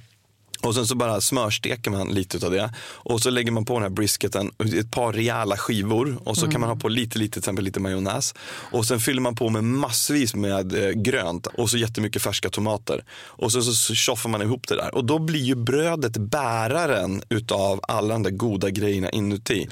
Och 0.62 0.76
sen 0.76 0.88
så 0.88 0.96
bara 0.96 1.22
smörsteker 1.22 1.92
man 1.92 2.08
lite 2.08 2.46
av 2.46 2.52
det. 2.52 2.74
Och 2.80 3.22
så 3.22 3.30
lägger 3.30 3.52
man 3.52 3.66
på 3.66 3.74
den 3.74 3.84
här 3.84 3.90
brisketen 3.90 4.52
ett 4.80 4.92
par 4.92 5.14
rejäla 5.14 5.58
skivor. 5.58 6.18
Och 6.24 6.38
så 6.38 6.48
kan 6.52 6.62
man 6.62 6.70
ha 6.70 6.76
på 6.76 6.90
lite, 6.90 7.20
lite, 7.20 7.32
till 7.32 7.40
exempel 7.40 7.66
lite 7.66 7.80
majonnäs. 7.80 8.34
Och 8.72 8.86
sen 8.86 9.00
fyller 9.00 9.22
man 9.22 9.36
på 9.36 9.50
med 9.50 9.64
massvis 9.64 10.36
med 10.36 10.86
eh, 10.86 10.90
grönt 10.90 11.48
och 11.48 11.70
så 11.70 11.78
jättemycket 11.78 12.22
färska 12.22 12.50
tomater. 12.50 13.04
Och 13.26 13.52
så, 13.52 13.62
så, 13.62 13.94
tjoffar 13.94 14.30
man 14.30 14.42
ihop 14.42 14.68
det 14.68 14.76
där. 14.76 14.96
Och 14.96 15.06
då 15.06 15.20
blir 15.20 15.40
ju 15.40 15.56
brödet 15.56 16.18
bäraren 16.18 17.22
utav 17.30 17.80
alla 17.84 18.14
de 18.14 18.24
där 18.24 18.32
goda 18.32 18.70
grejerna 18.70 19.10
inuti. 19.10 19.68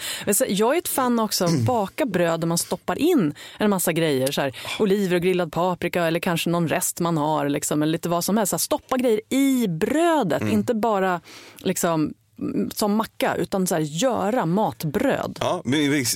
Jag 0.48 0.74
är 0.76 0.78
ett 0.78 0.88
fan 0.88 1.20
också 1.20 1.46
av 1.46 1.50
att 1.50 1.60
baka 1.60 2.06
bröd 2.06 2.40
där 2.40 2.48
man 2.48 2.58
stoppar 2.58 3.00
in 3.00 3.34
en 3.58 3.70
massa 3.70 3.94
grejer. 3.94 4.32
Så 4.32 4.42
här, 4.42 4.56
oliver 4.80 5.16
och 5.16 5.22
grillad 5.22 5.52
paprika 5.52 6.06
eller 6.06 6.20
kanske 6.20 6.50
någon 6.50 6.68
rest 6.68 7.00
man 7.00 7.18
har. 7.18 7.50
Liksom, 7.50 7.82
eller 7.82 7.92
lite 7.92 8.10
vad 8.10 8.24
som 8.24 8.38
helst. 8.38 8.50
Så 8.50 8.54
här, 8.56 8.60
stoppa 8.60 8.98
grejer 8.98 9.22
i 9.30 9.68
brödet. 9.68 10.42
Inte 10.42 10.74
bara 10.80 11.22
liksom, 11.58 12.14
mm, 12.40 12.72
som 12.72 12.96
macka 12.96 13.36
utan 13.36 13.68
så 13.68 13.76
här, 13.76 13.82
göra 13.82 14.46
matbröd. 14.46 15.38
Ja, 15.42 15.62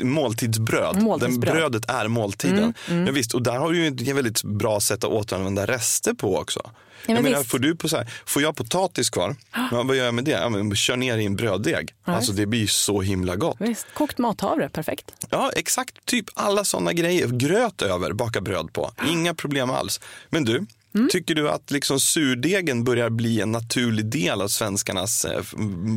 måltidsbröd. 0.03 1.01
Måltidsbröd. 1.01 1.53
Den 1.53 1.55
brödet 1.55 1.89
är 1.89 2.07
måltiden. 2.07 2.73
Ja, 2.89 3.11
visst, 3.11 3.33
och 3.33 3.41
där 3.41 3.57
har 3.57 3.71
du 3.71 3.77
ju 3.77 3.87
ett 3.87 4.15
väldigt 4.15 4.43
bra 4.43 4.79
sätt 4.79 5.03
att 5.03 5.09
återanvända 5.11 5.65
rester 5.65 6.13
på 6.13 6.37
också. 6.37 6.71
men 7.07 7.15
jag 7.15 7.23
menar, 7.23 7.43
får, 7.43 7.59
du 7.59 7.75
på 7.75 7.89
så 7.89 7.97
här, 7.97 8.13
får 8.25 8.41
jag 8.41 8.55
potatis 8.55 9.09
kvar, 9.09 9.35
ja, 9.53 9.83
vad 9.83 9.95
gör 9.95 10.05
jag 10.05 10.13
med 10.13 10.23
det? 10.23 10.31
Ja, 10.31 10.49
men 10.49 10.75
kör 10.75 10.95
ner 10.95 11.17
i 11.17 11.25
en 11.25 11.35
bröddeg. 11.35 11.93
Alltså 12.03 12.31
det 12.31 12.45
blir 12.45 12.59
ju 12.59 12.67
så 12.67 13.01
himla 13.01 13.35
gott. 13.35 13.57
Visst, 13.59 13.87
kokt 13.93 14.17
mathavre, 14.17 14.69
perfekt. 14.69 15.11
Ja, 15.29 15.51
exakt. 15.55 16.05
Typ 16.05 16.25
alla 16.33 16.63
sådana 16.63 16.93
grejer. 16.93 17.27
Gröt 17.27 17.81
över, 17.81 18.13
baka 18.13 18.41
bröd 18.41 18.73
på. 18.73 18.91
Inga 19.07 19.33
problem 19.33 19.69
alls. 19.69 19.99
Men 20.29 20.45
du, 20.45 20.65
tycker 21.09 21.35
du 21.35 21.49
att 21.49 21.71
liksom 21.71 21.99
surdegen 21.99 22.83
börjar 22.83 23.09
bli 23.09 23.41
en 23.41 23.51
naturlig 23.51 24.05
del 24.05 24.41
av 24.41 24.47
svenskarnas 24.47 25.25
eh, 25.25 25.41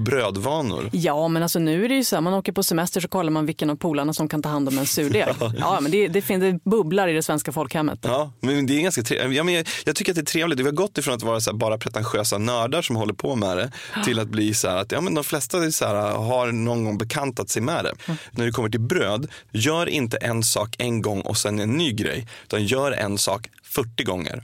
brödvanor? 0.05 0.91
Ja, 0.93 1.29
men 1.29 1.43
alltså 1.43 1.59
nu 1.59 1.85
är 1.85 1.89
det 1.89 1.95
ju 1.95 2.05
så 2.05 2.17
här, 2.17 2.21
man 2.21 2.35
åker 2.35 2.53
på 2.53 2.63
semester 2.63 3.01
så 3.01 3.09
kollar 3.09 3.31
man 3.31 3.47
vilken 3.47 3.71
av 3.71 3.77
polarna 3.77 4.13
som 4.13 4.29
kan 4.29 4.43
ta 4.43 4.49
hand 4.49 4.69
om 4.69 4.79
en 4.79 4.87
surdeg. 4.87 5.29
Ja, 5.59 5.79
men 5.81 5.91
det, 5.91 6.09
det, 6.09 6.23
finns, 6.23 6.41
det 6.41 6.71
bubblar 6.71 7.09
i 7.09 7.13
det 7.13 7.23
svenska 7.23 7.53
folkhemmet. 7.53 7.99
Ja, 8.03 8.33
men 8.41 8.67
det 8.67 8.79
är 8.79 8.83
ganska 8.83 9.03
trevligt. 9.03 9.37
Ja, 9.37 9.45
men 9.45 9.55
jag, 9.55 9.69
jag 9.85 9.97
tycker 9.97 10.13
att 10.13 10.17
det 10.17 10.23
är 10.23 10.25
trevligt. 10.25 10.61
Vi 10.61 10.65
har 10.65 10.71
gått 10.71 10.99
ifrån 10.99 11.15
att 11.15 11.23
vara 11.23 11.39
här 11.47 11.53
bara 11.53 11.79
pretentiösa 11.79 12.39
nördar 12.39 12.83
som 12.83 12.97
håller 12.97 13.15
på 13.15 13.37
med 13.37 13.57
det 13.57 13.73
till 14.05 14.21
att 14.21 14.29
bli 14.29 14.55
så 14.55 14.69
här 14.69 14.77
att 14.77 14.93
ja, 14.93 15.01
men 15.01 15.15
de 15.15 15.25
flesta 15.25 15.59
här, 15.59 16.17
har 16.17 16.53
någon 16.53 16.85
gång 16.85 16.99
bekantat 16.99 17.51
sig 17.51 17.63
med 17.63 17.85
det. 17.85 18.15
När 18.31 18.47
det 18.47 18.53
kommer 18.53 18.69
till 18.69 18.81
bröd, 18.81 19.31
gör 19.53 19.89
inte 19.89 20.17
en 20.17 20.43
sak 20.43 20.77
en 20.79 21.03
gång 21.03 21.21
och 21.21 21.37
sen 21.37 21.59
en 21.59 21.71
ny 21.71 21.93
grej. 21.93 22.29
Utan 22.45 22.65
gör 22.65 22.93
en 22.93 23.19
sak 23.19 23.49
40 23.63 24.05
gånger. 24.05 24.43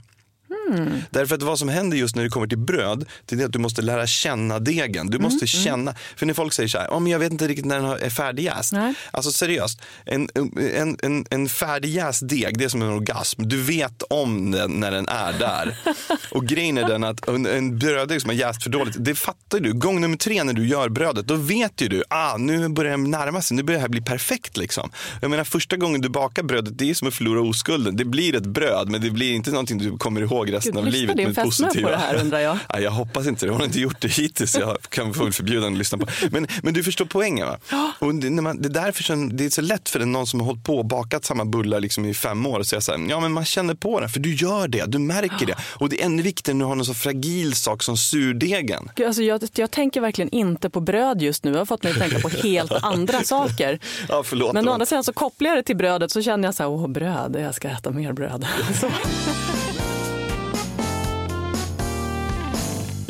Hmm. 0.51 0.60
Därför 1.09 1.35
att 1.35 1.43
vad 1.43 1.59
som 1.59 1.69
händer 1.69 1.97
just 1.97 2.15
när 2.15 2.23
det 2.23 2.29
kommer 2.29 2.47
till 2.47 2.57
bröd, 2.57 3.05
det 3.25 3.41
är 3.41 3.45
att 3.45 3.53
du 3.53 3.59
måste 3.59 3.81
lära 3.81 4.07
känna 4.07 4.59
degen. 4.59 5.09
Du 5.09 5.19
måste 5.19 5.47
känna, 5.47 5.95
för 6.15 6.25
när 6.25 6.33
folk 6.33 6.53
säger 6.53 6.69
så 6.69 6.77
här, 6.77 6.87
oh, 6.87 6.99
men 6.99 7.11
jag 7.11 7.19
vet 7.19 7.31
inte 7.31 7.47
riktigt 7.47 7.65
när 7.65 7.81
den 7.81 7.85
är 7.85 8.09
färdigjäst. 8.09 8.73
Alltså 9.11 9.31
seriöst, 9.31 9.81
en, 10.05 10.29
en, 10.75 10.97
en, 11.01 11.25
en 11.29 11.49
färdigjäst 11.49 12.29
deg, 12.29 12.57
det 12.57 12.65
är 12.65 12.69
som 12.69 12.81
en 12.81 12.89
orgasm. 12.89 13.41
Du 13.47 13.61
vet 13.61 14.03
om 14.09 14.51
den 14.51 14.71
när 14.71 14.91
den 14.91 15.07
är 15.07 15.33
där. 15.39 15.77
Och 16.31 16.45
grejen 16.45 16.77
är 16.77 16.87
den 16.87 17.03
att 17.03 17.27
en, 17.27 17.45
en 17.45 17.79
bröddeg 17.79 18.21
som 18.21 18.29
har 18.29 18.35
jäst 18.35 18.63
för 18.63 18.69
dåligt, 18.69 18.95
det 18.99 19.15
fattar 19.15 19.59
du. 19.59 19.73
Gång 19.73 20.01
nummer 20.01 20.17
tre 20.17 20.43
när 20.43 20.53
du 20.53 20.67
gör 20.67 20.89
brödet, 20.89 21.27
då 21.27 21.35
vet 21.35 21.81
ju 21.81 21.87
du, 21.87 22.03
ah, 22.09 22.37
nu 22.37 22.69
börjar 22.69 22.91
den 22.91 23.11
närma 23.11 23.41
sig, 23.41 23.57
nu 23.57 23.63
börjar 23.63 23.77
det 23.77 23.81
här 23.81 23.89
bli 23.89 24.01
perfekt 24.01 24.57
liksom. 24.57 24.91
Jag 25.21 25.31
menar 25.31 25.43
första 25.43 25.77
gången 25.77 26.01
du 26.01 26.09
bakar 26.09 26.43
brödet, 26.43 26.77
det 26.77 26.89
är 26.89 26.93
som 26.93 27.07
att 27.07 27.13
förlora 27.13 27.41
oskulden. 27.41 27.95
Det 27.95 28.05
blir 28.05 28.35
ett 28.35 28.45
bröd, 28.45 28.89
men 28.89 29.01
det 29.01 29.09
blir 29.09 29.33
inte 29.33 29.51
någonting 29.51 29.77
du 29.77 29.97
kommer 29.97 30.21
ihåg 30.21 30.49
resten 30.61 30.73
Gud, 30.75 30.85
av 30.87 30.91
livet. 30.91 31.17
din 31.17 31.25
med 31.27 31.35
fästmö 31.35 31.67
positiva- 31.67 31.87
på 31.87 31.91
det 31.91 31.97
här, 31.97 32.15
undrar 32.15 32.39
jag? 32.39 32.57
Ja, 32.69 32.79
jag 32.79 32.91
hoppas 32.91 33.27
inte 33.27 33.45
det. 33.45 33.51
Hon 33.51 33.59
har 33.61 33.65
inte 33.67 33.79
gjort 33.79 34.01
det 34.01 34.07
hittills. 34.07 34.55
Jag 34.55 34.77
kan 34.89 35.13
få 35.13 35.31
förbjuda 35.31 35.61
henne 35.63 35.73
att 35.75 35.77
lyssna 35.77 35.97
på. 35.97 36.07
Men, 36.31 36.47
men 36.63 36.73
du 36.73 36.83
förstår 36.83 37.05
poängen 37.05 37.47
va? 37.47 37.57
Och 37.99 38.15
det, 38.15 38.29
när 38.29 38.41
man, 38.43 38.61
det 38.61 38.67
är 38.67 38.83
därför 38.83 39.03
som, 39.03 39.37
det 39.37 39.45
är 39.45 39.49
så 39.49 39.61
lätt 39.61 39.89
för 39.89 39.99
en- 39.99 40.11
någon 40.11 40.27
som 40.27 40.39
har 40.39 40.47
hållit 40.47 40.63
på 40.63 40.77
och 40.77 40.85
bakat 40.85 41.25
samma 41.25 41.45
bullar 41.45 41.79
liksom 41.79 42.05
i 42.05 42.13
fem 42.13 42.45
år 42.45 42.59
och 42.59 42.65
säga 42.67 42.81
så 42.81 42.91
här, 42.91 43.09
ja 43.09 43.19
men 43.19 43.31
man 43.31 43.45
känner 43.45 43.73
på 43.73 43.99
det, 43.99 44.09
för 44.09 44.19
du 44.19 44.35
gör 44.35 44.67
det, 44.67 44.85
du 44.87 44.99
märker 44.99 45.45
det. 45.45 45.55
Och 45.61 45.89
det 45.89 46.01
är 46.01 46.05
ännu 46.05 46.21
viktigare 46.23 46.57
när 46.57 46.65
du 46.65 46.69
har 46.69 46.75
en 46.75 46.85
så 46.85 46.93
fragil 46.93 47.53
sak 47.53 47.83
som 47.83 47.97
surdegen. 47.97 48.89
Gud, 48.95 49.07
Alltså 49.07 49.21
jag, 49.23 49.41
jag 49.55 49.71
tänker 49.71 50.01
verkligen 50.01 50.29
inte 50.29 50.69
på 50.69 50.79
bröd 50.81 51.21
just 51.21 51.43
nu. 51.43 51.51
Jag 51.51 51.57
har 51.57 51.65
fått 51.65 51.83
mig 51.83 51.91
att 51.91 51.99
tänka 51.99 52.19
på 52.19 52.29
helt 52.29 52.71
andra 52.71 53.19
saker. 53.23 53.79
Ja, 54.09 54.23
förlåt. 54.23 54.53
Men 54.53 54.67
å 54.67 54.71
andra 54.71 54.85
sidan 54.85 55.03
så 55.03 55.13
kopplar 55.13 55.49
jag 55.49 55.57
det 55.57 55.63
till 55.63 55.77
brödet 55.77 56.11
så 56.11 56.21
känner 56.21 56.47
jag 56.47 56.55
så 56.55 56.63
här, 56.63 56.69
åh 56.69 56.87
bröd, 56.87 57.35
jag 57.39 57.55
ska 57.55 57.67
äta 57.69 57.91
mer 57.91 58.13
bröd. 58.13 58.47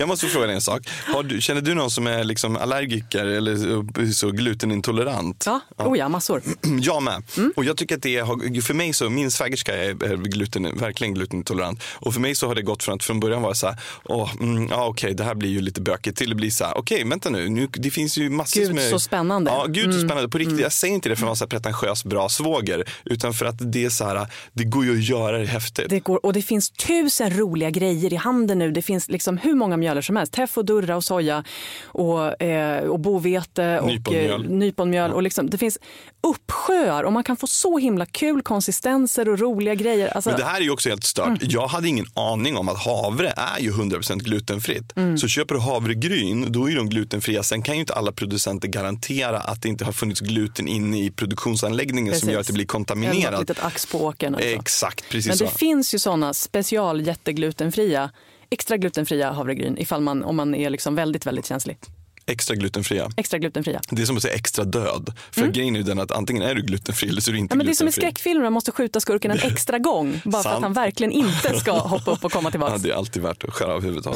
Jag 0.02 0.08
måste 0.08 0.28
fråga 0.28 0.46
dig 0.46 0.56
en 0.56 0.62
sak. 0.62 0.90
Du, 1.26 1.42
känner 1.42 1.62
du 1.62 1.74
någon 1.74 1.92
som 1.92 2.08
är 2.08 2.24
liksom 2.24 2.58
allergiker 2.58 3.26
eller 3.26 4.12
så 4.12 4.32
glutenintolerant? 4.32 5.44
Ja, 5.46 5.62
oh 5.78 5.98
ja, 5.98 6.10
massor. 6.10 6.42
Jag 6.82 7.04
med. 7.04 7.24
Och 7.56 7.66
jag 7.66 7.78
tycker 7.78 7.96
att 7.96 8.02
det 8.02 8.18
har, 8.18 8.62
för 8.62 8.74
mig 8.74 8.94
så, 8.94 9.10
min 9.10 9.32
svägerska 9.32 9.78
är, 9.78 10.18
gluten, 10.18 10.78
verkligen 10.78 11.14
glutenintolerant. 11.14 11.84
Och 11.84 12.14
för 12.14 12.22
mig 12.22 12.36
så 12.36 12.48
har 12.48 12.56
det 12.56 12.62
gått 12.62 12.84
från 12.84 12.96
att 12.96 13.04
från 13.04 13.20
början 13.20 13.42
vara 13.42 13.54
så 13.54 13.68
här, 13.68 13.80
åh, 14.04 14.32
mm, 14.40 14.68
ja 14.72 14.86
okej, 14.86 15.14
det 15.14 15.24
här 15.24 15.36
blir 15.36 15.50
ju 15.50 15.62
lite 15.62 15.82
bökigt, 15.82 16.18
till 16.18 16.32
att 16.32 16.38
bli 16.38 16.52
så 16.52 16.66
här, 16.66 16.78
okej, 16.78 17.04
vänta 17.04 17.30
nu, 17.30 17.50
nu, 17.50 17.68
det 17.72 17.92
finns 17.92 18.18
ju 18.18 18.30
massor 18.30 18.62
Gud, 18.62 18.76
med... 18.76 18.90
så 18.90 19.00
spännande. 19.00 19.52
Ja, 19.52 19.66
gud 19.68 19.94
så 19.94 20.00
spännande. 20.00 20.30
På 20.30 20.38
riktigt, 20.38 20.60
jag 20.60 20.72
säger 20.72 20.94
inte 20.94 21.10
det 21.10 21.16
för 21.16 21.24
att 21.24 21.28
vara 21.28 21.36
så 21.36 21.44
här 21.44 21.50
pretentiös 21.50 22.06
bra 22.06 22.30
svåger, 22.30 22.90
utan 23.06 23.34
för 23.34 23.46
att 23.46 23.56
det 23.60 23.86
är 23.86 23.90
så 23.90 24.06
här, 24.06 24.28
det 24.54 24.64
går 24.64 24.86
ju 24.86 24.92
att 24.92 25.04
göra 25.04 25.38
det 25.38 25.46
häftigt. 25.46 25.90
Det 25.90 26.00
går, 26.00 26.26
och 26.26 26.34
det 26.34 26.42
finns 26.42 26.70
tusen 26.70 27.38
roliga 27.38 27.70
grejer 27.70 28.14
i 28.14 28.16
handeln 28.16 28.60
nu. 28.60 28.72
Det 28.72 28.82
finns 28.82 29.10
liksom 29.10 29.38
hur 29.38 29.56
många 29.56 29.78
mjöler 29.92 30.02
som 30.02 30.16
helst. 30.16 30.34
Teff 30.34 30.58
och 30.58 30.66
durra 30.66 30.96
och 30.96 31.04
soja 31.04 31.44
och, 31.86 32.42
eh, 32.42 32.84
och 32.90 33.00
bovete 33.00 33.80
och 33.80 33.88
Nyponmjöl. 33.88 34.46
eh, 34.46 34.50
nyponmjöl. 34.52 35.12
Och 35.12 35.24
liksom, 35.24 35.50
det 35.50 35.58
finns 35.58 35.78
uppsjöar 36.24 37.04
och 37.04 37.14
man 37.14 37.24
kan 37.24 37.38
få 37.38 37.48
så 37.48 37.78
himla 37.78 38.06
kul 38.06 38.42
konsistenser 38.42 39.30
och 39.30 39.40
roliga 39.40 39.76
grejer. 39.76 40.08
Alltså, 40.16 40.30
Men 40.30 40.40
det 40.40 40.46
här 40.46 40.58
är 40.60 40.64
ju 40.64 40.70
också 40.72 40.90
helt 40.90 41.04
stört. 41.04 41.40
Jag 41.42 41.68
hade 41.68 41.88
ingen 41.88 42.06
aning 42.14 42.58
om 42.58 42.70
att 42.70 42.78
havre 42.86 43.34
är 43.38 43.60
ju 43.60 43.72
100% 43.72 44.20
glutenfritt. 44.20 44.94
Så 45.20 45.28
köper 45.28 45.56
du 45.56 45.62
havregryn, 45.62 46.52
då 46.52 46.70
är 46.70 46.76
de 46.76 46.90
glutenfria. 46.90 47.44
Sen 47.44 47.62
kan 47.62 47.76
ju 47.76 47.82
inte 47.82 47.94
alla 47.94 48.12
producenter 48.12 48.68
garantera 48.68 49.40
att 49.40 49.62
det 49.62 49.70
inte 49.70 49.86
har 49.86 49.92
funnits 49.92 50.20
gluten 50.22 50.68
inne 50.68 51.06
i 51.06 51.12
produktionsanläggningen 51.12 52.14
som 52.14 52.20
Precis. 52.20 52.34
gör 52.34 52.40
att 52.40 52.48
det 52.48 52.54
blir 52.54 52.62
eller 52.62 52.80
något 52.80 52.88
kontaminerat. 52.88 53.40
litet 53.40 53.64
ax 53.64 53.86
på 53.86 54.06
åkern. 54.06 54.36
Alltså. 54.36 54.50
Exakt, 54.50 55.10
precis 55.10 55.28
Men 55.28 55.38
så. 55.38 55.44
det 55.44 55.52
finns 55.52 55.94
ju 55.96 56.00
såna 56.00 56.34
special 56.34 57.02
jätteglutenfria, 57.08 58.10
extra 58.52 58.78
glutenfria 58.78 59.32
havregryn 59.32 59.78
ifall 59.78 60.02
man, 60.02 60.24
om 60.24 60.36
man 60.36 60.56
är 60.56 60.70
liksom 60.70 60.96
väldigt, 60.96 61.26
väldigt 61.26 61.46
känslig. 61.46 61.78
Extra 62.26 62.56
glutenfria. 62.56 63.10
Extra 63.18 63.40
glutenfria. 63.40 63.82
Det 63.90 64.02
är 64.02 64.06
som 64.06 64.16
att 64.18 64.22
säga 64.22 64.34
extra 64.34 64.64
död. 64.64 65.14
För 65.32 65.48
grejen 65.48 65.76
är 65.76 65.80
ju 65.80 65.84
den 65.86 66.00
att 66.00 66.12
antingen 66.12 66.44
är 66.44 66.56
du 66.56 66.62
glutenfri 66.62 67.10
eller 67.10 67.22
så 67.22 67.32
är 67.32 67.34
du 67.34 67.40
inte 67.40 67.54
Mm. 67.54 67.56
Ja, 67.56 67.58
men 67.58 67.66
det 67.66 67.72
är 67.74 67.76
som 67.76 67.88
i 67.88 67.92
skräckfilmer, 67.92 68.44
man 68.44 68.54
måste 68.54 68.72
skjuta 68.72 69.00
skurken 69.00 69.32
en 69.32 69.38
extra 69.44 69.80
gång 69.80 70.22
bara 70.26 70.44
för 70.44 70.50
att 70.50 70.62
han 70.62 70.74
verkligen 70.74 71.12
inte 71.12 71.60
ska 71.60 71.72
hoppa 71.80 72.12
upp 72.12 72.24
och 72.26 72.32
komma 72.32 72.48
Ja, 72.48 72.52
tillbaka. 72.52 72.78
det 72.78 72.90
är 72.90 72.94
alltid 72.96 73.22
värt 73.24 73.44
att 73.44 73.54
skära 73.54 73.74
av 73.74 73.82
huvudet 73.84 74.08
av. 74.08 74.16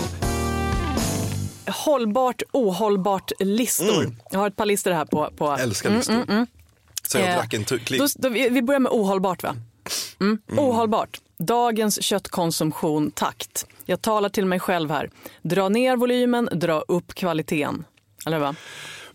Hållbart, 1.68 2.42
ohållbart 2.52 3.32
listor. 3.40 4.16
Jag 4.32 4.40
har 4.40 4.48
ett 4.48 4.56
par 4.56 4.66
listor 4.66 4.92
här 4.92 5.06
på... 5.06 5.30
på 5.38 5.52
älskar 5.52 5.90
listor. 5.90 6.48
Så 7.08 7.18
jag 7.18 7.28
Eh, 7.30 7.36
drack 7.36 7.54
en 7.54 7.64
tu- 7.66 7.80
klick. 7.80 8.02
då, 8.02 8.08
då, 8.16 8.30
vi 8.30 8.62
börjar 8.62 8.80
med 8.80 8.92
ohållbart 8.92 9.44
va? 9.44 9.56
Mm. 10.22 10.38
Ohållbart. 10.58 11.20
Dagens 11.38 12.04
köttkonsumtion 12.04 13.12
takt. 13.12 13.66
Jag 13.86 14.02
talar 14.02 14.30
till 14.30 14.46
mig 14.46 14.60
själv 14.60 14.92
här. 14.92 15.10
Dra 15.42 15.70
ner 15.70 15.96
volymen, 15.96 16.50
dra 16.54 16.80
upp 16.80 17.16
kvaliteten. 17.16 17.86
Eller 18.26 18.40
va? 18.40 18.56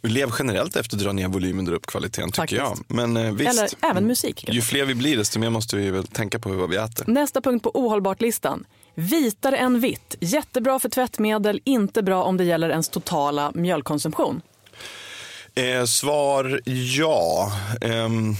Vi 0.03 0.09
lever 0.09 0.35
generellt 0.39 0.77
efter 0.77 0.97
att 0.97 1.03
dra 1.03 1.13
ner 1.13 1.29
volymen 1.29 1.65
och 1.65 1.71
dra 1.71 1.77
upp 1.77 1.87
kvaliteten 1.87 2.33
tycker 2.33 2.57
jag. 2.57 2.69
Faktiskt. 2.69 2.91
Men 2.91 3.17
eh, 3.17 3.33
visst. 3.33 3.59
Eller 3.59 3.91
även 3.91 4.07
musik. 4.07 4.45
Ju 4.49 4.63
fler 4.63 4.85
vi 4.85 4.95
blir 4.95 5.17
desto 5.17 5.39
mer 5.39 5.51
måste 5.51 5.77
vi 5.77 5.91
väl 5.91 6.07
tänka 6.07 6.39
på 6.39 6.49
vad 6.53 6.71
vi 6.71 6.77
äter. 6.77 7.05
Nästa 7.07 7.41
punkt 7.41 7.63
på 7.63 7.71
ohållbart-listan. 7.75 8.65
Vitare 8.95 9.57
än 9.57 9.81
vitt. 9.81 10.17
Jättebra 10.21 10.79
för 10.79 10.89
tvättmedel, 10.89 11.61
inte 11.65 12.03
bra 12.03 12.23
om 12.25 12.37
det 12.37 12.45
gäller 12.45 12.71
ens 12.71 12.89
totala 12.89 13.53
mjölkkonsumtion. 13.55 14.43
Eh, 15.55 15.85
svar 15.85 16.61
ja. 16.65 17.53
Ehm, 17.81 18.35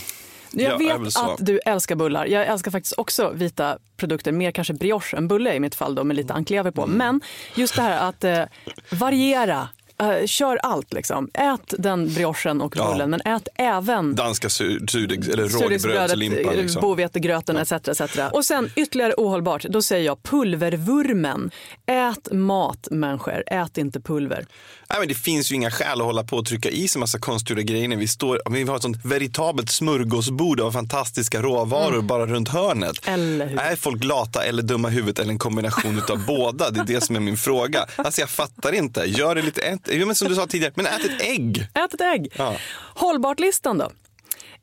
Jag 0.53 0.83
ja, 0.83 0.99
vet 0.99 1.13
så. 1.13 1.31
att 1.31 1.47
du 1.47 1.59
älskar 1.59 1.95
bullar. 1.95 2.27
Jag 2.27 2.47
älskar 2.47 2.71
faktiskt 2.71 2.95
också 2.99 3.31
vita 3.35 3.79
produkter. 3.97 4.33
Mer 4.33 4.51
kanske 4.51 4.75
brioche 4.75 5.17
än 5.17 5.29
bulle 5.29 5.55
i 5.55 5.61
mitt 5.61 5.75
fall 5.75 5.95
då 5.95 6.05
med 6.05 6.17
lite 6.17 6.33
Mm. 6.33 6.73
på. 6.73 6.87
Men 6.87 7.21
just 7.55 7.77
det 7.77 7.83
här 7.83 8.09
att 8.09 8.25
eh, 8.25 8.43
variera. 8.91 9.69
Eh, 10.01 10.27
kör 10.27 10.57
allt 10.63 10.93
liksom. 10.93 11.29
Ät 11.35 11.75
den 11.79 12.15
briochen 12.15 12.61
och 12.61 12.77
Ja. 12.77 12.93
bullen, 12.93 13.11
men 13.11 13.21
ät 13.21 13.49
även 13.55 14.15
Danska 14.15 14.49
sur, 14.51 14.87
surdegs, 14.87 15.29
eller 15.29 15.49
rågbrödslimpa. 15.49 16.41
eh, 16.53 16.57
Liksom. 16.63 16.81
bovetegröten 16.81 17.57
etc, 17.57 17.73
etc. 17.73 18.01
Och 18.33 18.45
sen 18.45 18.71
ytterligare 18.77 19.15
ohållbart, 19.17 19.63
då 19.63 19.83
säger 19.83 20.05
jag 20.07 20.23
pulvervurmen. 20.23 21.51
Ät 21.87 22.33
mat 22.33 22.89
människor, 22.91 23.43
ät 23.47 23.79
inte 23.79 24.01
pulver. 24.01 24.47
Nej, 24.91 24.99
men 24.99 25.09
det 25.09 25.15
finns 25.15 25.53
ju 25.53 25.55
inga 25.55 25.71
skäl 25.71 26.01
att 26.01 26.07
hålla 26.07 26.25
på 26.25 26.37
och 26.37 26.47
trycka 26.47 26.71
i 26.71 26.89
sig 26.89 27.01
massa 27.01 27.19
konstgjorda 27.19 27.63
grejer 27.63 27.89
när 27.89 27.97
vi, 27.97 28.09
står, 28.09 28.41
vi 28.51 28.63
har 28.65 28.77
ett 28.77 28.83
sånt 28.83 29.05
veritabelt 29.05 29.71
smörgåsbord 29.71 30.61
av 30.61 30.73
fantastiska 30.73 31.43
råvaror 31.43 32.03
bara 32.03 32.27
runt 32.27 32.49
hörnet. 32.49 33.07
Mm. 33.09 33.21
Eller 33.21 33.47
hur? 33.47 33.59
Är 33.61 33.77
folk 33.77 34.05
lata 34.05 34.45
eller 34.45 34.63
dumma 34.63 34.89
huvudet 34.89 35.19
eller 35.19 35.31
en 35.33 35.39
kombination 35.39 36.03
av 36.11 36.25
båda? 36.27 36.71
Det 36.71 36.81
är 36.81 36.85
det 36.85 37.01
som 37.01 37.17
är 37.17 37.21
min 37.21 37.37
fråga. 37.37 37.87
Alltså 37.97 38.21
jag 38.21 38.31
fattar 38.31 38.73
inte. 38.73 39.05
Gör 39.07 39.35
det 39.35 39.43
lite, 39.43 39.79
men 40.07 40.15
som 40.15 40.29
du 40.29 40.35
sa 40.35 40.47
tidigare, 40.47 40.73
men 40.77 40.87
ät 40.87 41.05
ett 41.05 41.21
ägg. 41.23 41.67
Ät 41.75 41.95
ett 41.95 42.01
ägg. 42.01 42.33
Ja. 42.39 42.57
Hållbart-listan 42.95 43.79
då? 43.79 43.91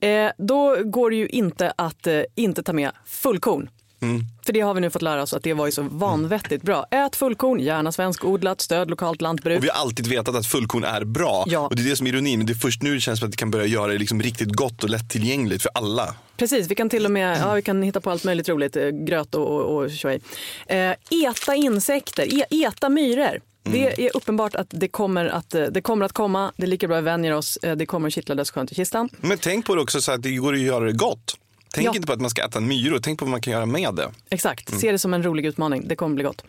Eh, 0.07 0.31
då 0.37 0.75
går 0.83 1.09
det 1.09 1.15
ju 1.15 1.27
inte 1.27 1.73
att 1.77 2.07
eh, 2.07 2.21
inte 2.35 2.63
ta 2.63 2.73
med 2.73 2.91
fullkorn. 3.05 3.69
Mm. 4.01 4.21
För 4.45 4.53
det 4.53 4.59
har 4.61 4.73
vi 4.73 4.81
nu 4.81 4.89
fått 4.89 5.01
lära 5.01 5.21
oss 5.21 5.33
att 5.33 5.43
det 5.43 5.53
var 5.53 5.65
ju 5.65 5.71
så 5.71 5.81
vanvettigt 5.81 6.63
bra. 6.63 6.85
Ät 6.91 7.15
fullkorn, 7.15 7.59
gärna 7.59 7.91
svenskodlat, 7.91 8.61
stöd 8.61 8.89
lokalt 8.89 9.21
lantbruk. 9.21 9.57
Och 9.57 9.63
vi 9.63 9.69
har 9.69 9.81
alltid 9.81 10.07
vetat 10.07 10.35
att 10.35 10.45
fullkorn 10.47 10.83
är 10.83 11.03
bra. 11.03 11.43
Ja. 11.47 11.59
Och 11.59 11.75
det 11.75 11.81
är 11.81 11.89
det 11.89 11.95
som 11.95 12.07
är 12.07 12.11
ironin. 12.13 12.45
Det 12.45 12.53
är 12.53 12.55
först 12.55 12.81
nu 12.81 12.93
det 12.93 12.99
känns 13.01 13.19
som 13.19 13.25
att 13.27 13.31
det 13.31 13.37
kan 13.37 13.51
börja 13.51 13.65
göra 13.65 13.91
det 13.91 13.97
liksom 13.97 14.21
riktigt 14.21 14.49
gott 14.51 14.83
och 14.83 14.89
lättillgängligt 14.89 15.61
för 15.61 15.71
alla. 15.73 16.15
Precis, 16.37 16.67
vi 16.71 16.75
kan 16.75 16.89
till 16.89 17.05
och 17.05 17.11
med 17.11 17.39
ja, 17.41 17.53
vi 17.53 17.61
kan 17.61 17.83
hitta 17.83 18.01
på 18.01 18.11
allt 18.11 18.23
möjligt 18.23 18.49
roligt. 18.49 18.75
eh, 18.75 18.87
Gröt 18.89 19.35
och, 19.35 19.47
och, 19.47 19.75
och 19.83 19.91
tjoej. 19.91 20.19
eh, 20.67 20.91
Eta 21.25 21.55
insekter, 21.55 22.39
e, 22.41 22.45
eta 22.49 22.89
myror. 22.89 23.41
Det 23.71 24.05
är 24.07 24.15
uppenbart 24.17 24.55
att 24.55 24.67
det 24.69 24.87
kommer 24.87 25.25
att, 25.25 25.55
eh, 25.55 25.63
det 25.63 25.81
kommer 25.81 26.05
att 26.05 26.13
komma. 26.13 26.51
Det 26.57 26.63
är 26.63 26.67
lika 26.67 26.87
bra 26.87 26.97
att 26.97 27.03
vi 27.03 27.05
vänjer 27.05 27.33
oss. 27.33 27.57
Eh, 27.57 27.75
Det 27.75 27.85
kommer 27.85 28.07
att 28.07 28.13
kittla 28.13 28.35
dödsskönt 28.35 28.71
i 28.71 28.75
kistan. 28.75 29.09
Men 29.17 29.37
tänk 29.37 29.65
på 29.65 29.75
det 29.75 29.81
också 29.81 30.01
så 30.01 30.11
att 30.11 30.21
det 30.23 30.31
går 30.35 30.53
att 30.53 30.59
göra 30.59 30.85
det 30.85 30.91
gott. 30.93 31.37
Tänk 31.73 31.87
Ja. 31.87 31.95
inte 31.95 32.07
på 32.07 32.13
att 32.13 32.21
man 32.21 32.29
ska 32.29 32.45
äta 32.45 32.59
myror, 32.59 32.99
tänk 33.03 33.19
på 33.19 33.25
vad 33.25 33.31
man 33.31 33.41
kan 33.41 33.53
göra 33.53 33.65
med 33.65 33.95
det. 33.95 34.09
Exakt, 34.29 34.79
se 34.79 34.91
det 34.91 34.99
som 34.99 35.13
en 35.13 35.23
rolig 35.23 35.45
utmaning. 35.45 35.87
Det 35.87 35.95
kommer 35.95 36.15
bli 36.15 36.23
gott. 36.23 36.43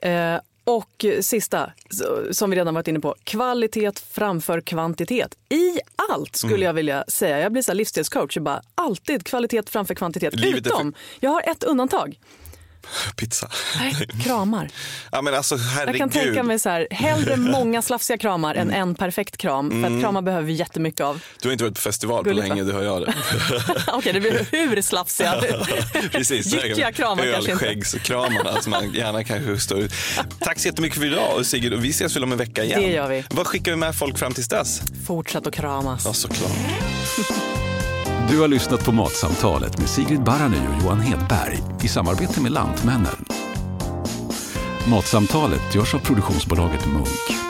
Eh, 0.00 0.36
och 0.64 1.04
sista, 1.20 1.70
som 2.30 2.50
vi 2.50 2.56
redan 2.56 2.74
varit 2.74 2.88
inne 2.88 3.00
på, 3.00 3.14
kvalitet 3.24 3.92
framför 4.12 4.60
kvantitet. 4.60 5.34
I 5.48 5.78
allt 6.12 6.36
skulle 6.36 6.64
jag 6.64 6.72
vilja 6.74 7.04
säga. 7.08 7.40
Jag 7.40 7.52
blir 7.52 7.62
så 7.62 7.72
livsstilscoach. 7.74 8.36
Jag 8.36 8.42
bara, 8.44 8.62
alltid 8.74 9.24
kvalitet 9.26 9.62
framför 9.70 9.94
kvantitet. 9.94 10.34
Livet 10.36 10.66
är 10.66 10.70
för- 10.70 10.76
Utom, 10.76 10.94
jag 11.20 11.30
har 11.30 11.42
ett 11.50 11.64
undantag. 11.64 12.18
Pizza. 13.16 13.50
Nej, 13.78 14.08
kramar. 14.24 14.68
Ja 15.12 15.22
men 15.22 15.34
alltså 15.34 15.56
herregud. 15.56 15.94
Jag 15.94 15.98
kan 15.98 16.22
tänka 16.22 16.42
mig 16.42 16.58
så 16.58 16.68
här, 16.68 16.86
hellre 16.90 17.36
många 17.54 17.82
slafsiga 17.82 18.18
kramar 18.18 18.54
än 18.54 18.70
en 18.70 18.94
perfekt 18.94 19.36
kram. 19.36 19.70
För 19.70 19.94
att 19.94 20.02
kramar 20.02 20.22
behöver 20.22 20.46
vi 20.46 20.52
jättemycket 20.52 21.00
av. 21.00 21.20
Du 21.40 21.48
har 21.48 21.52
inte 21.52 21.64
varit 21.64 21.74
på 21.74 21.80
festival 21.80 22.24
Gulligt, 22.24 22.48
på 22.48 22.48
länge, 22.48 22.62
va? 22.62 22.72
det 22.72 22.74
hör 22.74 22.84
jag 22.84 23.00
det. 23.00 23.14
Okej, 23.92 24.12
det 24.12 24.20
blir 24.20 24.46
hur 24.50 24.82
slafsiga. 24.82 25.34
Precis. 26.12 26.46
Jyckiga 26.46 26.92
kramar 26.92 27.32
kanske 27.32 27.52
inte. 27.52 27.66
Ölskäggskramarna 27.66 28.62
som 28.62 28.70
man 28.70 28.92
gärna 28.92 29.24
kanske 29.24 29.58
står 29.58 29.78
ut. 29.78 29.92
Tack 30.40 30.58
så 30.58 30.68
jättemycket 30.68 30.98
för 30.98 31.06
idag 31.06 31.46
Sigrid. 31.46 31.72
Och 31.74 31.84
vi 31.84 31.90
ses 31.90 32.16
väl 32.16 32.24
om 32.24 32.32
en 32.32 32.38
vecka 32.38 32.64
igen. 32.64 32.80
Det 32.82 32.90
gör 32.90 33.08
vi. 33.08 33.24
Vad 33.30 33.46
skickar 33.46 33.72
vi 33.72 33.76
med 33.76 33.94
folk 33.94 34.18
fram 34.18 34.34
tills 34.34 34.48
dess? 34.48 34.82
Fortsätt 35.06 35.46
att 35.46 35.54
kramas. 35.54 36.02
Ja 36.04 36.12
såklart. 36.12 36.50
Du 38.28 38.40
har 38.40 38.48
lyssnat 38.48 38.84
på 38.84 38.92
Matsamtalet 38.92 39.78
med 39.78 39.88
Sigrid 39.88 40.22
Barany 40.22 40.56
och 40.56 40.82
Johan 40.82 41.00
Hedberg 41.00 41.58
i 41.82 41.88
samarbete 41.88 42.40
med 42.40 42.52
Lantmännen. 42.52 43.24
Matsamtalet 44.90 45.74
görs 45.74 45.94
av 45.94 45.98
produktionsbolaget 45.98 46.86
Munk. 46.86 47.43